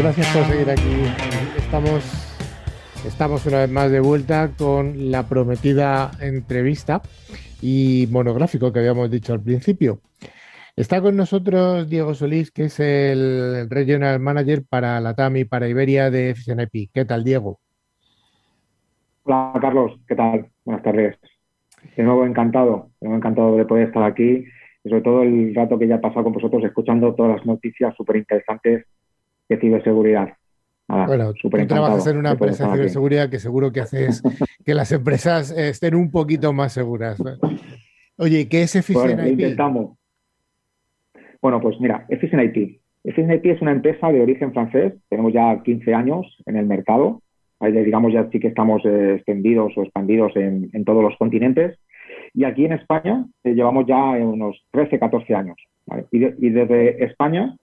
Gracias 0.02 0.36
por 0.36 0.44
seguir 0.46 0.68
aquí. 0.68 1.04
Estamos, 1.56 2.02
estamos 3.06 3.46
una 3.46 3.58
vez 3.58 3.70
más 3.70 3.88
de 3.88 4.00
vuelta 4.00 4.50
con 4.58 5.12
la 5.12 5.28
prometida 5.28 6.10
entrevista 6.20 7.00
y 7.60 8.08
monográfico 8.10 8.72
que 8.72 8.80
habíamos 8.80 9.12
dicho 9.12 9.32
al 9.32 9.40
principio. 9.40 10.00
Está 10.74 11.00
con 11.00 11.16
nosotros 11.16 11.88
Diego 11.88 12.14
Solís, 12.14 12.50
que 12.50 12.64
es 12.64 12.80
el 12.80 13.70
Regional 13.70 14.18
Manager 14.18 14.64
para 14.68 15.00
la 15.00 15.14
TAMI, 15.14 15.44
para 15.44 15.68
Iberia 15.68 16.10
de 16.10 16.34
FCNIP. 16.34 16.90
¿Qué 16.92 17.04
tal, 17.04 17.22
Diego? 17.22 17.60
Hola, 19.22 19.52
Carlos. 19.60 20.00
¿Qué 20.08 20.16
tal? 20.16 20.48
Buenas 20.64 20.82
tardes. 20.82 21.16
De 21.96 22.02
nuevo 22.02 22.26
encantado, 22.26 22.90
de 23.00 23.06
nuevo 23.06 23.18
encantado 23.18 23.56
de 23.56 23.66
poder 23.66 23.86
estar 23.86 24.02
aquí 24.02 24.46
y 24.82 24.88
sobre 24.88 25.02
todo 25.02 25.22
el 25.22 25.54
rato 25.54 25.78
que 25.78 25.86
ya 25.86 25.94
he 25.94 26.00
pasado 26.00 26.24
con 26.24 26.32
vosotros 26.32 26.64
escuchando 26.64 27.14
todas 27.14 27.36
las 27.36 27.46
noticias 27.46 27.94
súper 27.94 28.16
interesantes 28.16 28.84
de 29.54 29.60
ciberseguridad. 29.60 30.28
bueno, 30.88 31.32
tú 31.40 31.48
trabajas 31.66 32.06
en 32.06 32.18
una 32.18 32.32
empresa 32.32 32.66
de 32.66 32.74
ciberseguridad 32.74 33.30
que 33.30 33.38
seguro 33.38 33.72
que 33.72 33.80
haces 33.80 34.22
que 34.64 34.74
las 34.74 34.92
empresas 34.92 35.50
estén 35.50 35.94
un 35.94 36.10
poquito 36.10 36.52
más 36.52 36.72
seguras. 36.72 37.22
Oye, 38.16 38.48
¿qué 38.48 38.62
es 38.62 38.76
Efficient 38.76 39.14
bueno, 39.14 39.28
Intentamos. 39.28 39.98
Bueno, 41.40 41.60
pues 41.60 41.80
mira, 41.80 42.06
Efficient 42.08 42.42
IP. 42.44 42.80
Efficient 43.04 43.34
IP 43.34 43.46
es 43.46 43.62
una 43.62 43.72
empresa 43.72 44.12
de 44.12 44.20
origen 44.20 44.52
francés, 44.52 44.94
tenemos 45.08 45.32
ya 45.32 45.60
15 45.62 45.94
años 45.94 46.38
en 46.46 46.56
el 46.56 46.66
mercado, 46.66 47.22
digamos 47.70 48.12
ya 48.12 48.28
sí 48.30 48.40
que 48.40 48.48
estamos 48.48 48.82
eh, 48.84 49.14
extendidos 49.16 49.72
o 49.76 49.82
expandidos 49.82 50.32
en, 50.36 50.84
todos 50.84 51.02
los 51.02 51.16
continentes. 51.16 51.78
Y 52.34 52.44
aquí 52.44 52.64
en 52.64 52.72
España 52.72 53.26
eh, 53.44 53.54
llevamos 53.54 53.86
ya 53.86 53.96
unos 53.96 54.60
13, 54.72 54.98
14 54.98 55.34
años. 55.34 55.56
y, 56.10 56.18
desde 56.50 57.04
España 57.04 57.56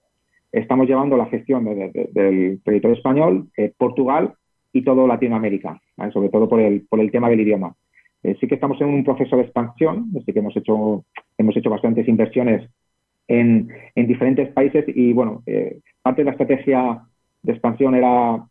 estamos 0.51 0.87
llevando 0.87 1.17
la 1.17 1.27
gestión 1.27 1.65
del 1.65 2.61
territorio 2.63 2.97
español, 2.97 3.49
eh, 3.57 3.73
Portugal 3.77 4.33
y 4.73 4.83
todo 4.83 5.07
Latinoamérica, 5.07 5.79
sobre 6.13 6.29
todo 6.29 6.47
por 6.47 6.59
el, 6.59 6.85
por 6.87 6.99
el 6.99 7.11
tema 7.11 7.29
del 7.29 7.41
idioma. 7.41 7.75
Eh, 8.23 8.35
sí 8.39 8.47
que 8.47 8.55
estamos 8.55 8.79
en 8.81 8.87
un 8.87 9.03
proceso 9.03 9.37
de 9.37 9.43
expansión, 9.43 10.11
así 10.19 10.33
que 10.33 10.39
hemos 10.39 10.55
hecho, 10.55 11.05
hemos 11.37 11.55
hecho 11.55 11.69
bastantes 11.69 12.07
inversiones 12.07 12.69
en, 13.27 13.69
en 13.95 14.07
diferentes 14.07 14.51
países 14.51 14.85
y, 14.87 15.13
bueno, 15.13 15.41
eh, 15.45 15.79
parte 16.01 16.21
de 16.21 16.25
la 16.25 16.31
estrategia 16.31 17.01
de 17.41 17.51
expansión 17.53 17.95
era 17.95 18.43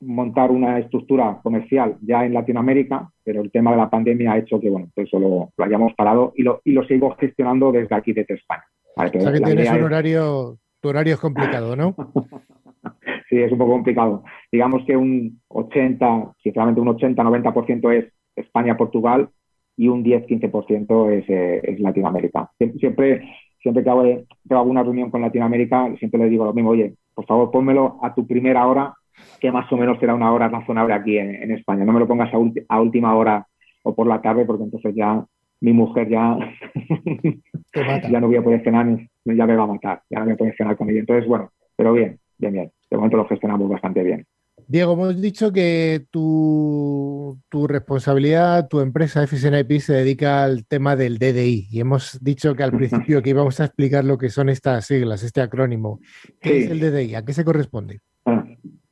montar 0.00 0.50
una 0.50 0.78
estructura 0.78 1.40
comercial 1.42 1.96
ya 2.02 2.24
en 2.24 2.34
Latinoamérica, 2.34 3.10
pero 3.22 3.42
el 3.42 3.50
tema 3.50 3.72
de 3.72 3.76
la 3.78 3.90
pandemia 3.90 4.32
ha 4.32 4.38
hecho 4.38 4.60
que, 4.60 4.70
bueno, 4.70 4.88
pues 4.94 5.08
eso 5.08 5.18
lo, 5.18 5.52
hayamos 5.62 5.92
parado 5.94 6.32
y 6.36 6.42
lo, 6.42 6.60
y 6.64 6.72
lo 6.72 6.84
sigo 6.84 7.14
gestionando 7.18 7.72
desde 7.72 7.94
aquí, 7.94 8.12
desde 8.12 8.34
España. 8.34 8.64
o 8.96 9.02
sea 9.02 9.32
que 9.32 9.40
tienes 9.40 9.70
un 9.70 9.82
horario 9.82 10.58
tu 10.84 10.90
horario 10.90 11.14
es 11.14 11.20
complicado, 11.20 11.74
¿no? 11.74 11.96
sí, 13.30 13.38
es 13.38 13.50
un 13.50 13.56
poco 13.56 13.72
complicado. 13.72 14.22
Digamos 14.52 14.84
que 14.84 14.94
un 14.94 15.40
80, 15.48 16.34
sinceramente 16.42 16.78
un 16.78 16.88
80-90% 16.88 17.90
es 17.90 18.12
España-Portugal 18.36 19.30
y 19.78 19.88
un 19.88 20.04
10-15% 20.04 21.10
es, 21.10 21.24
eh, 21.30 21.60
es, 21.64 21.80
Latinoamérica. 21.80 22.50
Siempre, 22.58 23.26
siempre 23.62 23.82
que 23.82 23.88
hago, 23.88 24.02
que 24.02 24.54
hago, 24.54 24.64
una 24.64 24.82
reunión 24.82 25.10
con 25.10 25.22
Latinoamérica, 25.22 25.90
siempre 25.98 26.20
le 26.20 26.28
digo 26.28 26.44
lo 26.44 26.52
mismo, 26.52 26.68
oye, 26.72 26.96
por 27.14 27.24
favor, 27.24 27.50
pónmelo 27.50 27.98
a 28.02 28.14
tu 28.14 28.26
primera 28.26 28.66
hora, 28.66 28.92
que 29.40 29.50
más 29.50 29.72
o 29.72 29.78
menos 29.78 29.98
será 29.98 30.14
una 30.14 30.34
hora 30.34 30.50
razonable 30.50 30.92
aquí 30.92 31.16
en, 31.16 31.50
España. 31.50 31.86
No 31.86 31.94
me 31.94 32.00
lo 32.00 32.06
pongas 32.06 32.28
a, 32.34 32.36
a, 32.68 32.80
última 32.82 33.16
hora 33.16 33.46
o 33.84 33.94
por 33.94 34.06
la 34.06 34.20
tarde, 34.20 34.44
porque 34.44 34.64
entonces 34.64 34.94
ya 34.94 35.24
mi 35.60 35.72
mujer 35.72 36.08
ya, 36.08 36.36
ya 38.10 38.20
no 38.20 38.26
voy 38.26 38.36
a 38.36 38.42
poder 38.42 38.62
cenar, 38.62 38.86
ya 39.24 39.46
me 39.46 39.56
va 39.56 39.64
a 39.64 39.68
matar, 39.68 40.02
ya 40.10 40.18
no 40.20 40.24
voy 40.26 40.34
a 40.34 40.36
poder 40.36 40.54
cenar 40.56 40.76
con 40.76 40.90
ella. 40.90 41.00
Entonces, 41.00 41.26
bueno, 41.26 41.50
pero 41.76 41.92
bien, 41.92 42.18
bien, 42.38 42.52
bien. 42.52 42.72
De 42.90 42.96
momento 42.96 43.16
lo 43.16 43.26
gestionamos 43.26 43.68
bastante 43.68 44.02
bien. 44.02 44.26
Diego, 44.66 44.94
hemos 44.94 45.20
dicho 45.20 45.52
que 45.52 46.06
tu, 46.10 47.38
tu 47.48 47.66
responsabilidad, 47.66 48.68
tu 48.68 48.80
empresa 48.80 49.26
FSNIP 49.26 49.80
se 49.80 49.92
dedica 49.92 50.44
al 50.44 50.64
tema 50.66 50.96
del 50.96 51.18
DDI 51.18 51.68
y 51.70 51.80
hemos 51.80 52.18
dicho 52.22 52.54
que 52.54 52.62
al 52.62 52.72
principio 52.72 53.20
que 53.22 53.30
íbamos 53.30 53.60
a 53.60 53.66
explicar 53.66 54.04
lo 54.04 54.16
que 54.16 54.30
son 54.30 54.48
estas 54.48 54.86
siglas, 54.86 55.22
este 55.22 55.42
acrónimo. 55.42 56.00
¿Qué 56.40 56.60
es 56.60 56.70
el 56.70 56.80
DDI? 56.80 57.14
¿A 57.14 57.24
qué 57.24 57.32
se 57.32 57.44
corresponde? 57.44 58.00
Ah, 58.24 58.44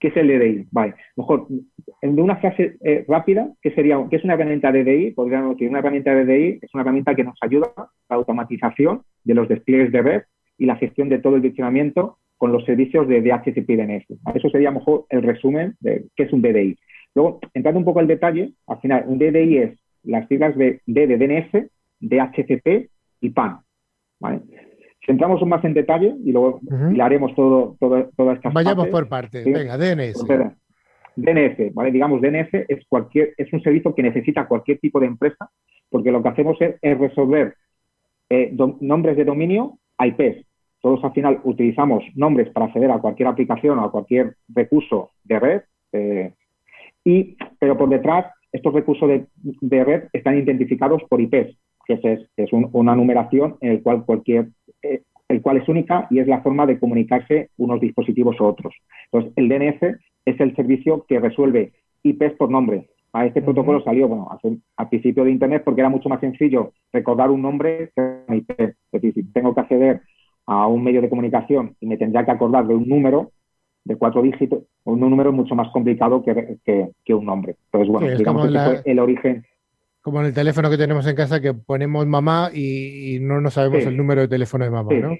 ¿Qué 0.02 0.08
es 0.08 0.16
el 0.16 0.26
DDI? 0.26 0.66
Vale, 0.72 0.94
mejor, 1.16 1.46
en 2.00 2.18
una 2.18 2.34
frase 2.34 2.76
eh, 2.84 3.04
rápida, 3.06 3.52
¿qué 3.62 3.70
sería? 3.70 4.04
¿Qué 4.10 4.16
es 4.16 4.24
una 4.24 4.34
herramienta 4.34 4.72
DDI? 4.72 5.12
Podríamos 5.12 5.50
decir, 5.50 5.68
una 5.68 5.78
herramienta 5.78 6.12
DDI 6.12 6.58
es 6.60 6.74
una 6.74 6.82
herramienta 6.82 7.14
que 7.14 7.22
nos 7.22 7.38
ayuda 7.40 7.68
a 7.76 7.88
la 8.10 8.16
automatización 8.16 9.02
de 9.22 9.34
los 9.34 9.48
despliegues 9.48 9.92
de 9.92 10.02
red 10.02 10.22
y 10.58 10.66
la 10.66 10.74
gestión 10.74 11.08
de 11.08 11.20
todo 11.20 11.36
el 11.36 11.42
diccionamiento 11.42 12.18
con 12.36 12.50
los 12.50 12.64
servicios 12.64 13.06
de 13.06 13.20
DHCP 13.20 13.70
y 13.70 13.76
DNS. 13.76 14.06
Eso 14.34 14.50
sería 14.50 14.72
mejor 14.72 15.06
el 15.08 15.22
resumen 15.22 15.76
de 15.78 16.06
qué 16.16 16.24
es 16.24 16.32
un 16.32 16.42
DDI. 16.42 16.76
Luego, 17.14 17.38
entrando 17.54 17.78
un 17.78 17.84
poco 17.84 18.00
al 18.00 18.08
detalle, 18.08 18.54
al 18.66 18.80
final, 18.80 19.04
un 19.06 19.18
DDI 19.18 19.58
es 19.58 19.78
las 20.02 20.26
siglas 20.26 20.56
de 20.56 20.80
D 20.84 21.06
de 21.06 21.16
DNS, 21.16 21.70
DHCP 22.00 22.90
y 23.20 23.30
PAN. 23.30 23.60
¿vale? 24.18 24.40
Si 25.04 25.10
entramos 25.10 25.44
más 25.46 25.64
en 25.64 25.74
detalle 25.74 26.14
y 26.24 26.30
luego 26.30 26.60
le 26.70 27.02
haremos 27.02 27.34
todo, 27.34 27.76
todo, 27.80 28.08
todas 28.16 28.36
estas 28.36 28.54
Vayamos 28.54 28.88
por 28.88 29.08
partes. 29.08 29.44
Venga, 29.44 29.76
DNS. 29.76 30.24
DNS, 31.16 31.74
¿vale? 31.74 31.90
Digamos, 31.90 32.20
DNS 32.20 32.50
es, 32.68 32.86
cualquier, 32.88 33.34
es 33.36 33.52
un 33.52 33.62
servicio 33.62 33.94
que 33.94 34.02
necesita 34.02 34.46
cualquier 34.46 34.78
tipo 34.78 35.00
de 35.00 35.06
empresa, 35.06 35.50
porque 35.90 36.12
lo 36.12 36.22
que 36.22 36.28
hacemos 36.28 36.56
es, 36.60 36.76
resolver 36.98 37.54
eh, 38.30 38.54
nombres 38.80 39.16
de 39.16 39.24
dominio 39.24 39.78
a 39.98 40.06
IPs. 40.06 40.46
Todos 40.80 41.02
al 41.04 41.12
final 41.12 41.40
utilizamos 41.44 42.04
nombres 42.14 42.48
para 42.50 42.66
acceder 42.66 42.90
a 42.90 42.98
cualquier 42.98 43.28
aplicación 43.28 43.78
o 43.78 43.84
a 43.84 43.90
cualquier 43.90 44.36
recurso 44.48 45.10
de 45.24 45.38
red, 45.38 45.62
eh, 45.92 46.32
y, 47.04 47.36
pero 47.58 47.76
por 47.76 47.88
detrás 47.88 48.26
estos 48.52 48.72
recursos 48.72 49.08
de, 49.34 49.84
red 49.84 50.04
están 50.12 50.38
identificados 50.38 51.02
por 51.08 51.20
IPs, 51.20 51.56
que 51.86 51.94
es, 52.02 52.28
es 52.36 52.52
una 52.52 52.94
numeración 52.94 53.56
en 53.60 53.72
el 53.72 53.82
cual 53.82 54.04
cualquier 54.04 54.48
eh, 54.82 55.02
el 55.28 55.40
cual 55.40 55.56
es 55.56 55.68
única 55.68 56.06
y 56.10 56.18
es 56.18 56.26
la 56.26 56.42
forma 56.42 56.66
de 56.66 56.78
comunicarse 56.78 57.50
unos 57.56 57.80
dispositivos 57.80 58.38
u 58.40 58.44
otros. 58.44 58.74
Entonces, 59.10 59.32
el 59.36 59.48
DNS 59.48 59.98
es 60.24 60.40
el 60.40 60.54
servicio 60.54 61.04
que 61.08 61.20
resuelve 61.20 61.72
IPs 62.02 62.34
por 62.34 62.50
nombre. 62.50 62.88
A 63.14 63.26
este 63.26 63.42
protocolo 63.42 63.82
salió 63.82 64.08
bueno, 64.08 64.28
al 64.76 64.88
principio 64.88 65.24
de 65.24 65.30
Internet 65.30 65.62
porque 65.64 65.82
era 65.82 65.90
mucho 65.90 66.08
más 66.08 66.20
sencillo 66.20 66.72
recordar 66.92 67.30
un 67.30 67.42
nombre 67.42 67.90
que 67.94 68.02
un 68.26 68.36
IP. 68.36 68.50
Es 68.58 68.74
decir, 68.90 69.14
si 69.14 69.22
tengo 69.32 69.54
que 69.54 69.60
acceder 69.60 70.00
a 70.46 70.66
un 70.66 70.82
medio 70.82 71.02
de 71.02 71.10
comunicación 71.10 71.76
y 71.80 71.86
me 71.86 71.98
tendría 71.98 72.24
que 72.24 72.30
acordar 72.30 72.66
de 72.66 72.74
un 72.74 72.88
número 72.88 73.32
de 73.84 73.96
cuatro 73.96 74.22
dígitos, 74.22 74.64
un 74.84 75.00
número 75.00 75.32
mucho 75.32 75.54
más 75.54 75.70
complicado 75.72 76.22
que, 76.22 76.56
que, 76.64 77.14
un 77.14 77.24
nombre. 77.24 77.56
Entonces, 77.66 77.88
bueno, 77.90 78.16
digamos 78.16 78.48
que 78.48 78.90
el 78.90 78.98
origen 78.98 79.44
Como 80.02 80.20
en 80.20 80.26
el 80.26 80.34
teléfono 80.34 80.68
que 80.68 80.76
tenemos 80.76 81.06
en 81.06 81.14
casa 81.14 81.40
que 81.40 81.54
ponemos 81.54 82.06
mamá 82.06 82.50
y, 82.52 83.18
no 83.20 83.40
nos 83.40 83.54
sabemos 83.54 83.86
el 83.86 83.96
número 83.96 84.22
de 84.22 84.28
teléfono 84.28 84.64
de 84.64 84.70
mamá, 84.70 84.92
¿no? 84.94 85.16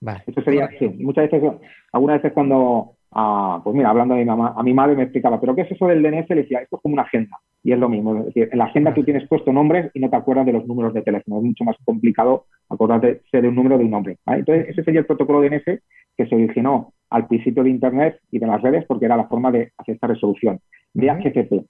Vale. 0.00 0.24
Eso 0.26 0.42
sería, 0.42 0.68
sí. 0.78 0.88
Muchas 0.98 1.30
veces, 1.30 1.52
algunas 1.92 2.18
veces 2.18 2.32
cuando, 2.34 2.96
ah, 3.12 3.60
pues 3.64 3.74
mira, 3.74 3.88
hablando 3.88 4.14
de 4.14 4.20
mi 4.20 4.26
mamá, 4.26 4.54
a 4.54 4.62
mi 4.62 4.74
madre 4.74 4.94
me 4.94 5.04
explicaba, 5.04 5.40
¿pero 5.40 5.54
qué 5.54 5.62
es 5.62 5.72
eso 5.72 5.86
del 5.86 6.02
DNS? 6.02 6.28
Le 6.28 6.42
decía, 6.42 6.60
esto 6.60 6.76
es 6.76 6.82
como 6.82 6.92
una 6.92 7.02
agenda. 7.02 7.38
Y 7.62 7.72
es 7.72 7.78
lo 7.78 7.88
mismo. 7.88 8.16
Es 8.18 8.26
decir, 8.26 8.48
en 8.52 8.58
la 8.58 8.66
agenda 8.66 8.94
tú 8.94 9.02
tienes 9.04 9.26
puesto 9.26 9.52
nombres 9.52 9.90
y 9.94 10.00
no 10.00 10.10
te 10.10 10.16
acuerdas 10.16 10.46
de 10.46 10.52
los 10.52 10.66
números 10.66 10.92
de 10.92 11.02
teléfono. 11.02 11.38
Es 11.38 11.44
mucho 11.44 11.64
más 11.64 11.76
complicado 11.84 12.44
acordarte 12.68 13.22
de 13.32 13.48
un 13.48 13.54
número 13.54 13.78
de 13.78 13.84
un 13.84 13.90
nombre. 13.90 14.18
Entonces, 14.26 14.68
ese 14.68 14.84
sería 14.84 15.00
el 15.00 15.06
protocolo 15.06 15.40
DNS 15.40 15.64
que 15.64 16.26
se 16.26 16.34
originó 16.34 16.92
al 17.10 17.26
principio 17.26 17.62
de 17.62 17.70
Internet 17.70 18.20
y 18.30 18.38
de 18.38 18.46
las 18.46 18.62
redes 18.62 18.84
porque 18.86 19.06
era 19.06 19.16
la 19.16 19.28
forma 19.28 19.50
de 19.50 19.72
hacer 19.78 19.94
esta 19.94 20.06
resolución. 20.08 20.60
DHCP. 20.94 21.64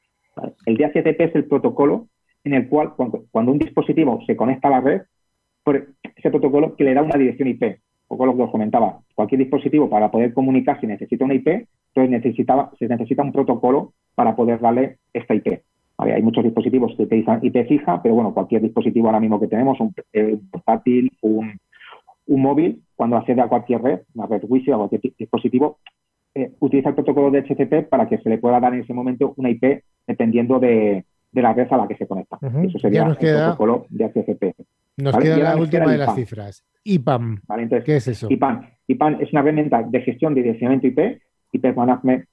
El 0.67 0.77
DHCP 0.77 1.21
es 1.21 1.35
el 1.35 1.45
protocolo 1.47 2.09
en 2.47 2.55
el 2.55 2.69
cual 2.69 2.95
cuando, 2.95 3.51
un 3.51 3.59
dispositivo 3.59 4.21
se 4.27 4.37
conecta 4.37 4.69
a 4.69 4.73
la 4.73 4.81
red, 4.81 5.03
por 5.63 5.89
ese 6.15 6.31
protocolo 6.31 6.77
que 6.77 6.85
le 6.85 6.95
da 6.95 7.03
una 7.03 7.19
dirección 7.19 7.49
IP, 7.49 7.81
poco 8.07 8.25
lo 8.25 8.37
que 8.37 8.43
os 8.43 8.51
comentaba, 8.51 9.01
cualquier 9.15 9.41
dispositivo 9.41 9.91
para 9.91 10.11
poder 10.11 10.33
comunicarse 10.33 10.87
necesita 10.87 11.25
una 11.25 11.35
IP, 11.35 11.49
entonces 11.49 12.11
necesitaba, 12.11 12.71
se 12.79 12.87
necesita 12.87 13.23
un 13.23 13.33
protocolo 13.33 13.93
para 14.15 14.37
poder 14.37 14.61
darle 14.61 14.99
esta 15.13 15.35
IP. 15.35 15.63
hay 15.99 16.23
muchos 16.23 16.45
dispositivos 16.45 16.95
que 16.97 17.03
utilizan 17.03 17.41
IP 17.43 17.67
fija, 17.67 18.01
pero 18.03 18.15
bueno, 18.15 18.33
cualquier 18.33 18.63
dispositivo 18.63 19.09
ahora 19.09 19.21
mismo 19.21 19.41
que 19.41 19.49
tenemos, 19.49 19.81
un, 19.81 19.93
eh, 20.13 20.39
portátil, 20.51 21.11
un, 21.23 21.59
móvil, 22.29 22.83
cuando 22.95 23.17
accede 23.17 23.41
a 23.41 23.49
cualquier 23.49 23.83
red, 23.83 24.01
una 24.15 24.27
red 24.27 24.43
Wi-Fi 24.47 24.73
o 24.73 24.89
cualquier 24.89 25.15
dispositivo, 25.19 25.79
eh, 26.35 26.53
utiliza 26.61 26.91
el 26.91 26.95
protocolo 26.95 27.31
de 27.31 27.43
HTTP 27.43 27.89
para 27.89 28.09
que 28.09 28.19
se 28.19 28.29
le 28.29 28.39
pueda 28.39 28.61
dar 28.61 28.75
en 28.75 28.81
ese 28.81 28.93
momento 28.93 29.33
una 29.37 29.49
IP 29.51 29.83
dependiendo 30.07 30.59
de, 30.61 31.05
de 31.37 31.43
la 31.43 31.53
red 31.53 31.69
a 31.71 31.77
la 31.77 31.87
que 31.87 31.97
se 31.97 32.07
conecta. 32.07 32.39
Eso 32.41 32.79
sería 32.79 33.05
el 33.05 33.17
protocolo 33.17 33.87
de 33.91 34.07
HCP. 34.07 34.55
Nos 34.97 35.17
queda 35.19 35.37
la 35.37 35.57
última 35.57 35.93
de 35.93 35.99
las 35.99 36.15
cifras. 36.15 36.65
IPAM. 36.83 37.43
¿Qué 37.85 37.97
es 37.97 38.09
eso? 38.09 38.27
IPAM. 38.31 38.71
IPAM 38.87 39.21
es 39.21 39.31
una 39.33 39.43
herramienta 39.43 39.83
de 39.83 40.01
gestión 40.01 40.35
de 40.35 40.43
direccionamiento 40.43 40.87
IP, 40.87 41.21
IP 41.53 41.77
Management 41.77 42.25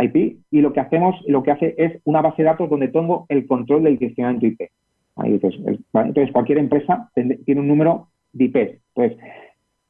IP, 0.00 0.38
y 0.50 0.60
lo 0.60 0.72
que 0.72 0.80
hacemos, 0.80 1.16
lo 1.26 1.42
que 1.42 1.50
hace 1.50 1.74
es 1.76 2.00
una 2.04 2.22
base 2.22 2.42
de 2.42 2.48
datos 2.48 2.70
donde 2.70 2.88
tengo 2.88 3.26
el 3.28 3.46
control 3.46 3.82
del 3.82 3.98
direccionamiento 3.98 4.46
IP. 4.46 4.70
Entonces, 5.16 6.32
cualquier 6.32 6.58
empresa 6.58 7.10
tiene 7.14 7.60
un 7.60 7.68
número 7.68 8.08
de 8.32 8.44
IP. 8.44 8.56
Entonces, 8.94 9.18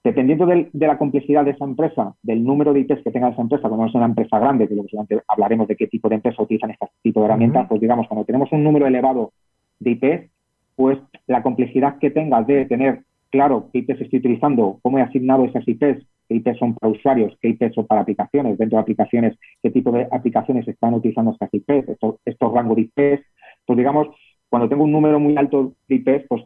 Dependiendo 0.05 0.46
de 0.46 0.68
la 0.86 0.96
complejidad 0.96 1.44
de 1.44 1.51
esa 1.51 1.64
empresa, 1.64 2.14
del 2.22 2.44
número 2.44 2.72
de 2.72 2.80
IPs 2.80 3.03
que 3.03 3.11
tenga 3.11 3.30
esa 3.30 3.42
empresa, 3.42 3.68
como 3.68 3.86
es 3.86 3.94
una 3.94 4.07
empresa 4.07 4.38
grande, 4.38 4.68
que 4.68 4.74
luego 4.74 4.88
hablaremos 5.26 5.66
de 5.68 5.76
qué 5.76 5.86
tipo 5.88 6.09
de 6.09 6.16
empresas 6.16 6.40
utilizan 6.40 6.70
este 6.70 6.86
tipo 7.03 7.20
de 7.20 7.26
herramientas, 7.26 7.66
pues 7.68 7.80
digamos, 7.80 8.07
cuando 8.07 8.24
tenemos 8.24 8.51
un 8.53 8.62
número 8.62 8.86
elevado 8.86 9.32
de 9.80 9.90
IPs, 9.90 10.30
pues 10.76 10.99
la 11.26 11.42
complejidad 11.42 11.99
que 11.99 12.11
tenga 12.11 12.42
de 12.42 12.64
tener 12.66 13.03
claro 13.30 13.68
qué 13.72 13.80
IPs 13.80 14.01
estoy 14.03 14.20
utilizando, 14.20 14.78
cómo 14.82 14.99
he 14.99 15.03
asignado 15.03 15.44
esas 15.44 15.66
IPs, 15.66 16.07
qué 16.28 16.36
IPs 16.36 16.59
son 16.59 16.74
para 16.74 16.92
usuarios, 16.92 17.36
qué 17.40 17.49
IPs 17.49 17.74
son 17.74 17.86
para 17.86 18.03
aplicaciones, 18.03 18.57
dentro 18.57 18.76
de 18.76 18.82
aplicaciones, 18.82 19.36
qué 19.62 19.70
tipo 19.70 19.90
de 19.90 20.07
aplicaciones 20.11 20.66
están 20.68 20.94
utilizando 20.94 21.32
estas 21.32 21.53
IPs, 21.53 21.88
estos, 21.88 22.16
estos 22.24 22.53
rangos 22.53 22.76
de 22.76 22.82
IPs, 22.82 23.26
pues 23.66 23.76
digamos, 23.76 24.09
cuando 24.49 24.68
tengo 24.68 24.84
un 24.84 24.92
número 24.92 25.18
muy 25.20 25.36
alto 25.36 25.74
de 25.88 25.96
IPs, 25.96 26.26
pues 26.28 26.44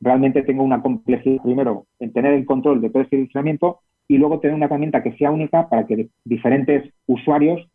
realmente 0.00 0.42
tengo 0.42 0.62
una 0.62 0.82
complejidad, 0.82 1.42
primero, 1.42 1.86
en 1.98 2.12
tener 2.12 2.34
el 2.34 2.46
control 2.46 2.80
de 2.80 2.90
todo 2.90 3.02
este 3.02 3.18
funcionamiento 3.18 3.80
y 4.08 4.18
luego 4.18 4.40
tener 4.40 4.54
una 4.54 4.66
herramienta 4.66 5.02
que 5.02 5.16
sea 5.16 5.30
única 5.30 5.68
para 5.68 5.86
que 5.86 6.08
diferentes 6.24 6.92
usuarios 7.06 7.68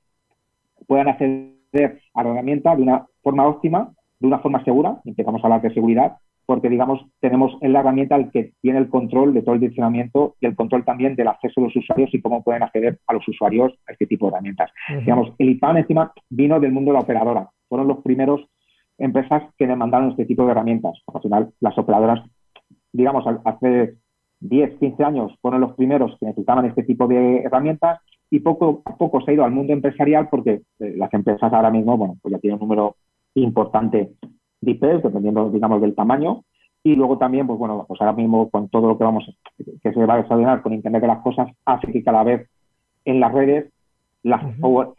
puedan 0.88 1.10
acceder 1.10 2.02
a 2.14 2.24
la 2.24 2.30
herramienta 2.32 2.76
de 2.76 2.84
una 2.84 3.06
forma 3.22 3.48
óptima, 3.48 3.92
de 4.20 4.28
una 4.28 4.40
forma 4.40 4.64
segura, 4.64 5.02
empezamos 5.06 5.44
a 5.44 5.48
hablar 5.48 5.62
de 5.62 5.74
seguridad, 5.74 6.18
porque 6.46 6.70
digamos 6.70 7.06
tenemos 7.20 7.58
en 7.62 7.74
la 7.74 7.80
herramienta 7.80 8.16
el 8.16 8.30
que 8.32 8.52
tiene 8.62 8.80
el 8.80 8.90
control 8.90 9.34
de 9.34 9.42
todo 9.42 9.56
el 9.56 9.62
funcionamiento 9.62 10.36
y 10.40 10.48
el 10.48 10.56
control 10.56 10.84
también 10.84 11.16
del 11.16 11.28
acceso 11.28 11.62
de 11.62 11.68
los 11.68 11.76
usuarios 11.76 12.14
y 12.14 12.22
cómo 12.22 12.44
pueden 12.44 12.64
acceder 12.64 13.00
a 13.08 13.14
los 13.14 13.28
usuarios 13.28 13.74
a 13.88 13.94
este 13.94 14.06
tipo 14.06 14.26
de 14.26 14.34
herramientas. 14.34 14.72
Digamos, 15.00 15.32
el 15.38 15.52
IPAN 15.52 15.78
encima 15.78 16.12
vino 16.30 16.60
del 16.60 16.72
mundo 16.72 16.92
de 16.92 16.98
la 16.98 17.04
operadora. 17.04 17.50
Fueron 17.70 17.88
los 17.88 18.00
primeros 18.00 18.42
empresas 19.02 19.44
que 19.58 19.68
demandaron 19.68 20.12
este 20.12 20.26
tipo 20.26 20.46
de 20.46 20.52
herramientas. 20.52 20.94
Al 21.14 21.22
final, 21.22 21.54
las 21.60 21.78
operadoras, 21.78 22.22
digamos, 22.94 23.26
hace 23.46 23.96
10, 24.42 24.80
15 24.80 25.04
años 25.04 25.32
fueron 25.42 25.62
los 25.62 25.74
primeros 25.74 26.18
que 26.20 26.26
necesitaban 26.28 26.66
este 26.66 26.84
tipo 26.84 27.08
de 27.08 27.40
herramientas 27.44 28.00
y 28.30 28.40
poco 28.40 28.82
a 28.86 28.96
poco 28.96 29.22
se 29.22 29.32
ha 29.32 29.34
ido 29.34 29.44
al 29.44 29.52
mundo 29.52 29.74
empresarial 29.74 30.30
porque 30.30 30.62
eh, 30.80 30.94
las 30.96 31.14
empresas 31.14 31.52
ahora 31.52 31.70
mismo, 31.70 31.98
bueno, 31.98 32.18
pues 32.22 32.32
ya 32.32 32.40
tienen 32.40 32.56
un 32.62 32.68
número 32.68 32.96
importante 33.36 34.12
de 34.62 34.72
IPs, 34.72 35.04
dependiendo, 35.04 35.50
digamos, 35.50 35.82
del 35.82 35.96
tamaño. 35.96 36.44
Y 36.84 36.96
luego 36.96 37.18
también, 37.18 37.46
pues 37.46 37.60
bueno, 37.60 37.86
pues 37.88 38.00
ahora 38.02 38.14
mismo 38.14 38.50
con 38.50 38.70
todo 38.70 38.88
lo 38.88 38.98
que 38.98 39.04
vamos, 39.04 39.26
que 39.58 39.94
se 39.94 40.06
va 40.06 40.16
a 40.16 40.22
desarrollar 40.22 40.62
con 40.62 40.74
Internet 40.74 41.02
de 41.02 41.08
las 41.08 41.22
cosas, 41.22 41.52
hace 41.66 41.92
que 41.92 42.04
cada 42.04 42.24
vez 42.24 42.50
en 43.06 43.20
las 43.20 43.32
redes, 43.32 43.72
las, 44.24 44.42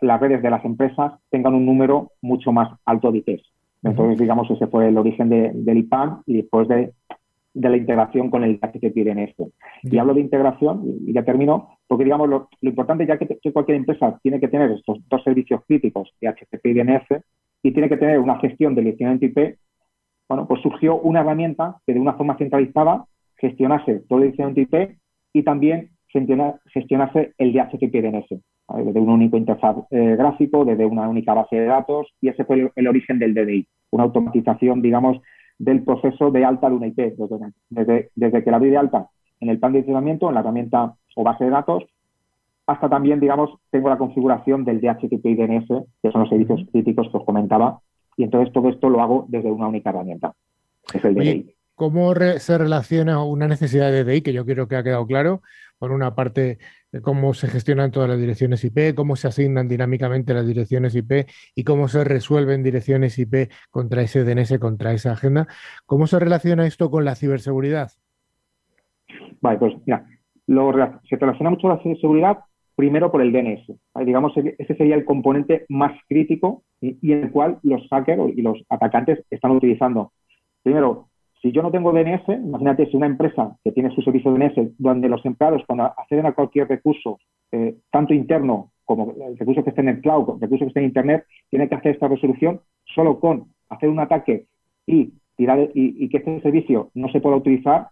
las 0.01 0.21
redes 0.21 0.43
de 0.43 0.51
las 0.51 0.65
empresas 0.65 1.15
tengan 1.31 1.55
un 1.55 1.67
número 1.67 2.13
mucho 2.21 2.53
más 2.53 2.79
alto 2.85 3.11
de 3.11 3.19
IPs. 3.19 3.43
Entonces, 3.83 4.18
digamos, 4.18 4.51
ese 4.51 4.66
fue 4.68 4.89
el 4.89 4.97
origen 4.97 5.28
del 5.28 5.78
IPAM 5.78 6.22
y 6.26 6.37
después 6.37 6.68
de, 6.68 6.93
la 7.55 7.76
integración 7.76 8.30
con 8.30 8.45
el 8.45 8.59
HTTP 8.61 9.05
DNS. 9.05 9.35
Y 9.83 9.99
hablo 9.99 10.14
de 10.14 10.20
integración, 10.20 10.83
y 11.07 11.12
ya 11.12 11.24
termino, 11.24 11.76
porque 11.87 12.05
digamos, 12.05 12.28
lo, 12.28 12.49
importante 12.62 13.07
ya 13.07 13.18
que, 13.18 13.39
cualquier 13.53 13.76
empresa 13.76 14.18
tiene 14.22 14.41
que 14.41 14.49
tener 14.49 14.70
estos 14.70 14.99
dos 15.09 15.22
servicios 15.22 15.61
críticos 15.66 16.11
de 16.20 16.28
HTTP 16.28 16.66
y 16.66 16.74
DNS 16.74 17.22
y 17.62 17.72
tiene 17.72 17.89
que 17.89 17.97
tener 17.97 18.18
una 18.20 18.39
gestión 18.39 18.74
del 18.74 18.85
direccionamiento 18.85 19.26
IP, 19.26 19.59
bueno, 20.28 20.47
pues 20.47 20.62
surgió 20.62 20.99
una 21.01 21.20
herramienta 21.20 21.76
que 21.87 21.93
de 21.93 22.01
una 22.01 22.14
forma 22.14 22.39
centralizada 22.39 23.05
gestionase 23.37 24.01
todo 24.09 24.20
el 24.20 24.30
direccionamiento 24.30 24.76
IP 24.76 24.97
y 25.35 25.43
también 25.43 25.91
gestionase 26.09 27.35
el 27.37 27.53
DHCP 27.53 27.93
DNS 27.93 28.43
desde 28.69 29.01
un 29.01 29.09
único 29.11 29.37
interfaz 29.37 29.77
eh, 29.91 30.17
gráfico, 30.17 30.65
desde 30.65 30.87
una 30.87 31.09
única 31.09 31.35
base 31.35 31.57
de 31.57 31.67
datos, 31.67 32.09
y 32.21 32.29
ese 32.29 32.45
fue 32.45 32.71
el, 32.75 32.89
origen 32.89 33.19
del 33.19 33.35
DDI, 33.35 33.67
una 33.91 34.05
automatización, 34.05 34.83
digamos, 34.83 35.21
del 35.59 35.83
proceso 35.83 36.31
de 36.31 36.45
alta 36.45 36.69
de 36.69 36.77
una 36.77 36.87
IP, 36.87 37.15
desde, 37.71 38.11
desde, 38.15 38.45
que 38.45 38.51
la 38.51 38.59
doy 38.59 38.71
de 38.71 38.79
alta 38.79 39.09
en 39.41 39.49
el 39.49 39.59
plan 39.59 39.73
de 39.73 39.81
funcionamiento, 39.81 40.29
en 40.29 40.35
la 40.35 40.41
herramienta 40.41 40.95
o 41.17 41.25
base 41.25 41.45
de 41.45 41.51
datos, 41.51 41.85
hasta 42.67 42.89
también, 42.89 43.19
digamos, 43.19 43.51
tengo 43.71 43.89
la 43.89 43.99
configuración 43.99 44.65
del 44.65 44.81
DHCP 44.81 45.27
y 45.27 45.35
DNS, 45.35 45.69
que 46.01 46.11
son 46.13 46.21
los 46.23 46.29
servicios 46.31 46.61
críticos 46.71 47.09
que 47.11 47.17
os 47.17 47.25
comentaba, 47.25 47.81
y 48.17 48.25
entonces 48.25 48.53
todo 48.53 48.69
esto 48.69 48.89
lo 48.89 49.03
hago 49.03 49.27
desde 49.29 49.51
una 49.51 49.67
única 49.67 49.91
herramienta, 49.91 50.33
es 50.95 51.05
el 51.05 51.15
DDI. 51.15 51.55
¿Cómo 51.83 52.14
se 52.14 52.59
relaciona 52.59 53.24
una 53.24 53.49
necesidad 53.49 53.91
de 53.91 54.05
DDI, 54.05 54.20
que 54.22 54.33
yo 54.33 54.47
creo 54.47 54.68
que 54.68 54.76
ha 54.76 54.85
quedado 54.85 55.05
claro, 55.05 55.43
por 55.80 55.91
una 55.91 56.14
parte 56.14 56.59
cómo 57.03 57.35
se 57.35 57.49
gestionan 57.49 57.91
todas 57.91 58.09
las 58.09 58.20
direcciones 58.20 58.62
IP, 58.62 58.95
cómo 58.95 59.16
se 59.16 59.26
asignan 59.26 59.66
dinámicamente 59.66 60.33
las 60.33 60.47
direcciones 60.47 60.95
IP 60.95 61.26
y 61.57 61.64
cómo 61.64 61.89
se 61.89 62.05
resuelven 62.05 62.62
direcciones 62.62 63.18
IP 63.18 63.51
contra 63.72 64.03
ese 64.03 64.22
DNS, 64.22 64.61
contra 64.61 64.93
esa 64.93 65.11
agenda. 65.11 65.49
¿Cómo 65.85 66.07
se 66.07 66.20
relaciona 66.20 66.68
esto 66.68 66.89
con 66.89 67.05
la 67.05 67.16
ciberseguridad? 67.16 67.91
Vale, 69.41 69.59
pues 69.59 69.74
mira, 69.85 70.07
se 71.11 71.16
relaciona 71.16 71.51
mucho 71.51 71.66
la 71.66 71.83
ciberseguridad 71.83 72.39
primero 72.76 73.11
por 73.11 73.22
el 73.22 73.33
DNS. 73.33 73.72
Digamos, 74.07 74.35
ese 74.37 74.76
sería 74.76 74.95
el 74.95 75.05
componente 75.05 75.66
más 75.68 75.99
crítico 76.09 76.62
y, 76.80 76.97
y 77.03 77.11
el 77.11 77.33
cual 77.33 77.59
los 77.64 77.89
hackers 77.89 78.22
y 78.37 78.43
los 78.43 78.62
atacantes 78.68 79.24
están 79.30 79.51
utilizando. 79.51 80.12
Primero, 80.62 81.09
si 81.43 81.51
yo 81.51 81.61
no 81.61 81.72
tengo 81.72 81.93
DNS, 81.93 82.22
imagínate 82.28 82.86
si 82.86 82.97
una 82.97 83.07
empresa 83.07 83.57
que 83.64 83.72
tiene 83.72 83.90
su 83.90 84.01
servicio 84.03 84.30
DNS, 84.32 84.78
donde 84.78 85.09
los 85.09 85.24
empleados 85.26 85.62
cuando 85.66 85.84
acceden 85.84 86.26
a 86.26 86.32
cualquier 86.32 86.68
recurso, 86.68 87.18
eh, 87.51 87.74
tanto 87.90 88.14
interno 88.14 88.70
como 88.84 89.12
el 89.26 89.36
recurso 89.36 89.64
que 89.64 89.70
esté 89.70 89.82
en 89.82 89.88
el 89.88 90.01
cloud, 90.01 90.36
el 90.36 90.40
recurso 90.40 90.64
que 90.64 90.68
esté 90.68 90.80
en 90.80 90.86
Internet, 90.86 91.24
tiene 91.51 91.68
que 91.68 91.74
hacer 91.74 91.95
esta 91.95 92.07
resolución 92.07 92.61
solo 92.95 93.18
con 93.18 93.47
hacer 93.70 93.88
un 93.88 93.99
ataque 93.99 94.47
y, 94.86 95.14
tirar, 95.36 95.68
y, 95.74 96.09
que 96.09 96.18
este 96.18 96.40
servicio 96.43 96.90
no 96.95 97.09
se 97.09 97.20
pueda 97.20 97.36
utilizar, 97.36 97.88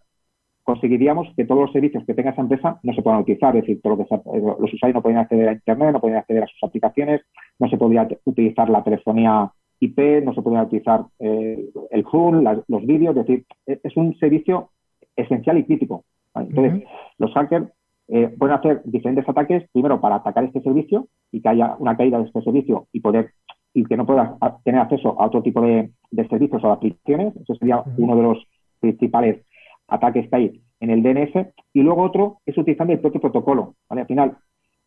conseguiríamos 0.62 1.28
que 1.34 1.44
todos 1.44 1.62
los 1.62 1.72
servicios 1.72 2.04
que 2.04 2.14
tenga 2.14 2.30
esa 2.30 2.42
empresa 2.42 2.78
no 2.84 2.92
se 2.92 3.02
puedan 3.02 3.20
utilizar. 3.20 3.56
Es 3.56 3.62
decir, 3.62 3.78
eh, 3.78 3.80
los 3.82 4.72
usuarios 4.72 4.94
no 4.94 5.02
pueden 5.02 5.18
acceder 5.18 5.48
a 5.48 5.52
Internet, 5.54 5.92
no 5.92 6.00
pueden 6.00 6.18
acceder 6.18 6.44
a 6.44 6.46
sus 6.46 6.62
aplicaciones, 6.62 7.22
no 7.58 7.68
se 7.68 7.76
podría 7.76 8.06
utilizar 8.24 8.68
la 8.70 8.84
telefonía 8.84 9.50
IP, 9.80 10.22
no 10.24 10.34
se 10.34 10.42
puede 10.42 10.62
utilizar 10.62 11.06
eh, 11.18 11.70
el 11.90 12.04
HUL, 12.10 12.64
los 12.68 12.86
vídeos, 12.86 13.16
es 13.16 13.26
decir, 13.26 13.46
e, 13.66 13.80
es 13.82 13.96
un 13.96 14.16
servicio 14.18 14.70
esencial 15.16 15.58
y 15.58 15.64
crítico. 15.64 16.04
Entonces, 16.34 16.84
los 17.18 17.32
hackers 17.32 17.68
eh, 18.08 18.28
pueden 18.38 18.56
hacer 18.56 18.82
diferentes 18.84 19.28
ataques, 19.28 19.68
primero 19.72 20.00
para 20.00 20.16
atacar 20.16 20.44
este 20.44 20.60
servicio 20.60 21.08
y 21.30 21.40
que 21.40 21.48
haya 21.48 21.76
una 21.78 21.96
caída 21.96 22.18
de 22.18 22.24
este 22.24 22.42
servicio 22.42 22.88
y 22.92 23.00
poder 23.00 23.32
y 23.72 23.84
que 23.84 23.96
no 23.96 24.04
pueda 24.04 24.36
tener 24.64 24.80
acceso 24.80 25.20
a 25.20 25.26
otro 25.26 25.42
tipo 25.42 25.60
de, 25.60 25.92
servicios 26.28 26.62
o 26.64 26.66
de 26.66 26.72
aplicaciones. 26.72 27.36
Eso 27.36 27.54
sería 27.54 27.82
uno 27.96 28.16
de 28.16 28.22
los 28.22 28.38
principales 28.80 29.44
ataques 29.86 30.28
que 30.28 30.36
hay 30.36 30.60
en 30.80 30.90
el 30.90 31.02
DNS. 31.02 31.52
Y 31.72 31.82
luego 31.82 32.02
otro 32.02 32.40
es 32.46 32.58
utilizando 32.58 32.92
el 32.92 33.00
propio 33.00 33.20
protocolo. 33.20 33.76
Al 33.88 34.06
final, 34.06 34.36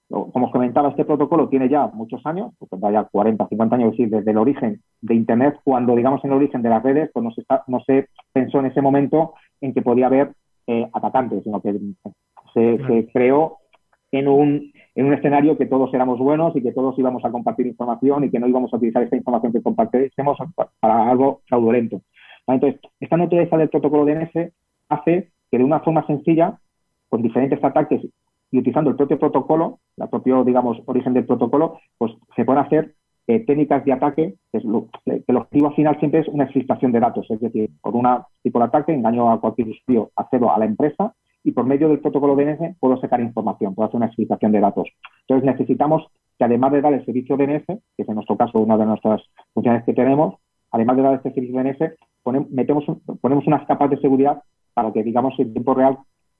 como 0.10 0.46
os 0.46 0.52
comentaba, 0.52 0.90
este 0.90 1.06
protocolo 1.06 1.50
tiene 1.50 1.70
ya 1.70 1.88
muchos 1.88 2.26
años, 2.26 2.52
porque 2.60 2.78
ya 2.92 3.04
40, 3.06 3.48
50 3.48 3.76
años 3.76 3.92
decir, 3.92 4.10
desde 4.10 4.32
el 4.32 4.38
origen 4.38 4.82
de 5.02 5.16
Internet, 5.16 5.60
cuando 5.64 5.96
digamos 5.96 6.24
en 6.24 6.32
el 6.32 6.38
origen 6.38 6.62
de 6.62 6.70
las 6.70 6.84
redes, 6.84 7.10
pues 7.14 7.24
no 7.24 7.32
se, 7.32 7.44
no 7.68 7.80
se 7.82 8.08
pensó 8.32 8.60
en 8.60 8.68
ese 8.68 8.82
momento 8.82 9.34
en 9.62 9.74
que 9.74 9.82
podía 9.82 10.08
haber 10.08 10.32
eh, 10.68 10.88
atacantes, 10.94 11.44
sino 11.44 11.62
que 11.62 11.80
se, 12.54 13.10
creó 13.12 13.58
en 14.12 14.28
un, 14.28 14.72
en 14.94 15.06
un 15.06 15.14
escenario 15.14 15.58
que 15.58 15.66
todos 15.66 15.92
éramos 15.94 16.20
buenos 16.20 16.56
y 16.56 16.62
que 16.62 16.72
todos 16.72 16.98
íbamos 17.00 17.26
a 17.26 17.32
compartir 17.32 17.66
información 17.66 18.24
y 18.24 18.30
que 18.30 18.40
no 18.40 18.48
íbamos 18.48 18.72
a 18.74 18.78
utilizar 18.78 19.02
esta 19.02 19.16
información 19.18 19.52
que 19.52 19.64
compartimos 19.64 20.38
para 20.80 21.10
algo 21.10 21.42
fraudulento. 21.48 22.02
Entonces, 22.46 22.80
esta 23.00 23.18
naturaleza 23.18 23.58
del 23.58 23.70
protocolo 23.70 24.06
DNS 24.06 24.52
hace 24.90 25.30
que 25.50 25.58
de 25.58 25.64
una 25.64 25.80
forma 25.80 26.06
sencilla, 26.06 26.60
con 27.10 27.22
diferentes 27.22 27.64
ataques 27.64 28.02
y 28.54 28.60
utilizando 28.60 28.92
el 28.92 28.96
propio 28.96 29.18
protocolo, 29.18 29.80
el 29.98 30.08
propio, 30.10 30.44
digamos, 30.44 30.78
origen 30.86 31.14
del 31.16 31.26
protocolo, 31.26 31.80
pues 31.98 32.14
se 32.36 32.46
pueden 32.46 32.64
hacer 32.64 32.94
eh, 33.26 33.40
técnicas 33.40 33.84
de 33.84 33.94
ataque, 33.94 34.36
que, 34.52 34.58
es 34.60 34.64
lo, 34.64 34.90
que 35.04 35.24
el 35.26 35.38
objetivo 35.38 35.72
final 35.72 35.98
siempre 36.00 36.20
es 36.20 36.28
una 36.28 36.44
exfiltración 36.44 36.92
de 36.92 37.00
datos, 37.00 37.26
es 37.32 37.40
decir, 37.40 37.72
con 37.82 37.96
un 37.96 38.08
tipo 38.44 38.60
de 38.60 38.66
ataque 38.66 38.94
engaño 38.94 39.32
a 39.32 39.42
cualquier 39.42 39.70
usuario, 39.70 40.12
accedo 40.16 40.54
a 40.54 40.60
la 40.60 40.66
empresa 40.66 41.16
y 41.44 41.52
por 41.52 41.66
medio 41.66 41.90
del 41.90 42.00
protocolo 42.00 42.36
DNS 42.36 42.78
puedo 42.80 42.96
sacar 43.02 43.22
información, 43.22 43.74
puedo 43.74 43.88
hacer 43.88 43.98
una 43.98 44.06
exfiltración 44.06 44.52
de 44.52 44.60
datos. 44.60 44.88
Entonces 45.22 45.46
necesitamos 45.52 46.06
que 46.38 46.46
además 46.46 46.74
de 46.74 46.82
dar 46.82 46.94
el 46.94 47.04
servicio 47.06 47.36
DNS, 47.36 47.66
que 47.66 48.04
es 48.04 48.08
en 48.08 48.16
nuestro 48.16 48.38
caso 48.38 48.60
una 48.60 48.78
de 48.78 48.86
nuestras 48.86 49.24
funciones 49.56 49.84
que 49.84 49.94
tenemos, 49.94 50.36
además 50.70 50.96
de 50.98 51.02
dar 51.02 51.16
este 51.16 51.34
servicio 51.34 51.60
DNS, 51.60 52.52
metemos, 52.52 52.86
ponemos 53.20 53.48
unas 53.48 53.66
capas 53.66 53.90
de 53.90 53.98
seguridad 53.98 54.44
para 54.76 54.94
que, 54.94 55.02
digamos, 55.02 55.34
en 55.40 55.54
tiempo 55.54 55.74
real 55.74 55.98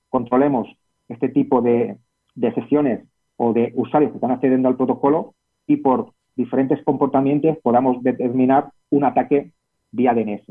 controlemos 0.10 0.68
este 1.14 1.30
tipo 1.30 1.62
de, 1.62 1.98
sesiones 2.56 3.06
o 3.38 3.54
de 3.54 3.72
usuarios 3.76 4.12
que 4.12 4.18
están 4.18 4.32
accediendo 4.32 4.68
al 4.68 4.78
protocolo 4.78 5.34
y 5.68 5.78
por 5.78 6.12
diferentes 6.36 6.84
comportamientos 6.84 7.58
podamos 7.62 8.02
determinar 8.04 8.70
un 8.90 9.04
ataque 9.04 9.52
vía 9.92 10.14
DNS. 10.14 10.44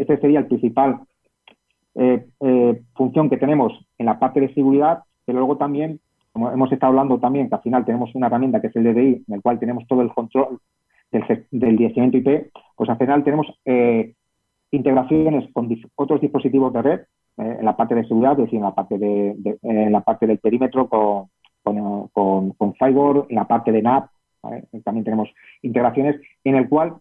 Este 0.00 0.18
sería 0.18 0.40
el 0.40 0.46
principal 0.46 1.00
eh, 1.94 2.26
eh, 2.40 2.82
función 2.94 3.28
que 3.30 3.38
tenemos 3.38 3.72
en 3.98 4.06
la 4.06 4.18
parte 4.18 4.40
de 4.40 4.52
seguridad, 4.54 5.02
pero 5.24 5.38
luego 5.38 5.56
también, 5.56 5.98
como 6.32 6.50
hemos 6.50 6.70
estado 6.70 6.90
hablando 6.90 7.18
también, 7.18 7.48
que 7.48 7.54
al 7.56 7.62
final 7.62 7.84
tenemos 7.84 8.14
una 8.14 8.26
herramienta 8.26 8.60
que 8.60 8.68
es 8.68 8.76
el 8.76 8.84
DDI, 8.84 9.24
en 9.26 9.34
el 9.34 9.42
cual 9.42 9.58
tenemos 9.58 9.86
todo 9.86 10.02
el 10.02 10.12
control 10.12 10.60
del, 11.10 11.46
del 11.50 11.80
IP, 11.80 12.50
pues 12.76 12.90
al 12.90 12.98
final 12.98 13.24
tenemos 13.24 13.46
eh, 13.64 14.14
integraciones 14.70 15.50
con 15.52 15.68
otros 15.94 16.20
dispositivos 16.20 16.72
de 16.72 16.82
red 16.82 17.00
en 17.36 17.64
la 17.64 17.76
parte 17.76 17.94
de 17.94 18.06
seguridad, 18.06 18.32
es 18.32 18.38
decir, 18.38 18.56
en 18.56 18.64
la 18.64 18.74
parte, 18.74 18.98
de, 18.98 19.58
en 19.62 19.92
la 19.92 20.00
parte 20.00 20.26
del 20.26 20.38
perímetro 20.38 20.88
con, 20.88 21.28
con, 21.62 22.08
con, 22.52 22.74
en 22.80 23.36
la 23.36 23.46
parte 23.46 23.72
de 23.72 23.82
NAP, 23.82 24.08
también 24.84 25.04
tenemos 25.04 25.28
integraciones 25.62 26.20
en 26.44 26.54
el 26.54 26.68
cual 26.68 26.96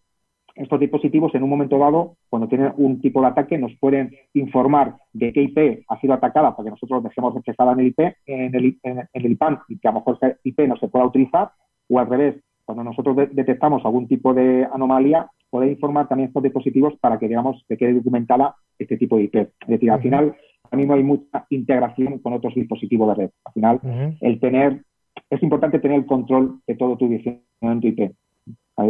estos 0.55 0.79
dispositivos 0.79 1.35
en 1.35 1.43
un 1.43 1.49
momento 1.49 1.77
dado, 1.77 2.15
cuando 2.29 2.47
tienen 2.47 2.73
un 2.77 3.01
tipo 3.01 3.21
de 3.21 3.27
ataque, 3.27 3.57
nos 3.57 3.75
pueden 3.77 4.11
informar 4.33 4.95
de 5.11 5.33
qué 5.33 5.41
IP 5.43 5.83
ha 5.89 5.99
sido 5.99 6.13
atacada 6.13 6.55
para 6.55 6.65
que 6.65 6.71
nosotros 6.71 7.03
dejemos 7.03 7.33
reflejada 7.35 7.73
en 7.73 7.79
el 7.81 7.87
IP, 7.87 7.99
en 8.25 8.55
el, 8.55 8.79
en 8.83 9.07
el 9.11 9.31
IPAN 9.31 9.59
y 9.67 9.77
que 9.77 9.87
a 9.87 9.91
lo 9.91 9.99
mejor 9.99 10.17
ese 10.21 10.37
IP 10.43 10.61
no 10.61 10.77
se 10.77 10.87
pueda 10.87 11.05
utilizar, 11.05 11.51
o 11.89 11.99
al 11.99 12.07
revés, 12.07 12.35
cuando 12.63 12.83
nosotros 12.83 13.15
detectamos 13.31 13.83
algún 13.85 14.07
tipo 14.07 14.33
de 14.33 14.67
anomalía, 14.73 15.27
poder 15.55 15.71
informar 15.71 16.09
también 16.09 16.27
estos 16.27 16.43
dispositivos 16.43 16.95
para 16.99 17.17
que, 17.17 17.29
digamos, 17.29 17.63
que 17.69 17.77
quede 17.77 17.93
documentada 17.93 18.55
este 18.77 18.97
tipo 18.97 19.15
de 19.15 19.23
IP. 19.23 19.35
Es 19.35 19.67
decir, 19.67 19.89
al 19.89 20.01
final, 20.01 20.35
a 20.69 20.75
mí 20.75 20.85
no 20.85 20.95
hay 20.95 21.01
mucha 21.01 21.45
integración 21.49 22.19
con 22.19 22.33
otros 22.33 22.53
dispositivos 22.55 23.07
de 23.07 23.23
red. 23.23 23.31
Al 23.45 23.53
final, 23.53 23.79
el 24.19 24.37
tener, 24.41 24.83
es 25.29 25.41
importante 25.41 25.79
tener 25.79 25.99
el 25.99 26.05
control 26.05 26.59
de 26.67 26.75
todo 26.75 26.97
tu 26.97 27.07
tu 27.07 27.87
IP. 27.87 28.11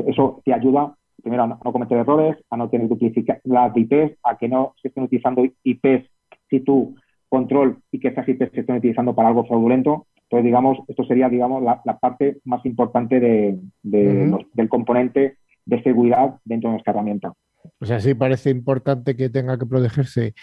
Eso 0.08 0.42
te 0.44 0.54
ayuda, 0.56 0.96
primero, 1.22 1.44
a 1.44 1.48
no, 1.50 1.60
cometer 1.60 2.00
errores, 2.00 2.36
a 2.50 2.58
no 2.58 2.68
tener 2.68 2.88
duplicidad 2.88 3.38
las 3.44 3.78
IPs, 3.78 4.18
a 4.24 4.36
que 4.36 4.50
no 4.50 4.74
se 4.82 4.88
estén 4.88 5.04
utilizando 5.04 5.46
IPs 5.64 6.10
si 6.50 6.62
tu 6.62 6.96
control 7.30 7.78
y 7.92 8.00
que 8.00 8.08
esas 8.08 8.28
IPs 8.28 8.54
se 8.54 8.62
estén 8.62 8.78
utilizando 8.78 9.14
para 9.14 9.28
algo 9.28 9.46
fraudulento. 9.46 10.08
Entonces, 10.24 10.46
digamos, 10.46 10.80
esto 10.88 11.04
sería, 11.04 11.30
digamos, 11.30 11.62
la, 11.62 12.00
parte 12.00 12.38
más 12.44 12.66
importante 12.66 13.20
de, 13.20 13.60
del 13.84 14.68
componente 14.68 15.38
de 15.66 15.82
seguridad 15.84 16.36
dentro 16.44 16.70
de 16.70 16.74
nuestra 16.74 16.94
herramienta. 16.94 17.34
O 17.80 17.86
sea, 17.86 18.00
sí 18.00 18.14
parece 18.14 18.50
importante 18.50 19.16
que 19.16 19.30
tenga 19.30 19.58
que 19.58 19.66
protegerse 19.66 20.34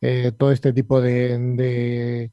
eh, 0.00 0.32
todo 0.36 0.52
este 0.52 0.72
tipo 0.72 1.00
de, 1.00 2.30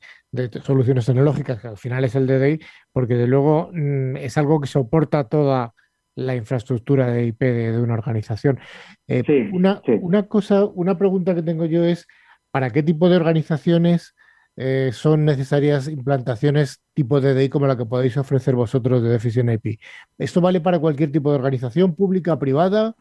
soluciones 0.63 1.05
tecnológicas, 1.05 1.59
que 1.59 1.67
al 1.67 1.77
final 1.77 2.03
es 2.03 2.15
el 2.15 2.27
DDI, 2.27 2.59
porque 2.91 3.15
de 3.15 3.27
luego 3.27 3.71
mm, 3.73 4.17
es 4.17 4.37
algo 4.37 4.61
que 4.61 4.67
soporta 4.67 5.27
toda 5.27 5.73
la 6.15 6.35
infraestructura 6.35 7.07
de 7.07 7.25
IP 7.25 7.41
de, 7.41 7.79
una 7.79 7.95
organización. 7.95 8.59
Eh, 9.07 9.49
una, 9.51 9.81
una 10.01 10.23
cosa, 10.27 10.65
una 10.65 10.97
pregunta 10.97 11.35
que 11.35 11.41
tengo 11.41 11.65
yo 11.65 11.83
es, 11.83 12.07
¿para 12.51 12.69
qué 12.69 12.83
tipo 12.83 13.09
de 13.09 13.17
organizaciones 13.17 14.15
eh, 14.58 14.91
son 14.93 15.26
necesarias 15.26 15.89
implantaciones 15.89 16.82
tipo 16.93 17.20
de 17.20 17.34
DDI 17.34 17.49
como 17.49 17.68
la 17.68 17.76
que 17.76 17.86
podéis 17.86 18.18
ofrecer 18.18 18.56
vosotros 18.56 19.03
de 19.03 19.10
Deficient 19.10 19.51
IP. 19.51 19.80
¿Esto 20.18 20.39
vale 20.39 20.62
para 20.62 20.80
cualquier 20.80 21.12
tipo 21.12 21.30
de 21.30 21.38
organización 21.38 21.93
pública, 21.93 22.39
privada? 22.39 22.95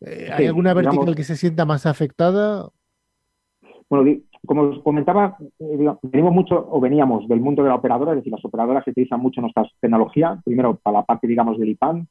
Eh, 0.00 0.30
¿Hay 0.32 0.46
alguna 0.46 0.72
vertical 0.72 1.14
que 1.14 1.24
se 1.24 1.36
sienta 1.36 1.64
más 1.64 1.84
afectada? 1.84 2.68
Bueno, 3.88 4.20
como 4.46 4.62
os 4.62 4.82
comentaba, 4.82 5.36
eh, 5.58 5.94
venimos 6.02 6.32
mucho 6.32 6.68
o 6.70 6.80
veníamos 6.80 7.26
del 7.28 7.40
mundo 7.40 7.62
de 7.62 7.68
la 7.70 7.74
operadora, 7.74 8.12
es 8.12 8.18
decir, 8.18 8.32
las 8.32 8.44
operadoras 8.44 8.86
utilizan 8.86 9.20
mucho 9.20 9.40
nuestra 9.40 9.64
tecnología, 9.80 10.40
primero 10.44 10.76
para 10.76 10.98
la 10.98 11.04
parte, 11.04 11.26
digamos, 11.26 11.58
del 11.58 11.70
IPAN 11.70 12.06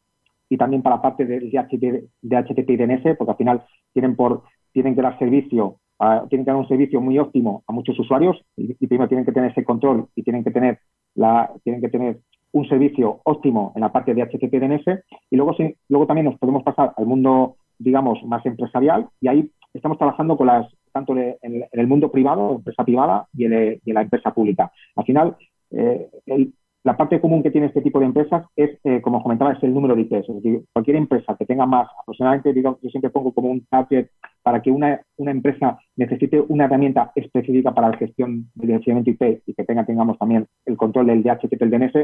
y 0.50 0.58
también 0.58 0.82
para 0.82 0.98
la 0.98 1.02
parte 1.02 1.26
de, 1.26 1.40
HTTP 1.50 2.70
y 2.70 2.78
DNS, 2.78 3.18
porque 3.18 3.32
al 3.32 3.38
final 3.38 3.66
tienen, 3.94 4.16
por, 4.16 4.44
tienen 4.74 4.94
que 4.94 5.02
dar 5.02 5.18
servicio 5.18 5.78
tienen 6.30 6.46
que 6.46 6.52
dar 6.52 6.56
un 6.56 6.68
servicio 6.68 7.02
muy 7.02 7.20
óptimo 7.20 7.64
a 7.68 7.74
muchos 7.74 8.00
usuarios 8.00 8.38
y, 8.56 8.74
primero 8.88 9.10
tienen 9.10 9.26
que 9.26 9.34
tener 9.34 9.52
ese 9.52 9.66
control 9.66 10.08
y 10.16 10.24
tienen 10.24 10.44
que 10.44 10.52
tener 10.52 10.80
la, 11.16 11.52
tienen 11.64 11.82
que 11.82 11.90
tener 11.90 12.20
un 12.52 12.68
servicio 12.68 13.20
óptimo 13.26 13.74
en 13.76 13.82
la 13.82 13.92
parte 13.92 14.14
de 14.14 14.24
HTTP 14.24 14.54
DNS 14.54 15.04
y 15.30 15.36
luego 15.36 15.54
sí, 15.56 15.76
luego 15.90 16.08
también 16.08 16.26
nos 16.26 16.40
podemos 16.40 16.64
pasar 16.64 16.94
al 16.96 17.06
mundo 17.06 17.58
digamos 17.78 18.24
más 18.26 18.46
empresarial 18.46 19.08
y 19.20 19.28
ahí 19.28 19.52
estamos 19.74 19.98
trabajando 19.98 20.38
con 20.38 20.48
las 20.48 20.68
tanto 20.92 21.16
en, 21.16 21.66
el 21.72 21.88
mundo 21.88 22.12
privado, 22.12 22.56
empresa 22.56 22.84
privada 22.84 23.28
y 23.34 23.46
en, 23.46 23.80
la 23.86 24.02
empresa 24.02 24.34
pública. 24.34 24.72
Al 24.96 25.06
final, 25.06 25.38
eh, 25.72 26.10
el, 26.26 26.54
la 26.84 26.96
parte 26.96 27.20
común 27.20 27.44
que 27.44 27.52
tiene 27.52 27.68
este 27.68 27.82
tipo 27.82 28.00
de 28.00 28.06
empresas 28.06 28.46
es, 28.56 28.80
eh, 28.86 29.02
como 29.02 29.22
comentaba, 29.22 29.52
es 29.52 29.62
el 29.64 29.74
número 29.74 29.96
de 29.96 30.02
IPs. 30.02 30.30
Es 30.30 30.36
decir, 30.36 30.64
cualquier 30.72 30.96
empresa 30.96 31.36
que 31.38 31.46
tenga 31.46 31.66
más, 31.66 31.90
aproximadamente, 32.02 32.54
digo, 32.54 32.80
yo 32.82 32.90
siempre 32.90 33.10
pongo 33.10 33.34
como 33.34 33.50
un 33.50 33.66
target 33.66 34.08
para 34.44 34.62
que 34.62 34.72
una, 34.72 35.02
una 35.18 35.32
empresa 35.32 35.78
necesite 35.98 36.40
una 36.40 36.66
herramienta 36.66 37.12
específica 37.16 37.74
para 37.74 37.90
la 37.90 37.98
gestión 37.98 38.50
del 38.56 38.68
direccionamiento 38.68 39.12
IP 39.12 39.42
y 39.46 39.54
que 39.54 39.66
tenga, 39.66 39.86
tengamos 39.86 40.18
también 40.18 40.48
el 40.66 40.78
control 40.78 41.08
del 41.08 41.22
DHCP, 41.22 41.62
el 41.62 41.70
DNS, 41.70 41.96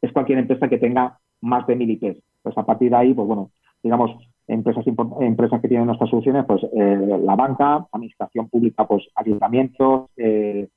es 0.00 0.12
cualquier 0.12 0.38
empresa 0.38 0.68
que 0.68 0.78
tenga 0.78 1.18
más 1.40 1.66
de 1.66 1.74
mil 1.74 1.90
IPs. 1.90 2.22
Pues 2.42 2.56
a 2.56 2.64
partir 2.64 2.90
de 2.90 2.96
ahí, 2.96 3.14
pues 3.14 3.26
bueno, 3.26 3.50
digamos, 3.82 4.12
empresas, 4.46 4.84
empresas 5.20 5.60
que 5.60 5.68
tienen 5.68 5.86
nuestras 5.86 6.10
soluciones, 6.10 6.44
pues 6.46 6.62
eh, 6.72 7.18
la 7.20 7.34
banca, 7.34 7.84
administración 7.90 8.48
pública, 8.48 8.86
pues 8.86 9.08
ayuntamientos, 9.16 10.10
eh, 10.16 10.68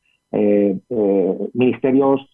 ministerios, 1.53 2.27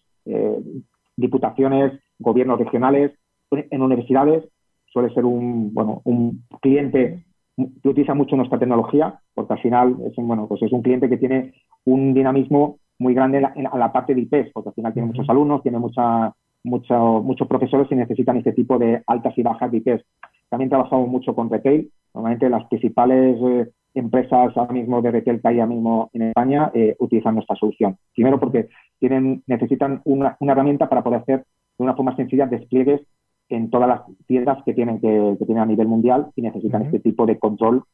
diputaciones, 1.16 1.92
gobiernos 2.18 2.58
regionales, 2.58 3.12
en 3.50 3.82
universidades 3.82 4.44
suele 4.86 5.12
ser 5.12 5.24
un, 5.24 5.74
bueno, 5.74 6.00
un 6.04 6.44
cliente 6.60 7.24
que 7.56 7.88
utiliza 7.88 8.14
mucho 8.14 8.36
nuestra 8.36 8.58
tecnología, 8.58 9.20
porque 9.34 9.54
al 9.54 9.60
final 9.60 9.96
es 10.06 10.16
un, 10.16 10.28
bueno, 10.28 10.46
pues 10.48 10.62
es 10.62 10.72
un 10.72 10.82
cliente 10.82 11.08
que 11.08 11.16
tiene 11.16 11.52
un 11.84 12.14
dinamismo 12.14 12.78
muy 12.98 13.12
grande 13.12 13.38
en 13.38 13.64
la, 13.64 13.92
parte 13.92 14.14
de 14.14 14.22
IPs, 14.22 14.52
porque 14.52 14.68
al 14.68 14.74
final 14.74 14.92
tiene 14.92 15.08
muchos 15.08 15.28
alumnos, 15.28 15.62
tiene 15.62 15.78
mucha, 15.78 16.32
muchos 16.62 17.48
profesores 17.48 17.88
y 17.90 17.96
necesitan 17.96 18.36
este 18.36 18.52
tipo 18.52 18.78
de 18.78 19.02
altas 19.06 19.36
y 19.36 19.42
bajas 19.42 19.70
de 19.70 19.78
IPs. 19.78 20.04
También 20.48 20.70
trabajamos 20.70 21.08
mucho 21.08 21.34
con 21.34 21.50
retail. 21.50 21.90
Normalmente 22.14 22.48
las 22.48 22.64
principales 22.66 23.36
eh, 23.42 23.70
empresas 23.94 24.56
ahora 24.56 24.72
mismo 24.72 25.00
de 25.00 25.12
retail 25.12 25.40
que 25.40 25.48
hay 25.48 25.60
ahora 25.60 25.72
mismo 25.74 26.10
en 26.12 26.22
España 26.22 26.70
eh, 26.74 26.96
utilizan 26.98 27.34
nuestra 27.36 27.56
solución. 27.56 27.96
Primero 28.12 28.40
porque 28.40 28.68
tienen, 28.98 29.42
necesitan 29.46 30.02
una, 30.04 30.36
herramienta 30.40 30.88
para 30.88 31.02
poder 31.02 31.20
hacer 31.20 31.38
de 31.78 31.84
una 31.84 31.94
forma 31.94 32.16
sencilla 32.16 32.46
despliegues 32.46 33.00
en 33.48 33.70
todas 33.70 33.88
las 33.88 34.00
tiendas 34.26 34.62
que 34.64 34.74
tienen, 34.74 35.00
que, 35.00 35.36
tienen 35.46 35.62
a 35.62 35.66
nivel 35.66 35.86
mundial 35.86 36.30
y 36.34 36.42
necesitan 36.42 36.82
este 36.82 37.00
tipo 37.00 37.24
de 37.26 37.38
control, 37.38 37.84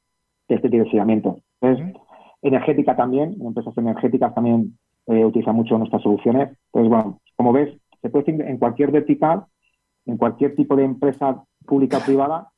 este 0.49 0.69
direccionamiento. 0.69 1.41
Entonces, 1.61 1.97
energética 2.43 2.97
también, 2.97 3.37
empresas 3.41 3.77
energéticas 3.77 4.35
también 4.35 4.79
eh, 5.07 5.25
utilizan 5.25 5.57
mucho 5.57 5.77
nuestras 5.77 6.03
soluciones. 6.03 6.51
Entonces, 6.73 6.89
bueno, 6.89 7.21
como 7.37 7.53
ves, 7.53 7.77
se 8.01 8.09
puede 8.09 8.31
en 8.31 8.59
cualquier 8.59 8.91
vertical, 8.91 9.45
en 10.07 10.17
cualquier 10.17 10.55
tipo 10.57 10.77
de 10.77 10.85
empresa 10.85 11.45
pública 11.67 11.99
o 11.99 12.05
privada 12.05 12.49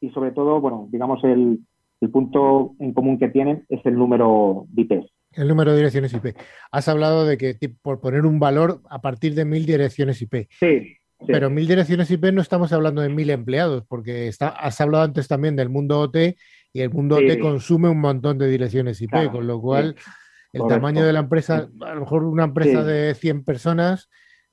y 0.00 0.10
sobre 0.10 0.32
todo, 0.32 0.60
bueno, 0.60 0.88
digamos 0.90 1.22
el, 1.24 1.60
el 2.00 2.10
punto 2.10 2.74
en 2.78 2.92
común 2.92 3.18
que 3.18 3.28
tienen 3.28 3.64
es 3.68 3.84
el 3.84 3.94
número 3.94 4.66
de 4.68 4.82
IPs. 4.82 5.06
El 5.32 5.48
número 5.48 5.70
de 5.70 5.76
direcciones 5.76 6.12
IP. 6.12 6.36
Has 6.72 6.88
hablado 6.88 7.26
de 7.26 7.36
que 7.36 7.56
por 7.82 8.00
poner 8.00 8.26
un 8.26 8.40
valor 8.40 8.80
a 8.90 9.00
partir 9.00 9.34
de 9.34 9.44
mil 9.44 9.64
direcciones 9.66 10.20
IP. 10.22 10.48
Sí. 10.58 10.96
Pero 11.26 11.50
mil 11.50 11.66
direcciones 11.66 12.10
IP 12.10 12.32
no 12.32 12.40
estamos 12.40 12.72
hablando 12.72 13.02
de 13.02 13.10
mil 13.10 13.28
empleados, 13.30 13.84
porque 13.86 14.28
está, 14.28 14.48
has 14.48 14.80
hablado 14.80 15.04
antes 15.04 15.28
también 15.28 15.54
del 15.54 15.68
mundo 15.68 16.00
OT 16.00 16.16
y 16.72 16.80
el 16.80 16.90
mundo 16.90 17.16
OT 17.16 17.38
consume 17.38 17.88
un 17.88 18.00
montón 18.00 18.38
de 18.38 18.48
direcciones 18.48 19.00
IP, 19.02 19.30
con 19.30 19.46
lo 19.46 19.60
cual 19.60 19.96
el 20.52 20.66
tamaño 20.66 21.04
de 21.04 21.12
la 21.12 21.20
empresa, 21.20 21.68
a 21.80 21.94
lo 21.94 22.00
mejor 22.00 22.24
una 22.24 22.44
empresa 22.44 22.82
de 22.82 23.14
100 23.14 23.44
personas, 23.44 24.08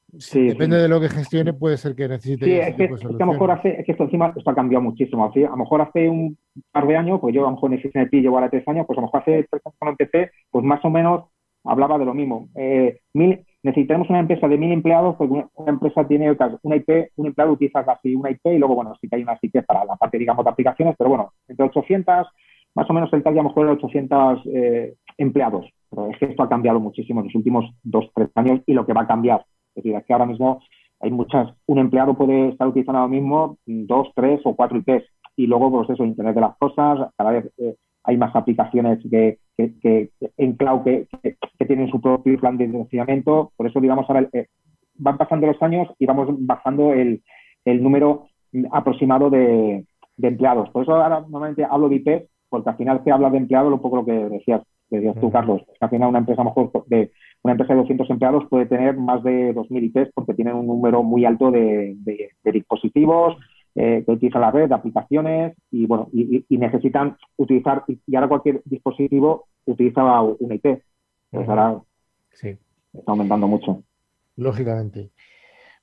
depende 0.08 0.78
de 0.78 0.88
lo 0.88 1.02
que 1.02 1.10
gestione, 1.10 1.54
puede 1.54 1.78
ser 1.78 1.96
que 1.96 2.08
necesite. 2.08 2.46
Sí, 2.46 2.52
es 2.52 2.76
que, 2.76 2.86
es 2.86 3.00
que, 3.00 3.08
a 3.08 3.26
lo 3.26 3.34
mejor 3.34 3.52
hace, 3.52 3.80
es 3.80 3.86
que 3.86 3.92
esto 3.92 4.06
encima 4.06 4.34
esto 4.36 4.50
ha 4.50 4.56
cambiado 4.56 4.84
muchísimo. 4.84 5.26
a 5.26 5.40
lo 5.40 5.58
mejor 5.58 5.82
hace 5.82 6.10
un 6.10 6.38
par 6.72 6.88
de 6.88 6.98
años, 6.98 7.20
pues 7.20 7.36
yo 7.36 7.42
a 7.42 7.50
lo 7.50 7.56
mejor 7.56 7.74
en 7.74 8.02
IP 8.02 8.14
llevo 8.14 8.38
ahora 8.38 8.50
tres 8.50 8.68
años, 8.68 8.86
pues 8.88 8.98
a 8.98 9.02
lo 9.02 9.08
mejor 9.08 9.22
hace 9.22 9.48
tres 9.50 9.62
años 9.66 9.76
cuando 9.78 9.92
empecé, 10.00 10.32
pues 10.50 10.64
más 10.64 10.84
o 10.86 10.90
menos 10.90 11.26
hablaba 11.64 11.98
de 11.98 12.06
lo 12.06 12.14
mismo. 12.14 12.50
Eh, 12.56 13.00
mil, 13.14 13.46
necesitamos 13.64 14.10
una 14.10 14.20
empresa 14.20 14.48
de 14.48 14.58
mil 14.58 14.72
empleados, 14.72 15.16
porque 15.18 15.34
una, 15.34 15.72
empresa 15.72 16.08
tiene 16.08 16.36
una 16.62 16.76
IP, 16.76 17.12
un 17.18 17.28
empleado 17.28 17.54
utiliza 17.54 17.84
casi 17.84 18.16
una 18.16 18.32
IP 18.32 18.46
y 18.46 18.58
luego, 18.58 18.76
bueno, 18.76 18.96
sí 19.00 19.10
que 19.10 19.18
hay 19.18 19.24
una 19.24 19.38
IP 19.42 19.66
para 19.66 19.86
la 19.86 19.96
parte, 19.96 20.18
digamos, 20.18 20.46
de 20.46 20.52
aplicaciones, 20.52 20.96
pero 20.98 21.10
bueno, 21.10 21.34
entre 21.48 21.66
800, 21.66 22.28
más 22.76 22.90
o 22.90 22.94
menos 22.94 23.12
el 23.12 23.24
tal 23.24 23.34
a 23.34 23.38
lo 23.38 23.50
mejor 23.50 23.68
800 23.68 24.42
eh, 24.54 24.94
empleados. 25.18 25.66
Pero 25.90 26.10
es 26.12 26.18
que 26.18 26.26
esto 26.26 26.44
ha 26.44 26.50
cambiado 26.50 26.80
muchísimo 26.80 27.22
en 27.22 27.28
los 27.28 27.36
últimos 27.36 27.66
dos, 27.84 28.10
tres 28.16 28.30
años 28.36 28.62
y 28.66 28.74
lo 28.74 28.86
que 28.86 28.94
va 28.94 29.02
a 29.02 29.08
cambiar. 29.08 29.46
Es 29.78 29.84
decir, 29.84 30.04
que 30.06 30.14
ahora 30.14 30.26
mismo 30.26 30.60
hay 31.00 31.12
muchas, 31.12 31.54
un 31.68 31.78
empleado 31.78 32.16
puede 32.16 32.50
estar 32.50 32.68
utilizando 32.68 33.00
ahora 33.00 33.12
mismo 33.12 33.58
dos, 33.66 34.10
tres 34.16 34.42
o 34.44 34.56
cuatro 34.56 34.78
IPs. 34.80 35.06
Y 35.36 35.46
luego, 35.46 35.70
pues 35.72 35.90
eso, 35.92 36.04
Internet 36.04 36.34
de 36.34 36.42
las 36.42 36.58
cosas, 36.58 37.12
cada 37.16 37.32
vez 37.32 37.52
eh, 37.58 37.76
hay 38.04 38.18
más 38.18 38.36
aplicaciones 38.36 39.00
que, 39.10 39.38
en 39.58 40.54
cloud 40.54 40.84
que, 40.84 41.08
tienen 41.68 41.90
su 41.90 42.02
propio 42.02 42.40
plan 42.40 42.58
de 42.58 42.68
financiamiento. 42.68 43.52
Por 43.56 43.68
eso, 43.68 43.80
digamos, 43.80 44.10
ahora 44.10 44.28
eh, 44.34 44.48
van 44.96 45.18
pasando 45.18 45.46
los 45.46 45.62
años 45.62 45.88
y 46.00 46.06
vamos 46.06 46.30
bajando 46.40 46.94
el, 46.94 47.22
número 47.66 48.28
aproximado 48.72 49.30
de, 49.30 49.86
empleados. 50.20 50.70
Por 50.72 50.84
eso 50.84 50.96
ahora 50.96 51.20
normalmente 51.20 51.66
hablo 51.70 51.90
de 51.90 51.96
IPs, 51.98 52.30
porque 52.50 52.70
al 52.70 52.78
final 52.78 53.02
se 53.04 53.12
habla 53.12 53.30
de 53.30 53.38
empleados, 53.38 53.72
un 53.72 53.82
poco 53.82 53.98
lo 53.98 54.06
que 54.06 54.14
decías, 54.14 54.62
decías 54.90 55.20
tú, 55.20 55.32
Carlos. 55.32 55.62
Es 55.62 55.80
que 55.80 55.86
al 55.86 55.90
final 55.90 56.10
una 56.10 56.20
empresa 56.20 56.44
mejor 56.44 56.72
de 56.88 57.12
una 57.44 57.54
empresa 57.54 57.74
de 57.74 57.80
200 57.80 58.10
empleados 58.10 58.46
puede 58.50 58.66
tener 58.66 58.98
más 58.98 59.24
de 59.24 59.54
2.000 59.54 59.84
IPs 59.84 60.12
porque 60.14 60.34
tienen 60.34 60.56
un 60.56 60.68
número 60.68 61.04
muy 61.04 61.26
alto 61.26 61.52
de, 61.52 61.96
dispositivos, 62.44 63.38
eh, 63.76 64.04
que 64.06 64.12
utilizan 64.12 64.42
la 64.42 64.52
red, 64.52 64.68
de 64.68 64.76
aplicaciones 64.76 65.56
y 65.72 65.86
bueno 65.86 66.10
y, 66.12 66.46
necesitan 66.50 67.16
utilizar 67.36 67.84
y 67.88 68.16
ahora 68.16 68.28
cualquier 68.28 68.62
dispositivo 68.66 69.48
utiliza 69.66 70.22
una 70.22 70.56
IP. 70.56 70.82
Pues 71.30 71.50
ahora 71.50 71.80
sí. 72.32 72.58
está 72.94 73.12
aumentando 73.12 73.48
mucho. 73.48 73.84
Lógicamente. 74.36 75.10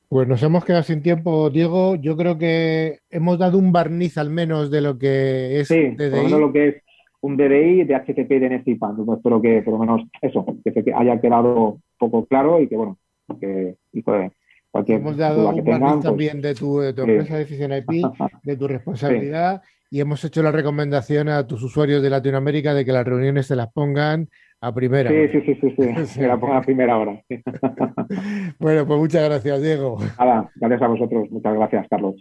Pues 0.08 0.28
nos 0.28 0.42
hemos 0.42 0.64
quedado 0.64 0.84
sin 0.84 1.02
tiempo, 1.02 1.50
Diego. 1.50 1.96
Yo 1.96 2.16
creo 2.16 2.38
que 2.38 3.00
hemos 3.10 3.38
dado 3.38 3.58
un 3.58 3.72
barniz 3.72 4.16
al 4.16 4.30
menos 4.30 4.70
de 4.70 4.80
lo 4.80 4.98
que 4.98 5.60
es 5.60 5.68
sí, 5.68 5.96
Por 5.96 6.40
lo 6.40 6.52
que 6.52 6.68
es 6.68 6.82
un 7.24 7.38
DDI 7.38 7.84
de 7.84 7.94
HTTP 7.94 8.28
de 8.28 8.58
NFTP. 8.58 8.82
espero 9.16 9.40
que 9.40 9.62
por 9.62 9.72
lo 9.74 9.78
menos 9.78 10.02
eso, 10.20 10.44
que 10.62 10.92
haya 10.94 11.18
quedado 11.22 11.78
poco 11.98 12.26
claro 12.26 12.60
y 12.60 12.68
que 12.68 12.76
bueno, 12.76 12.98
que 13.40 13.76
y 13.94 14.02
pues, 14.02 14.30
cualquier 14.70 15.00
Hemos 15.00 15.16
dado 15.16 15.48
un 15.48 15.64
pues 15.64 16.00
también 16.02 16.42
de 16.42 16.54
tu, 16.54 16.80
de 16.80 16.92
tu 16.92 17.00
empresa 17.00 17.34
de 17.34 17.44
Decision 17.44 17.72
IP, 17.72 17.88
de 18.42 18.56
tu 18.58 18.68
responsabilidad 18.68 19.62
y 19.90 20.00
hemos 20.00 20.22
hecho 20.22 20.42
la 20.42 20.50
recomendación 20.50 21.30
a 21.30 21.46
tus 21.46 21.62
usuarios 21.62 22.02
de 22.02 22.10
Latinoamérica 22.10 22.74
de 22.74 22.84
que 22.84 22.92
las 22.92 23.06
reuniones 23.06 23.46
se 23.46 23.56
las 23.56 23.72
pongan 23.72 24.28
a 24.60 24.74
primera 24.74 25.08
sí, 25.08 25.16
hora. 25.16 25.32
Sí, 25.32 25.40
sí, 25.46 25.58
sí, 25.60 25.74
sí, 25.78 26.06
se 26.06 26.26
la 26.26 26.38
pongan 26.38 26.58
a 26.58 26.62
primera 26.62 26.98
hora. 26.98 27.22
bueno, 28.58 28.86
pues 28.86 28.98
muchas 28.98 29.24
gracias, 29.24 29.62
Diego. 29.62 29.96
Nada, 30.18 30.50
gracias 30.56 30.82
a 30.82 30.88
vosotros. 30.88 31.30
Muchas 31.30 31.54
gracias, 31.54 31.86
Carlos. 31.88 32.16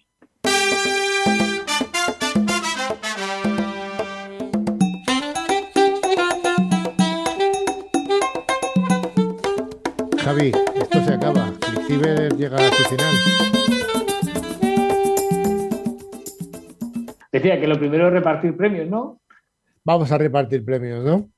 Javi, 10.24 10.54
esto 10.76 11.04
se 11.04 11.14
acaba. 11.14 11.52
ClickCiber 11.60 12.34
llega 12.38 12.56
a 12.56 12.72
su 12.72 12.84
final. 12.86 13.14
Decía 17.30 17.60
que 17.60 17.68
lo 17.68 17.78
primero 17.78 18.08
es 18.08 18.14
repartir 18.14 18.56
premios, 18.56 18.88
¿no? 18.90 19.20
Vamos 19.84 20.14
a 20.14 20.18
repartir 20.18 20.64
premios, 20.64 21.04
¿no? 21.04 21.30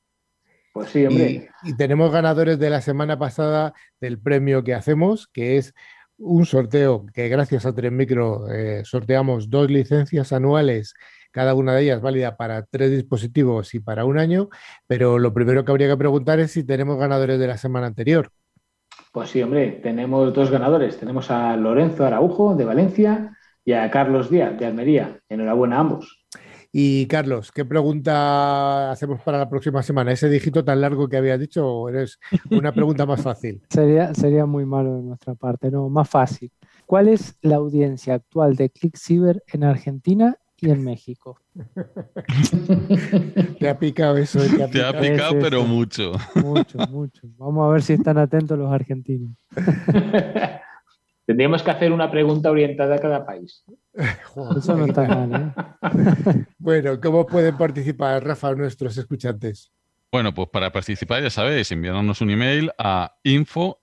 Pues 0.71 0.89
sí, 0.89 1.03
hombre. 1.03 1.49
Y, 1.63 1.75
tenemos 1.75 2.11
ganadores 2.11 2.59
de 2.59 2.69
la 2.69 2.81
semana 2.81 3.17
pasada 3.17 3.73
del 3.99 4.19
premio 4.19 4.63
que 4.63 4.75
hacemos, 4.75 5.27
que 5.29 5.57
es 5.57 5.73
un 6.19 6.45
sorteo 6.45 7.07
que 7.11 7.27
gracias 7.27 7.65
a 7.65 7.73
Tres 7.73 7.91
Micro 7.91 8.51
eh, 8.51 8.83
sorteamos 8.85 9.49
dos 9.49 9.71
licencias 9.71 10.31
anuales, 10.31 10.93
cada 11.31 11.55
una 11.55 11.73
de 11.73 11.81
ellas 11.81 12.01
válida 12.01 12.37
para 12.37 12.63
tres 12.65 12.91
dispositivos 12.91 13.73
y 13.73 13.79
para 13.79 14.05
un 14.05 14.19
año, 14.19 14.49
pero 14.85 15.17
lo 15.17 15.33
primero 15.33 15.65
que 15.65 15.71
habría 15.71 15.87
que 15.87 15.97
preguntar 15.97 16.39
es 16.39 16.51
si 16.51 16.63
tenemos 16.63 16.99
ganadores 16.99 17.39
de 17.39 17.47
la 17.47 17.57
semana 17.57 17.87
anterior. 17.87 18.31
Pues 19.15 19.29
sí, 19.29 19.41
hombre, 19.41 19.79
tenemos 19.81 20.33
dos 20.33 20.51
ganadores. 20.51 20.97
Tenemos 20.97 21.31
a 21.31 21.55
Lorenzo 21.55 22.05
Araujo 22.05 22.53
de 22.53 22.65
Valencia 22.65 23.37
y 23.63 23.71
a 23.71 23.89
Carlos 23.89 24.29
Díaz 24.29 24.59
de 24.59 24.65
Almería. 24.65 25.21
Enhorabuena 25.29 25.77
a 25.77 25.79
ambos. 25.79 26.25
Y 26.69 27.07
Carlos, 27.07 27.49
¿qué 27.53 27.63
pregunta 27.63 28.91
hacemos 28.91 29.21
para 29.21 29.37
la 29.37 29.49
próxima 29.49 29.81
semana? 29.83 30.11
¿Ese 30.11 30.27
dígito 30.27 30.65
tan 30.65 30.81
largo 30.81 31.07
que 31.07 31.15
habías 31.15 31.39
dicho 31.39 31.65
o 31.65 31.87
eres 31.87 32.19
una 32.51 32.73
pregunta 32.73 33.05
más 33.05 33.21
fácil? 33.21 33.61
sería, 33.69 34.13
sería 34.13 34.45
muy 34.45 34.65
malo 34.65 34.97
de 34.97 35.03
nuestra 35.03 35.33
parte, 35.33 35.71
no, 35.71 35.87
más 35.87 36.09
fácil. 36.09 36.51
¿Cuál 36.85 37.07
es 37.07 37.37
la 37.41 37.55
audiencia 37.55 38.15
actual 38.15 38.57
de 38.57 38.69
ClickCiber 38.69 39.41
en 39.47 39.63
Argentina 39.63 40.37
y 40.65 40.71
en 40.71 40.83
México. 40.83 41.39
te 43.59 43.69
ha 43.69 43.77
picado 43.77 44.17
eso. 44.17 44.43
Eh, 44.43 44.67
te 44.71 44.83
ha 44.83 44.99
picado, 44.99 45.37
pero 45.39 45.63
mucho. 45.63 46.13
Mucho, 46.35 46.77
mucho. 46.89 47.21
Vamos 47.37 47.67
a 47.67 47.71
ver 47.71 47.81
si 47.81 47.93
están 47.93 48.17
atentos 48.17 48.57
los 48.57 48.71
argentinos. 48.71 49.31
Tendríamos 51.25 51.63
que 51.63 51.71
hacer 51.71 51.91
una 51.91 52.11
pregunta 52.11 52.51
orientada 52.51 52.95
a 52.95 52.99
cada 52.99 53.25
país. 53.25 53.63
Eso 53.93 54.77
no 54.77 54.85
está 54.85 55.07
mal. 55.07 55.33
¿eh? 55.33 55.51
bueno, 56.59 57.01
¿cómo 57.01 57.25
pueden 57.25 57.57
participar, 57.57 58.23
Rafa, 58.23 58.53
nuestros 58.53 58.95
escuchantes? 58.97 59.71
Bueno, 60.11 60.33
pues 60.33 60.49
para 60.49 60.71
participar, 60.71 61.23
ya 61.23 61.31
sabéis, 61.31 61.71
enviándonos 61.71 62.21
un 62.21 62.29
email 62.29 62.71
a 62.77 63.15
info 63.23 63.79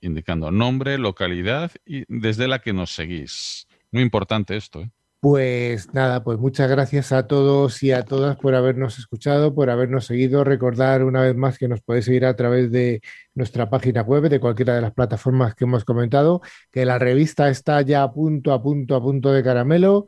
indicando 0.00 0.50
nombre, 0.50 0.98
localidad 0.98 1.70
y 1.86 2.04
desde 2.08 2.48
la 2.48 2.60
que 2.60 2.72
nos 2.72 2.94
seguís. 2.94 3.68
Muy 3.94 4.02
importante 4.02 4.56
esto. 4.56 4.80
¿eh? 4.80 4.90
Pues 5.20 5.94
nada, 5.94 6.24
pues 6.24 6.36
muchas 6.40 6.68
gracias 6.68 7.12
a 7.12 7.28
todos 7.28 7.80
y 7.84 7.92
a 7.92 8.04
todas 8.04 8.36
por 8.36 8.56
habernos 8.56 8.98
escuchado, 8.98 9.54
por 9.54 9.70
habernos 9.70 10.06
seguido. 10.06 10.42
Recordar 10.42 11.04
una 11.04 11.20
vez 11.20 11.36
más 11.36 11.58
que 11.58 11.68
nos 11.68 11.80
podéis 11.80 12.06
seguir 12.06 12.26
a 12.26 12.34
través 12.34 12.72
de 12.72 13.02
nuestra 13.36 13.70
página 13.70 14.02
web, 14.02 14.28
de 14.28 14.40
cualquiera 14.40 14.74
de 14.74 14.80
las 14.80 14.92
plataformas 14.92 15.54
que 15.54 15.62
hemos 15.62 15.84
comentado, 15.84 16.42
que 16.72 16.84
la 16.84 16.98
revista 16.98 17.48
está 17.48 17.82
ya 17.82 18.02
a 18.02 18.12
punto, 18.12 18.52
a 18.52 18.60
punto, 18.60 18.96
a 18.96 19.00
punto 19.00 19.30
de 19.30 19.44
caramelo. 19.44 20.06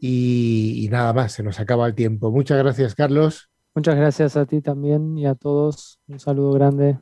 Y, 0.00 0.84
y 0.84 0.88
nada 0.88 1.12
más, 1.12 1.30
se 1.30 1.44
nos 1.44 1.60
acaba 1.60 1.86
el 1.86 1.94
tiempo. 1.94 2.32
Muchas 2.32 2.58
gracias, 2.58 2.96
Carlos. 2.96 3.48
Muchas 3.76 3.94
gracias 3.94 4.36
a 4.36 4.44
ti 4.44 4.60
también 4.60 5.16
y 5.16 5.26
a 5.26 5.36
todos. 5.36 6.00
Un 6.08 6.18
saludo 6.18 6.50
grande. 6.50 6.98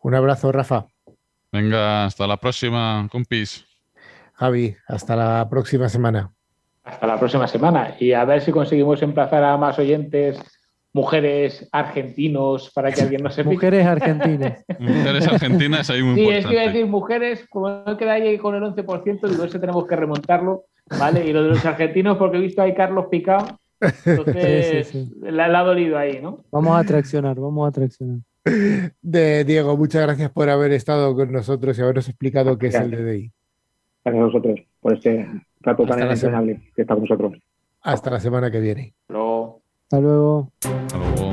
Un 0.00 0.16
abrazo, 0.16 0.50
Rafa. 0.50 0.88
Venga, 1.52 2.06
hasta 2.06 2.26
la 2.26 2.38
próxima, 2.38 3.08
compis. 3.08 3.67
Javi, 4.38 4.76
hasta 4.86 5.16
la 5.16 5.48
próxima 5.50 5.88
semana. 5.88 6.30
Hasta 6.84 7.06
la 7.08 7.18
próxima 7.18 7.48
semana 7.48 7.96
y 7.98 8.12
a 8.12 8.24
ver 8.24 8.40
si 8.40 8.52
conseguimos 8.52 9.02
emplazar 9.02 9.42
a 9.42 9.56
más 9.56 9.76
oyentes, 9.80 10.40
mujeres 10.92 11.68
argentinos, 11.72 12.70
para 12.72 12.92
que 12.92 13.02
alguien 13.02 13.24
nos 13.24 13.34
sepa. 13.34 13.50
Mujeres 13.50 13.84
argentinas. 13.84 14.64
mujeres 14.78 15.26
argentinas 15.26 15.90
hay 15.90 16.02
muy 16.04 16.14
Sí, 16.14 16.28
es 16.28 16.46
que 16.46 16.52
iba 16.52 16.62
a 16.62 16.66
decir 16.66 16.86
mujeres, 16.86 17.46
como 17.50 17.68
no 17.68 17.96
queda 17.96 18.12
ahí 18.12 18.38
con 18.38 18.54
el 18.54 18.62
11%, 18.62 19.28
digo, 19.28 19.44
eso 19.44 19.58
tenemos 19.58 19.86
que 19.88 19.96
remontarlo, 19.96 20.66
¿vale? 20.96 21.26
Y 21.26 21.32
lo 21.32 21.42
de 21.42 21.48
los 21.48 21.66
argentinos, 21.66 22.16
porque 22.16 22.36
he 22.36 22.40
visto 22.40 22.62
ahí 22.62 22.74
Carlos 22.74 23.06
Picado, 23.10 23.58
entonces 23.80 24.86
sí, 24.92 25.04
sí, 25.04 25.20
sí. 25.20 25.40
ha 25.40 25.62
dolido 25.64 25.98
ahí, 25.98 26.20
¿no? 26.22 26.44
Vamos 26.52 26.78
a 26.78 26.84
traccionar, 26.84 27.40
vamos 27.40 27.68
a 27.68 27.72
traccionar. 27.72 28.20
De 29.02 29.44
Diego, 29.44 29.76
muchas 29.76 30.02
gracias 30.02 30.30
por 30.30 30.48
haber 30.48 30.72
estado 30.72 31.12
con 31.16 31.32
nosotros 31.32 31.76
y 31.76 31.82
habernos 31.82 32.08
explicado 32.08 32.56
qué 32.56 32.68
es 32.68 32.76
el 32.76 32.92
DDI 32.92 33.32
gracias 34.12 34.22
a 34.22 34.26
vosotros 34.26 34.60
por 34.80 34.94
este 34.94 35.26
rato 35.60 35.86
tan 35.86 36.02
entrañable 36.02 36.60
que 36.74 36.82
está 36.82 36.94
con 36.94 37.04
nosotros. 37.04 37.32
Hasta 37.82 38.10
la 38.10 38.20
semana 38.20 38.50
que 38.50 38.60
viene. 38.60 38.94
Hasta 39.08 40.00
luego. 40.00 40.50
Hasta 40.62 40.98
luego. 40.98 41.27